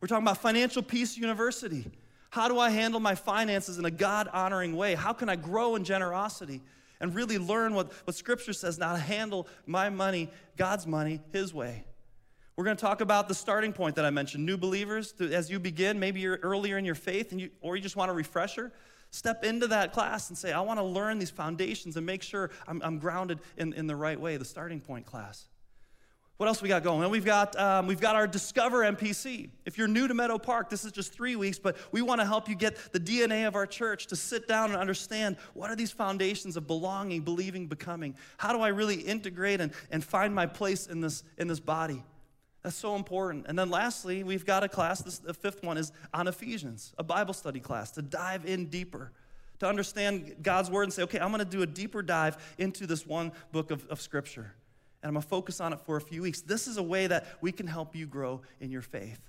We're 0.00 0.08
talking 0.08 0.24
about 0.24 0.38
Financial 0.38 0.82
Peace 0.82 1.16
University. 1.16 1.88
How 2.36 2.48
do 2.48 2.58
I 2.58 2.68
handle 2.68 3.00
my 3.00 3.14
finances 3.14 3.78
in 3.78 3.86
a 3.86 3.90
God 3.90 4.28
honoring 4.30 4.76
way? 4.76 4.94
How 4.94 5.14
can 5.14 5.30
I 5.30 5.36
grow 5.36 5.74
in 5.74 5.84
generosity 5.84 6.60
and 7.00 7.14
really 7.14 7.38
learn 7.38 7.72
what, 7.72 7.90
what 8.06 8.14
Scripture 8.14 8.52
says 8.52 8.76
now 8.76 8.92
to 8.92 8.98
handle 8.98 9.48
my 9.64 9.88
money, 9.88 10.28
God's 10.58 10.86
money, 10.86 11.22
His 11.32 11.54
way? 11.54 11.86
We're 12.54 12.66
going 12.66 12.76
to 12.76 12.80
talk 12.80 13.00
about 13.00 13.28
the 13.28 13.34
starting 13.34 13.72
point 13.72 13.96
that 13.96 14.04
I 14.04 14.10
mentioned. 14.10 14.44
New 14.44 14.58
believers, 14.58 15.14
as 15.18 15.50
you 15.50 15.58
begin, 15.58 15.98
maybe 15.98 16.20
you're 16.20 16.38
earlier 16.42 16.76
in 16.76 16.84
your 16.84 16.94
faith 16.94 17.32
and 17.32 17.40
you, 17.40 17.48
or 17.62 17.74
you 17.74 17.82
just 17.82 17.96
want 17.96 18.10
a 18.10 18.14
refresher, 18.14 18.70
step 19.10 19.42
into 19.42 19.66
that 19.68 19.94
class 19.94 20.28
and 20.28 20.36
say, 20.36 20.52
I 20.52 20.60
want 20.60 20.78
to 20.78 20.84
learn 20.84 21.18
these 21.18 21.30
foundations 21.30 21.96
and 21.96 22.04
make 22.04 22.22
sure 22.22 22.50
I'm, 22.68 22.82
I'm 22.84 22.98
grounded 22.98 23.40
in, 23.56 23.72
in 23.72 23.86
the 23.86 23.96
right 23.96 24.20
way, 24.20 24.36
the 24.36 24.44
starting 24.44 24.82
point 24.82 25.06
class. 25.06 25.46
What 26.36 26.48
else 26.48 26.60
we 26.60 26.68
got 26.68 26.82
going? 26.82 26.98
Well, 26.98 27.08
we've 27.08 27.24
got 27.24 27.58
um, 27.58 27.86
we've 27.86 28.00
got 28.00 28.14
our 28.14 28.26
Discover 28.26 28.80
MPC. 28.80 29.48
If 29.64 29.78
you're 29.78 29.88
new 29.88 30.06
to 30.06 30.12
Meadow 30.12 30.36
Park, 30.36 30.68
this 30.68 30.84
is 30.84 30.92
just 30.92 31.12
three 31.14 31.34
weeks, 31.34 31.58
but 31.58 31.78
we 31.92 32.02
want 32.02 32.20
to 32.20 32.26
help 32.26 32.46
you 32.46 32.54
get 32.54 32.76
the 32.92 33.00
DNA 33.00 33.46
of 33.46 33.54
our 33.54 33.66
church 33.66 34.06
to 34.08 34.16
sit 34.16 34.46
down 34.46 34.70
and 34.70 34.78
understand 34.78 35.38
what 35.54 35.70
are 35.70 35.76
these 35.76 35.92
foundations 35.92 36.58
of 36.58 36.66
belonging, 36.66 37.22
believing, 37.22 37.68
becoming. 37.68 38.14
How 38.36 38.52
do 38.52 38.60
I 38.60 38.68
really 38.68 38.96
integrate 38.96 39.62
and, 39.62 39.72
and 39.90 40.04
find 40.04 40.34
my 40.34 40.44
place 40.44 40.86
in 40.86 41.00
this 41.00 41.24
in 41.38 41.48
this 41.48 41.60
body? 41.60 42.04
That's 42.62 42.76
so 42.76 42.96
important. 42.96 43.46
And 43.48 43.58
then 43.58 43.70
lastly, 43.70 44.22
we've 44.22 44.44
got 44.44 44.62
a 44.62 44.68
class. 44.68 45.00
This 45.00 45.18
the 45.18 45.32
fifth 45.32 45.62
one 45.62 45.78
is 45.78 45.90
on 46.12 46.28
Ephesians, 46.28 46.92
a 46.98 47.02
Bible 47.02 47.32
study 47.32 47.60
class 47.60 47.92
to 47.92 48.02
dive 48.02 48.44
in 48.44 48.66
deeper 48.66 49.10
to 49.60 49.66
understand 49.66 50.36
God's 50.42 50.70
word 50.70 50.82
and 50.82 50.92
say, 50.92 51.02
okay, 51.04 51.18
I'm 51.18 51.30
going 51.30 51.38
to 51.38 51.46
do 51.46 51.62
a 51.62 51.66
deeper 51.66 52.02
dive 52.02 52.36
into 52.58 52.86
this 52.86 53.06
one 53.06 53.32
book 53.52 53.70
of, 53.70 53.86
of 53.86 54.02
Scripture 54.02 54.52
and 55.06 55.10
I'm 55.10 55.14
going 55.14 55.22
to 55.22 55.28
focus 55.28 55.60
on 55.60 55.72
it 55.72 55.78
for 55.78 55.96
a 55.96 56.00
few 56.00 56.22
weeks. 56.22 56.40
This 56.40 56.66
is 56.66 56.78
a 56.78 56.82
way 56.82 57.06
that 57.06 57.28
we 57.40 57.52
can 57.52 57.68
help 57.68 57.94
you 57.94 58.06
grow 58.06 58.40
in 58.58 58.72
your 58.72 58.82
faith. 58.82 59.20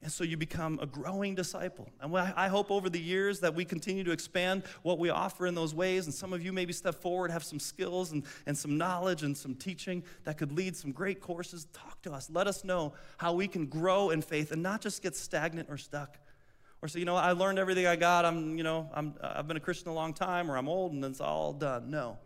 And 0.00 0.10
so 0.10 0.24
you 0.24 0.38
become 0.38 0.78
a 0.80 0.86
growing 0.86 1.34
disciple. 1.34 1.90
And 2.00 2.16
I 2.16 2.48
hope 2.48 2.70
over 2.70 2.88
the 2.88 2.98
years 2.98 3.40
that 3.40 3.54
we 3.54 3.66
continue 3.66 4.04
to 4.04 4.10
expand 4.10 4.62
what 4.84 4.98
we 4.98 5.10
offer 5.10 5.46
in 5.46 5.54
those 5.54 5.74
ways. 5.74 6.06
And 6.06 6.14
some 6.14 6.32
of 6.32 6.42
you 6.42 6.50
maybe 6.50 6.72
step 6.72 6.94
forward, 6.94 7.30
have 7.30 7.44
some 7.44 7.60
skills 7.60 8.12
and, 8.12 8.24
and 8.46 8.56
some 8.56 8.78
knowledge 8.78 9.22
and 9.22 9.36
some 9.36 9.54
teaching 9.54 10.02
that 10.24 10.38
could 10.38 10.50
lead 10.50 10.74
some 10.74 10.92
great 10.92 11.20
courses. 11.20 11.66
Talk 11.74 12.00
to 12.00 12.12
us. 12.14 12.30
Let 12.30 12.46
us 12.46 12.64
know 12.64 12.94
how 13.18 13.34
we 13.34 13.48
can 13.48 13.66
grow 13.66 14.08
in 14.08 14.22
faith 14.22 14.50
and 14.50 14.62
not 14.62 14.80
just 14.80 15.02
get 15.02 15.14
stagnant 15.14 15.68
or 15.68 15.76
stuck. 15.76 16.16
Or 16.80 16.88
say, 16.88 17.00
you 17.00 17.04
know, 17.04 17.16
I 17.16 17.32
learned 17.32 17.58
everything 17.58 17.86
I 17.86 17.96
got. 17.96 18.24
I'm, 18.24 18.56
you 18.56 18.64
know, 18.64 18.88
I'm, 18.94 19.14
I've 19.22 19.46
been 19.46 19.58
a 19.58 19.60
Christian 19.60 19.90
a 19.90 19.94
long 19.94 20.14
time, 20.14 20.50
or 20.50 20.56
I'm 20.56 20.70
old 20.70 20.92
and 20.92 21.04
it's 21.04 21.20
all 21.20 21.52
done. 21.52 21.90
No. 21.90 22.16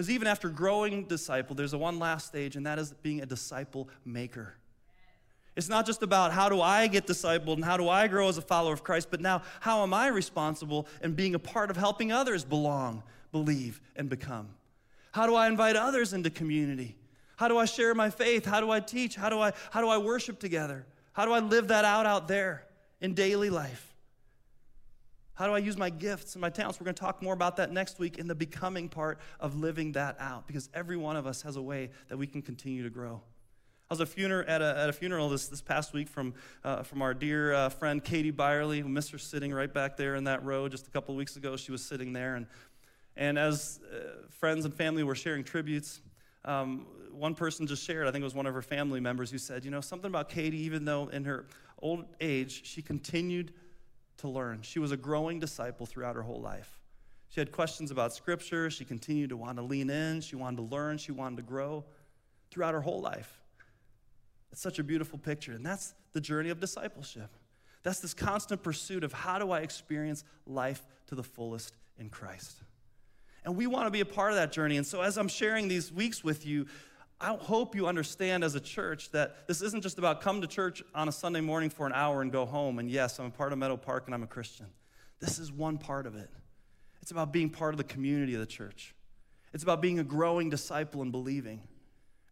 Because 0.00 0.12
even 0.12 0.28
after 0.28 0.48
growing 0.48 1.04
disciple, 1.04 1.54
there's 1.54 1.74
a 1.74 1.78
one 1.78 1.98
last 1.98 2.26
stage, 2.26 2.56
and 2.56 2.64
that 2.64 2.78
is 2.78 2.94
being 3.02 3.20
a 3.20 3.26
disciple 3.26 3.86
maker. 4.02 4.54
It's 5.56 5.68
not 5.68 5.84
just 5.84 6.02
about 6.02 6.32
how 6.32 6.48
do 6.48 6.62
I 6.62 6.86
get 6.86 7.06
discipled 7.06 7.56
and 7.56 7.64
how 7.66 7.76
do 7.76 7.86
I 7.86 8.08
grow 8.08 8.26
as 8.26 8.38
a 8.38 8.40
follower 8.40 8.72
of 8.72 8.82
Christ, 8.82 9.08
but 9.10 9.20
now 9.20 9.42
how 9.60 9.82
am 9.82 9.92
I 9.92 10.06
responsible 10.06 10.86
in 11.02 11.12
being 11.12 11.34
a 11.34 11.38
part 11.38 11.68
of 11.68 11.76
helping 11.76 12.12
others 12.12 12.46
belong, 12.46 13.02
believe, 13.30 13.78
and 13.94 14.08
become? 14.08 14.48
How 15.12 15.26
do 15.26 15.34
I 15.34 15.48
invite 15.48 15.76
others 15.76 16.14
into 16.14 16.30
community? 16.30 16.96
How 17.36 17.48
do 17.48 17.58
I 17.58 17.66
share 17.66 17.94
my 17.94 18.08
faith? 18.08 18.46
How 18.46 18.60
do 18.60 18.70
I 18.70 18.80
teach? 18.80 19.16
How 19.16 19.28
do 19.28 19.38
I, 19.38 19.52
how 19.70 19.82
do 19.82 19.88
I 19.90 19.98
worship 19.98 20.40
together? 20.40 20.86
How 21.12 21.26
do 21.26 21.32
I 21.32 21.40
live 21.40 21.68
that 21.68 21.84
out 21.84 22.06
out 22.06 22.26
there 22.26 22.64
in 23.02 23.12
daily 23.12 23.50
life? 23.50 23.89
How 25.40 25.46
do 25.46 25.54
I 25.54 25.58
use 25.58 25.78
my 25.78 25.88
gifts 25.88 26.34
and 26.34 26.42
my 26.42 26.50
talents? 26.50 26.78
We're 26.78 26.84
going 26.84 26.96
to 26.96 27.00
talk 27.00 27.22
more 27.22 27.32
about 27.32 27.56
that 27.56 27.72
next 27.72 27.98
week 27.98 28.18
in 28.18 28.28
the 28.28 28.34
becoming 28.34 28.90
part 28.90 29.18
of 29.40 29.56
living 29.56 29.92
that 29.92 30.16
out 30.20 30.46
because 30.46 30.68
every 30.74 30.98
one 30.98 31.16
of 31.16 31.26
us 31.26 31.40
has 31.40 31.56
a 31.56 31.62
way 31.62 31.88
that 32.08 32.18
we 32.18 32.26
can 32.26 32.42
continue 32.42 32.82
to 32.82 32.90
grow. 32.90 33.22
I 33.90 33.94
was 33.94 34.00
a 34.00 34.06
funeral, 34.06 34.44
at, 34.46 34.60
a, 34.60 34.76
at 34.76 34.90
a 34.90 34.92
funeral 34.92 35.30
this, 35.30 35.48
this 35.48 35.62
past 35.62 35.94
week 35.94 36.08
from, 36.08 36.34
uh, 36.62 36.82
from 36.82 37.00
our 37.00 37.14
dear 37.14 37.54
uh, 37.54 37.70
friend 37.70 38.04
Katie 38.04 38.30
Byerly, 38.30 38.80
who 38.80 38.90
missed 38.90 39.12
her 39.12 39.18
sitting 39.18 39.50
right 39.50 39.72
back 39.72 39.96
there 39.96 40.14
in 40.14 40.24
that 40.24 40.44
row 40.44 40.68
just 40.68 40.86
a 40.86 40.90
couple 40.90 41.16
weeks 41.16 41.36
ago. 41.36 41.56
She 41.56 41.72
was 41.72 41.82
sitting 41.82 42.12
there. 42.12 42.34
And, 42.34 42.46
and 43.16 43.38
as 43.38 43.80
uh, 43.90 44.26
friends 44.28 44.66
and 44.66 44.74
family 44.74 45.04
were 45.04 45.14
sharing 45.14 45.42
tributes, 45.42 46.02
um, 46.44 46.84
one 47.12 47.34
person 47.34 47.66
just 47.66 47.82
shared, 47.82 48.06
I 48.06 48.10
think 48.10 48.20
it 48.20 48.24
was 48.24 48.34
one 48.34 48.44
of 48.44 48.52
her 48.52 48.60
family 48.60 49.00
members, 49.00 49.30
who 49.30 49.38
said, 49.38 49.64
You 49.64 49.70
know, 49.70 49.80
something 49.80 50.10
about 50.10 50.28
Katie, 50.28 50.60
even 50.64 50.84
though 50.84 51.08
in 51.08 51.24
her 51.24 51.46
old 51.80 52.04
age, 52.20 52.66
she 52.66 52.82
continued 52.82 53.54
to 54.20 54.28
learn. 54.28 54.62
She 54.62 54.78
was 54.78 54.92
a 54.92 54.96
growing 54.96 55.40
disciple 55.40 55.86
throughout 55.86 56.16
her 56.16 56.22
whole 56.22 56.40
life. 56.40 56.80
She 57.28 57.40
had 57.40 57.52
questions 57.52 57.90
about 57.90 58.12
scripture. 58.12 58.70
She 58.70 58.84
continued 58.84 59.30
to 59.30 59.36
want 59.36 59.56
to 59.58 59.62
lean 59.62 59.88
in. 59.90 60.20
She 60.20 60.36
wanted 60.36 60.56
to 60.56 60.62
learn. 60.62 60.98
She 60.98 61.12
wanted 61.12 61.36
to 61.36 61.42
grow 61.42 61.84
throughout 62.50 62.74
her 62.74 62.80
whole 62.80 63.00
life. 63.00 63.40
It's 64.50 64.60
such 64.60 64.78
a 64.78 64.82
beautiful 64.82 65.18
picture. 65.18 65.52
And 65.52 65.64
that's 65.64 65.94
the 66.12 66.20
journey 66.20 66.50
of 66.50 66.58
discipleship. 66.58 67.30
That's 67.82 68.00
this 68.00 68.14
constant 68.14 68.62
pursuit 68.62 69.04
of 69.04 69.12
how 69.12 69.38
do 69.38 69.52
I 69.52 69.60
experience 69.60 70.24
life 70.46 70.86
to 71.06 71.14
the 71.14 71.22
fullest 71.22 71.76
in 71.98 72.10
Christ. 72.10 72.62
And 73.44 73.56
we 73.56 73.66
want 73.66 73.86
to 73.86 73.90
be 73.90 74.00
a 74.00 74.04
part 74.04 74.32
of 74.32 74.36
that 74.36 74.52
journey. 74.52 74.76
And 74.76 74.86
so, 74.86 75.00
as 75.00 75.16
I'm 75.16 75.28
sharing 75.28 75.68
these 75.68 75.90
weeks 75.90 76.22
with 76.22 76.44
you, 76.44 76.66
I 77.20 77.36
hope 77.36 77.74
you 77.74 77.86
understand 77.86 78.42
as 78.42 78.54
a 78.54 78.60
church 78.60 79.10
that 79.10 79.46
this 79.46 79.60
isn't 79.60 79.82
just 79.82 79.98
about 79.98 80.22
come 80.22 80.40
to 80.40 80.46
church 80.46 80.82
on 80.94 81.06
a 81.06 81.12
Sunday 81.12 81.42
morning 81.42 81.68
for 81.68 81.86
an 81.86 81.92
hour 81.92 82.22
and 82.22 82.32
go 82.32 82.46
home. 82.46 82.78
And 82.78 82.90
yes, 82.90 83.18
I'm 83.18 83.26
a 83.26 83.30
part 83.30 83.52
of 83.52 83.58
Meadow 83.58 83.76
Park 83.76 84.04
and 84.06 84.14
I'm 84.14 84.22
a 84.22 84.26
Christian. 84.26 84.66
This 85.20 85.38
is 85.38 85.52
one 85.52 85.76
part 85.76 86.06
of 86.06 86.16
it. 86.16 86.30
It's 87.02 87.10
about 87.10 87.30
being 87.30 87.50
part 87.50 87.74
of 87.74 87.78
the 87.78 87.84
community 87.84 88.34
of 88.34 88.40
the 88.40 88.46
church. 88.46 88.94
It's 89.52 89.62
about 89.62 89.82
being 89.82 89.98
a 89.98 90.04
growing 90.04 90.48
disciple 90.48 91.02
and 91.02 91.12
believing. 91.12 91.60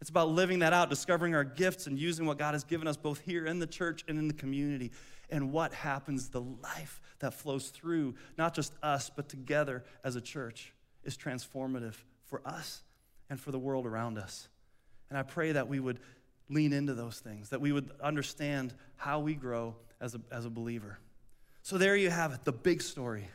It's 0.01 0.09
about 0.09 0.31
living 0.31 0.61
that 0.61 0.73
out, 0.73 0.89
discovering 0.89 1.35
our 1.35 1.45
gifts 1.45 1.87
and 1.87 1.99
using 1.99 2.25
what 2.25 2.39
God 2.39 2.55
has 2.55 2.65
given 2.65 2.87
us 2.87 2.97
both 2.97 3.21
here 3.21 3.45
in 3.47 3.59
the 3.59 3.67
church 3.67 4.05
and 4.09 4.19
in 4.19 4.27
the 4.27 4.35
community. 4.35 4.93
And 5.29 5.53
what 5.53 5.75
happens, 5.75 6.31
the 6.31 6.41
life 6.41 7.01
that 7.19 7.35
flows 7.35 7.69
through 7.69 8.15
not 8.39 8.55
just 8.55 8.73
us, 8.83 9.11
but 9.15 9.29
together 9.29 9.85
as 10.03 10.17
a 10.17 10.21
church 10.21 10.73
is 11.05 11.17
transformative 11.17 11.95
for 12.25 12.41
us 12.47 12.83
and 13.29 13.39
for 13.39 13.51
the 13.51 13.59
world 13.59 13.85
around 13.85 14.17
us. 14.17 14.49
And 15.11 15.19
I 15.19 15.23
pray 15.23 15.53
that 15.53 15.69
we 15.69 15.81
would 15.81 16.01
lean 16.49 16.73
into 16.73 16.95
those 16.95 17.19
things, 17.21 17.51
that 17.51 17.61
we 17.61 17.73
would 17.73 17.91
understand 18.03 18.75
how 18.97 19.21
we 19.21 19.35
grow 19.35 19.77
as 20.01 20.15
a, 20.15 20.21
as 20.31 20.45
a 20.45 20.51
believer. 20.51 20.99
So 21.63 21.79
there 21.79 21.97
you 21.97 22.11
have 22.11 22.33
it, 22.33 22.45
the 22.45 22.53
big 22.53 22.83
story. 22.83 23.29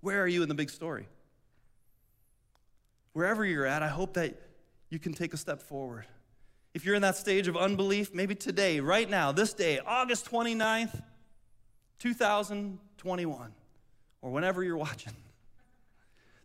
Where 0.00 0.22
are 0.22 0.28
you 0.28 0.42
in 0.42 0.48
the 0.48 0.54
big 0.54 0.70
story? 0.70 1.08
Wherever 3.12 3.44
you're 3.44 3.66
at, 3.66 3.82
I 3.82 3.88
hope 3.88 4.14
that 4.14 4.40
you 4.88 4.98
can 4.98 5.12
take 5.12 5.34
a 5.34 5.36
step 5.36 5.60
forward. 5.60 6.06
If 6.74 6.84
you're 6.84 6.94
in 6.94 7.02
that 7.02 7.16
stage 7.16 7.48
of 7.48 7.56
unbelief, 7.56 8.14
maybe 8.14 8.34
today, 8.34 8.80
right 8.80 9.08
now, 9.08 9.32
this 9.32 9.52
day, 9.52 9.80
August 9.84 10.30
29th, 10.30 11.02
2021, 11.98 13.52
or 14.22 14.30
whenever 14.30 14.62
you're 14.62 14.76
watching, 14.76 15.12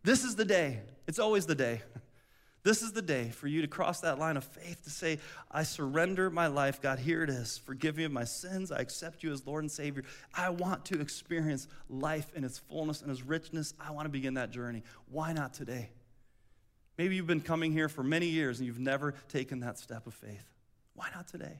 this 0.03 0.23
is 0.23 0.35
the 0.35 0.45
day. 0.45 0.79
It's 1.07 1.19
always 1.19 1.45
the 1.45 1.55
day. 1.55 1.81
This 2.65 2.81
is 2.81 2.93
the 2.93 3.01
day 3.03 3.29
for 3.29 3.45
you 3.45 3.61
to 3.61 3.67
cross 3.67 3.99
that 3.99 4.17
line 4.17 4.37
of 4.37 4.43
faith 4.43 4.83
to 4.85 4.89
say, 4.89 5.19
I 5.51 5.61
surrender 5.61 6.31
my 6.31 6.47
life. 6.47 6.81
God, 6.81 6.97
here 6.97 7.21
it 7.21 7.29
is. 7.29 7.59
Forgive 7.59 7.95
me 7.95 8.05
of 8.05 8.11
my 8.11 8.23
sins. 8.23 8.71
I 8.71 8.79
accept 8.79 9.21
you 9.21 9.31
as 9.31 9.45
Lord 9.45 9.63
and 9.63 9.71
Savior. 9.71 10.03
I 10.33 10.49
want 10.49 10.83
to 10.85 10.99
experience 10.99 11.67
life 11.91 12.31
in 12.35 12.43
its 12.43 12.57
fullness 12.57 13.03
and 13.03 13.11
its 13.11 13.21
richness. 13.21 13.75
I 13.79 13.91
want 13.91 14.07
to 14.07 14.09
begin 14.09 14.33
that 14.33 14.49
journey. 14.49 14.81
Why 15.11 15.31
not 15.31 15.53
today? 15.53 15.91
Maybe 16.97 17.15
you've 17.15 17.27
been 17.27 17.39
coming 17.39 17.71
here 17.71 17.87
for 17.87 18.01
many 18.01 18.25
years 18.25 18.57
and 18.57 18.65
you've 18.65 18.79
never 18.79 19.13
taken 19.29 19.59
that 19.59 19.77
step 19.77 20.07
of 20.07 20.15
faith. 20.15 20.51
Why 20.95 21.09
not 21.13 21.27
today? 21.27 21.59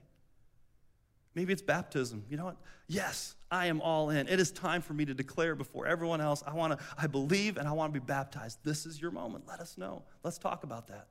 Maybe 1.35 1.51
it's 1.51 1.61
baptism. 1.61 2.23
You 2.29 2.37
know 2.37 2.45
what? 2.45 2.57
Yes, 2.87 3.35
I 3.51 3.67
am 3.67 3.81
all 3.81 4.09
in. 4.09 4.27
It 4.27 4.39
is 4.39 4.51
time 4.51 4.81
for 4.81 4.93
me 4.93 5.05
to 5.05 5.13
declare 5.13 5.53
before 5.53 5.85
everyone 5.85 6.21
else. 6.21 6.43
I 6.47 6.53
want 6.53 6.77
to 6.77 6.85
I 6.97 7.07
believe 7.07 7.57
and 7.57 7.67
I 7.67 7.73
want 7.73 7.93
to 7.93 7.99
be 7.99 8.03
baptized. 8.03 8.59
This 8.63 8.85
is 8.85 9.01
your 9.01 9.11
moment. 9.11 9.45
Let 9.47 9.59
us 9.59 9.77
know. 9.77 10.03
Let's 10.23 10.37
talk 10.37 10.63
about 10.63 10.87
that. 10.87 11.07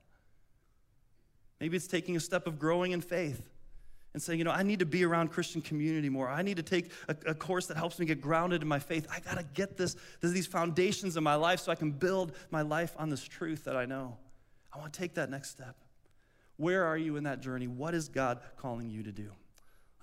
Maybe 1.60 1.76
it's 1.76 1.87
taking 1.87 2.16
a 2.16 2.20
step 2.20 2.46
of 2.46 2.58
growing 2.58 2.92
in 2.92 3.00
faith 3.00 3.42
and 4.14 4.22
saying, 4.22 4.38
you 4.38 4.44
know, 4.44 4.50
I 4.50 4.62
need 4.62 4.78
to 4.78 4.87
be 4.87 5.04
around 5.04 5.30
Christian 5.30 5.60
community 5.60 6.08
more. 6.08 6.28
I 6.28 6.42
need 6.42 6.56
to 6.56 6.62
take 6.62 6.90
a, 7.08 7.16
a 7.26 7.34
course 7.34 7.66
that 7.66 7.76
helps 7.76 7.98
me 7.98 8.06
get 8.06 8.20
grounded 8.20 8.62
in 8.62 8.68
my 8.68 8.78
faith. 8.78 9.06
I 9.10 9.20
got 9.20 9.38
to 9.38 9.44
get 9.54 9.76
this, 9.76 9.96
these 10.22 10.46
foundations 10.46 11.16
in 11.16 11.24
my 11.24 11.34
life 11.34 11.60
so 11.60 11.70
I 11.72 11.74
can 11.74 11.90
build 11.90 12.32
my 12.50 12.62
life 12.62 12.94
on 12.96 13.10
this 13.10 13.25
truth 13.25 13.64
that 13.64 13.77
I 13.77 13.85
know. 13.85 14.16
I 14.72 14.79
want 14.79 14.92
to 14.92 14.98
take 14.98 15.14
that 15.14 15.31
next 15.31 15.50
step. 15.50 15.77
Where 16.56 16.85
are 16.85 16.96
you 16.96 17.16
in 17.16 17.25
that 17.25 17.40
journey? 17.40 17.66
What 17.66 17.94
is 17.94 18.08
God 18.08 18.40
calling 18.56 18.88
you 18.88 19.02
to 19.02 19.12
do? 19.12 19.31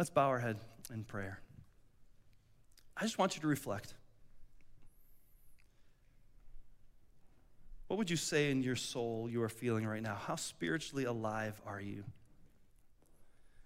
Let's 0.01 0.09
bow 0.09 0.29
our 0.29 0.39
head 0.39 0.57
in 0.91 1.03
prayer. 1.03 1.39
I 2.97 3.03
just 3.03 3.19
want 3.19 3.35
you 3.35 3.41
to 3.41 3.47
reflect. 3.47 3.93
What 7.85 7.97
would 7.97 8.09
you 8.09 8.17
say 8.17 8.49
in 8.49 8.63
your 8.63 8.75
soul 8.75 9.29
you 9.29 9.43
are 9.43 9.47
feeling 9.47 9.85
right 9.85 10.01
now? 10.01 10.15
How 10.15 10.37
spiritually 10.37 11.03
alive 11.03 11.61
are 11.67 11.79
you? 11.79 12.03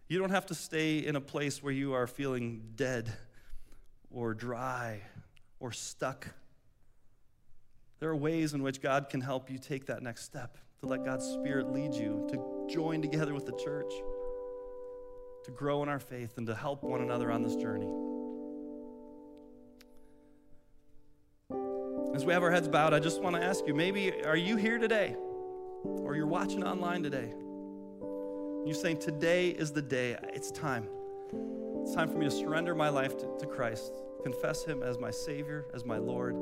You 0.10 0.20
don't 0.20 0.32
have 0.32 0.46
to 0.48 0.54
stay 0.54 0.98
in 0.98 1.16
a 1.16 1.22
place 1.22 1.64
where 1.64 1.72
you 1.72 1.94
are 1.94 2.06
feeling 2.06 2.64
dead 2.76 3.14
or 4.12 4.34
dry 4.34 5.04
or 5.62 5.72
stuck. 5.72 6.28
There 8.02 8.10
are 8.10 8.16
ways 8.18 8.54
in 8.54 8.62
which 8.62 8.82
God 8.82 9.08
can 9.08 9.22
help 9.22 9.50
you 9.50 9.58
take 9.58 9.86
that 9.86 10.04
next 10.04 10.26
step, 10.26 10.58
to 10.82 10.86
let 10.86 11.06
God's 11.06 11.26
Spirit 11.26 11.72
lead 11.72 11.94
you, 11.94 12.28
to 12.30 12.68
join 12.70 13.02
together 13.02 13.34
with 13.34 13.46
the 13.46 13.56
church 13.56 13.94
to 15.46 15.52
grow 15.52 15.84
in 15.84 15.90
our 15.90 16.00
faith 16.00 16.38
and 16.38 16.48
to 16.48 16.56
help 16.56 16.84
one 16.84 17.02
another 17.02 17.32
on 17.32 17.44
this 17.44 17.56
journey. 17.56 17.88
As 22.16 22.26
we 22.26 22.34
have 22.34 22.42
our 22.42 22.50
heads 22.50 22.68
bowed, 22.68 22.94
I 22.94 23.00
just 23.00 23.22
want 23.22 23.36
to 23.36 23.44
ask 23.44 23.68
you 23.68 23.74
maybe 23.74 24.24
are 24.24 24.38
you 24.38 24.56
here 24.56 24.80
today 24.80 25.16
or 25.84 26.16
you're 26.16 26.26
watching 26.26 26.64
online 26.64 27.04
today? 27.04 27.32
You're 28.66 28.74
saying, 28.74 28.98
Today 28.98 29.50
is 29.50 29.72
the 29.72 29.82
day, 29.82 30.18
it's 30.34 30.50
time. 30.50 30.88
It's 31.84 31.94
time 31.94 32.10
for 32.10 32.18
me 32.18 32.26
to 32.26 32.32
surrender 32.32 32.74
my 32.74 32.90
life 32.90 33.16
to, 33.18 33.38
to 33.38 33.46
Christ, 33.46 33.94
confess 34.24 34.66
Him 34.66 34.82
as 34.82 34.98
my 34.98 35.12
Savior, 35.12 35.66
as 35.76 35.86
my 35.86 35.98
Lord. 35.98 36.36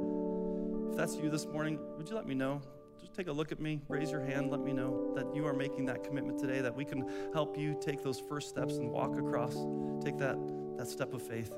If 0.91 0.95
that's 0.95 1.18
you 1.18 1.30
this 1.30 1.45
morning, 1.45 1.78
would 1.97 2.10
you 2.10 2.16
let 2.16 2.26
me 2.26 2.36
know? 2.36 2.62
Just 3.04 3.16
take 3.16 3.28
a 3.28 3.34
look 3.34 3.51
at 3.51 3.60
me, 3.60 3.82
raise 3.89 4.10
your 4.12 4.22
hand, 4.22 4.49
let 4.49 4.62
me 4.62 4.72
know 4.72 5.14
that 5.14 5.36
you 5.36 5.45
are 5.45 5.54
making 5.54 5.86
that 5.88 6.06
commitment 6.06 6.39
today, 6.39 6.62
that 6.62 6.74
we 6.74 6.86
can 6.86 7.06
help 7.34 7.58
you 7.58 7.78
take 7.82 8.01
those 8.01 8.18
first 8.18 8.47
steps 8.47 8.78
and 8.78 8.89
walk 8.89 9.18
across, 9.18 9.54
take 10.01 10.18
that, 10.20 10.38
that 10.78 10.88
step 10.88 11.14
of 11.14 11.22
faith. 11.22 11.51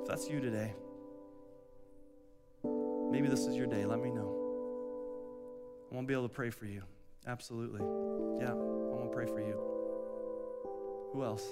If 0.00 0.08
that's 0.08 0.26
you 0.26 0.40
today, 0.40 0.72
maybe 3.10 3.28
this 3.28 3.40
is 3.40 3.56
your 3.56 3.66
day, 3.66 3.84
let 3.84 4.00
me 4.00 4.10
know. 4.10 4.38
I 5.90 5.94
won't 5.94 6.08
be 6.08 6.14
able 6.14 6.28
to 6.28 6.34
pray 6.34 6.48
for 6.48 6.64
you. 6.64 6.82
Absolutely. 7.26 7.82
Yeah, 8.40 8.52
I 8.52 8.54
want 8.54 9.10
to 9.10 9.14
pray 9.14 9.26
for 9.26 9.40
you. 9.40 9.60
Who 11.12 11.22
else? 11.22 11.44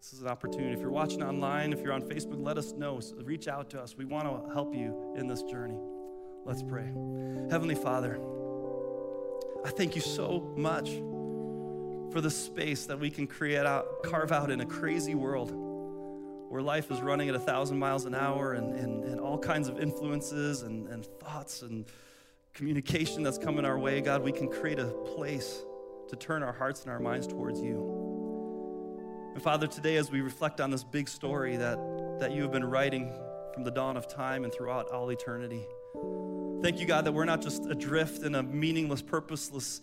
This 0.00 0.12
is 0.12 0.22
an 0.22 0.28
opportunity. 0.28 0.72
If 0.72 0.80
you're 0.80 0.90
watching 0.90 1.22
online, 1.22 1.72
if 1.72 1.80
you're 1.80 1.92
on 1.92 2.02
Facebook, 2.02 2.42
let 2.42 2.56
us 2.56 2.72
know. 2.72 3.00
Reach 3.16 3.48
out 3.48 3.68
to 3.70 3.80
us. 3.80 3.96
We 3.96 4.04
want 4.04 4.24
to 4.24 4.52
help 4.52 4.74
you 4.74 5.14
in 5.16 5.26
this 5.26 5.42
journey. 5.42 5.78
Let's 6.44 6.62
pray. 6.62 6.86
Heavenly 7.50 7.74
Father, 7.74 8.18
I 9.64 9.70
thank 9.70 9.96
you 9.96 10.00
so 10.00 10.52
much 10.56 10.88
for 12.12 12.20
the 12.20 12.30
space 12.30 12.86
that 12.86 12.98
we 12.98 13.10
can 13.10 13.26
create 13.26 13.66
out, 13.66 14.02
carve 14.02 14.32
out 14.32 14.50
in 14.50 14.60
a 14.60 14.66
crazy 14.66 15.14
world 15.14 15.52
where 16.48 16.62
life 16.62 16.90
is 16.90 17.02
running 17.02 17.28
at 17.28 17.34
a 17.34 17.40
thousand 17.40 17.78
miles 17.78 18.06
an 18.06 18.14
hour 18.14 18.54
and, 18.54 18.74
and, 18.74 19.04
and 19.04 19.20
all 19.20 19.38
kinds 19.38 19.68
of 19.68 19.78
influences 19.78 20.62
and, 20.62 20.88
and 20.88 21.04
thoughts 21.20 21.60
and 21.62 21.84
communication 22.54 23.22
that's 23.22 23.36
coming 23.36 23.64
our 23.64 23.78
way, 23.78 24.00
God, 24.00 24.22
we 24.22 24.32
can 24.32 24.48
create 24.48 24.78
a 24.78 24.86
place 24.86 25.62
to 26.08 26.16
turn 26.16 26.42
our 26.42 26.52
hearts 26.52 26.82
and 26.82 26.90
our 26.90 26.98
minds 26.98 27.26
towards 27.26 27.60
you. 27.60 27.97
And 29.38 29.44
Father, 29.44 29.68
today 29.68 29.98
as 29.98 30.10
we 30.10 30.20
reflect 30.20 30.60
on 30.60 30.72
this 30.72 30.82
big 30.82 31.08
story 31.08 31.56
that, 31.58 31.78
that 32.18 32.32
you 32.32 32.42
have 32.42 32.50
been 32.50 32.64
writing 32.64 33.12
from 33.54 33.62
the 33.62 33.70
dawn 33.70 33.96
of 33.96 34.08
time 34.08 34.42
and 34.42 34.52
throughout 34.52 34.90
all 34.90 35.12
eternity, 35.12 35.64
thank 36.60 36.80
you, 36.80 36.86
God, 36.86 37.04
that 37.04 37.12
we're 37.12 37.24
not 37.24 37.40
just 37.40 37.64
adrift 37.66 38.24
in 38.24 38.34
a 38.34 38.42
meaningless, 38.42 39.00
purposeless 39.00 39.80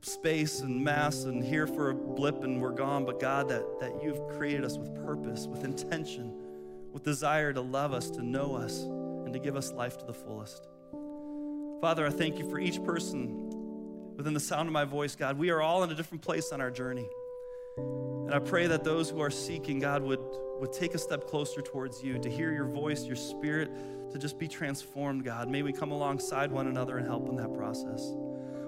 space 0.00 0.60
and 0.60 0.82
mass 0.82 1.24
and 1.24 1.44
here 1.44 1.66
for 1.66 1.90
a 1.90 1.94
blip 1.94 2.44
and 2.44 2.62
we're 2.62 2.70
gone, 2.70 3.04
but 3.04 3.20
God, 3.20 3.50
that, 3.50 3.78
that 3.78 4.02
you've 4.02 4.26
created 4.38 4.64
us 4.64 4.78
with 4.78 4.94
purpose, 4.94 5.46
with 5.46 5.64
intention, 5.64 6.32
with 6.90 7.02
desire 7.02 7.52
to 7.52 7.60
love 7.60 7.92
us, 7.92 8.08
to 8.08 8.22
know 8.22 8.54
us, 8.54 8.84
and 8.84 9.34
to 9.34 9.38
give 9.38 9.54
us 9.54 9.70
life 9.70 9.98
to 9.98 10.06
the 10.06 10.14
fullest. 10.14 10.66
Father, 11.82 12.06
I 12.06 12.10
thank 12.10 12.38
you 12.38 12.48
for 12.48 12.58
each 12.58 12.82
person 12.82 14.14
within 14.16 14.32
the 14.32 14.40
sound 14.40 14.66
of 14.66 14.72
my 14.72 14.86
voice, 14.86 15.14
God. 15.14 15.36
We 15.36 15.50
are 15.50 15.60
all 15.60 15.84
in 15.84 15.90
a 15.90 15.94
different 15.94 16.22
place 16.22 16.52
on 16.52 16.62
our 16.62 16.70
journey. 16.70 17.06
And 18.34 18.42
I 18.42 18.50
pray 18.50 18.66
that 18.66 18.82
those 18.82 19.08
who 19.08 19.20
are 19.20 19.30
seeking, 19.30 19.78
God, 19.78 20.02
would, 20.02 20.18
would 20.58 20.72
take 20.72 20.96
a 20.96 20.98
step 20.98 21.28
closer 21.28 21.62
towards 21.62 22.02
you, 22.02 22.18
to 22.18 22.28
hear 22.28 22.50
your 22.50 22.66
voice, 22.66 23.04
your 23.04 23.14
spirit, 23.14 23.70
to 24.10 24.18
just 24.18 24.40
be 24.40 24.48
transformed, 24.48 25.24
God. 25.24 25.48
May 25.48 25.62
we 25.62 25.72
come 25.72 25.92
alongside 25.92 26.50
one 26.50 26.66
another 26.66 26.98
and 26.98 27.06
help 27.06 27.28
in 27.28 27.36
that 27.36 27.54
process. 27.54 28.12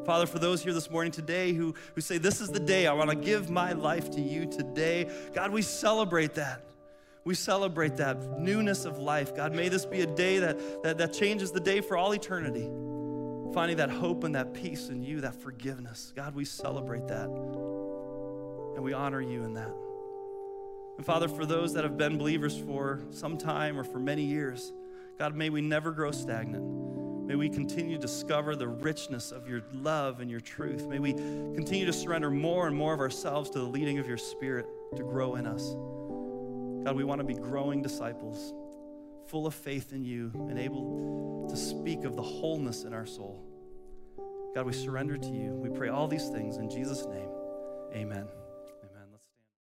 Father, 0.05 0.25
for 0.25 0.39
those 0.39 0.62
here 0.62 0.73
this 0.73 0.89
morning 0.89 1.11
today 1.11 1.53
who, 1.53 1.75
who 1.97 2.01
say, 2.01 2.17
This 2.17 2.41
is 2.41 2.51
the 2.51 2.61
day 2.61 2.87
I 2.87 2.93
want 2.93 3.11
to 3.11 3.17
give 3.17 3.51
my 3.51 3.73
life 3.73 4.09
to 4.12 4.21
you 4.21 4.47
today, 4.47 5.11
God, 5.35 5.51
we 5.51 5.62
celebrate 5.62 6.35
that. 6.35 6.62
We 7.25 7.35
celebrate 7.35 7.97
that 7.97 8.39
newness 8.39 8.85
of 8.85 8.99
life. 8.99 9.35
God, 9.35 9.53
may 9.53 9.69
this 9.69 9.85
be 9.85 10.03
a 10.03 10.07
day 10.07 10.39
that, 10.39 10.85
that, 10.85 10.99
that 10.99 11.12
changes 11.12 11.51
the 11.51 11.59
day 11.59 11.81
for 11.81 11.97
all 11.97 12.12
eternity 12.12 12.71
finding 13.53 13.79
that 13.79 13.91
hope 13.91 14.23
and 14.23 14.35
that 14.35 14.53
peace 14.53 14.91
in 14.91 15.03
you, 15.03 15.23
that 15.23 15.35
forgiveness. 15.35 16.12
God, 16.14 16.35
we 16.35 16.45
celebrate 16.45 17.09
that. 17.09 17.76
And 18.77 18.85
we 18.85 18.93
honor 18.93 19.20
you 19.20 19.43
in 19.43 19.55
that. 19.55 19.74
And 20.97 21.05
Father, 21.05 21.29
for 21.29 21.45
those 21.45 21.72
that 21.74 21.83
have 21.83 21.97
been 21.97 22.16
believers 22.16 22.57
for 22.57 23.01
some 23.11 23.37
time 23.37 23.79
or 23.79 23.85
for 23.85 23.99
many 23.99 24.22
years, 24.22 24.72
God, 25.18 25.35
may 25.35 25.51
we 25.51 25.61
never 25.61 25.91
grow 25.91 26.12
stagnant. 26.12 26.64
May 27.27 27.35
we 27.35 27.49
continue 27.49 27.97
to 27.97 28.01
discover 28.01 28.55
the 28.55 28.68
richness 28.68 29.33
of 29.33 29.49
your 29.49 29.62
love 29.72 30.20
and 30.20 30.31
your 30.31 30.41
truth. 30.41 30.87
May 30.87 31.01
we 31.01 31.12
continue 31.12 31.85
to 31.85 31.93
surrender 31.93 32.31
more 32.31 32.68
and 32.68 32.77
more 32.77 32.95
of 32.95 33.01
ourselves 33.01 33.51
to 33.51 33.59
the 33.59 33.64
leading 33.64 33.99
of 33.99 34.07
your 34.07 34.16
Spirit 34.16 34.66
to 34.95 35.03
grow 35.03 35.35
in 35.35 35.47
us. 35.47 35.74
God, 36.85 36.95
we 36.95 37.03
want 37.03 37.20
to 37.20 37.27
be 37.27 37.35
growing 37.35 37.83
disciples 37.83 38.55
full 39.27 39.47
of 39.47 39.55
faith 39.55 39.93
in 39.93 40.05
you 40.05 40.31
and 40.35 40.57
able 40.57 41.49
to 41.51 41.57
speak 41.57 42.05
of 42.05 42.14
the 42.14 42.22
wholeness 42.22 42.85
in 42.85 42.95
our 42.95 43.07
soul. 43.07 43.43
God, 44.55 44.66
we 44.66 44.72
surrender 44.72 45.18
to 45.18 45.29
you. 45.29 45.53
We 45.55 45.68
pray 45.68 45.89
all 45.89 46.07
these 46.07 46.29
things 46.29 46.59
in 46.59 46.70
Jesus' 46.70 47.05
name. 47.07 47.29
Amen. 47.93 48.27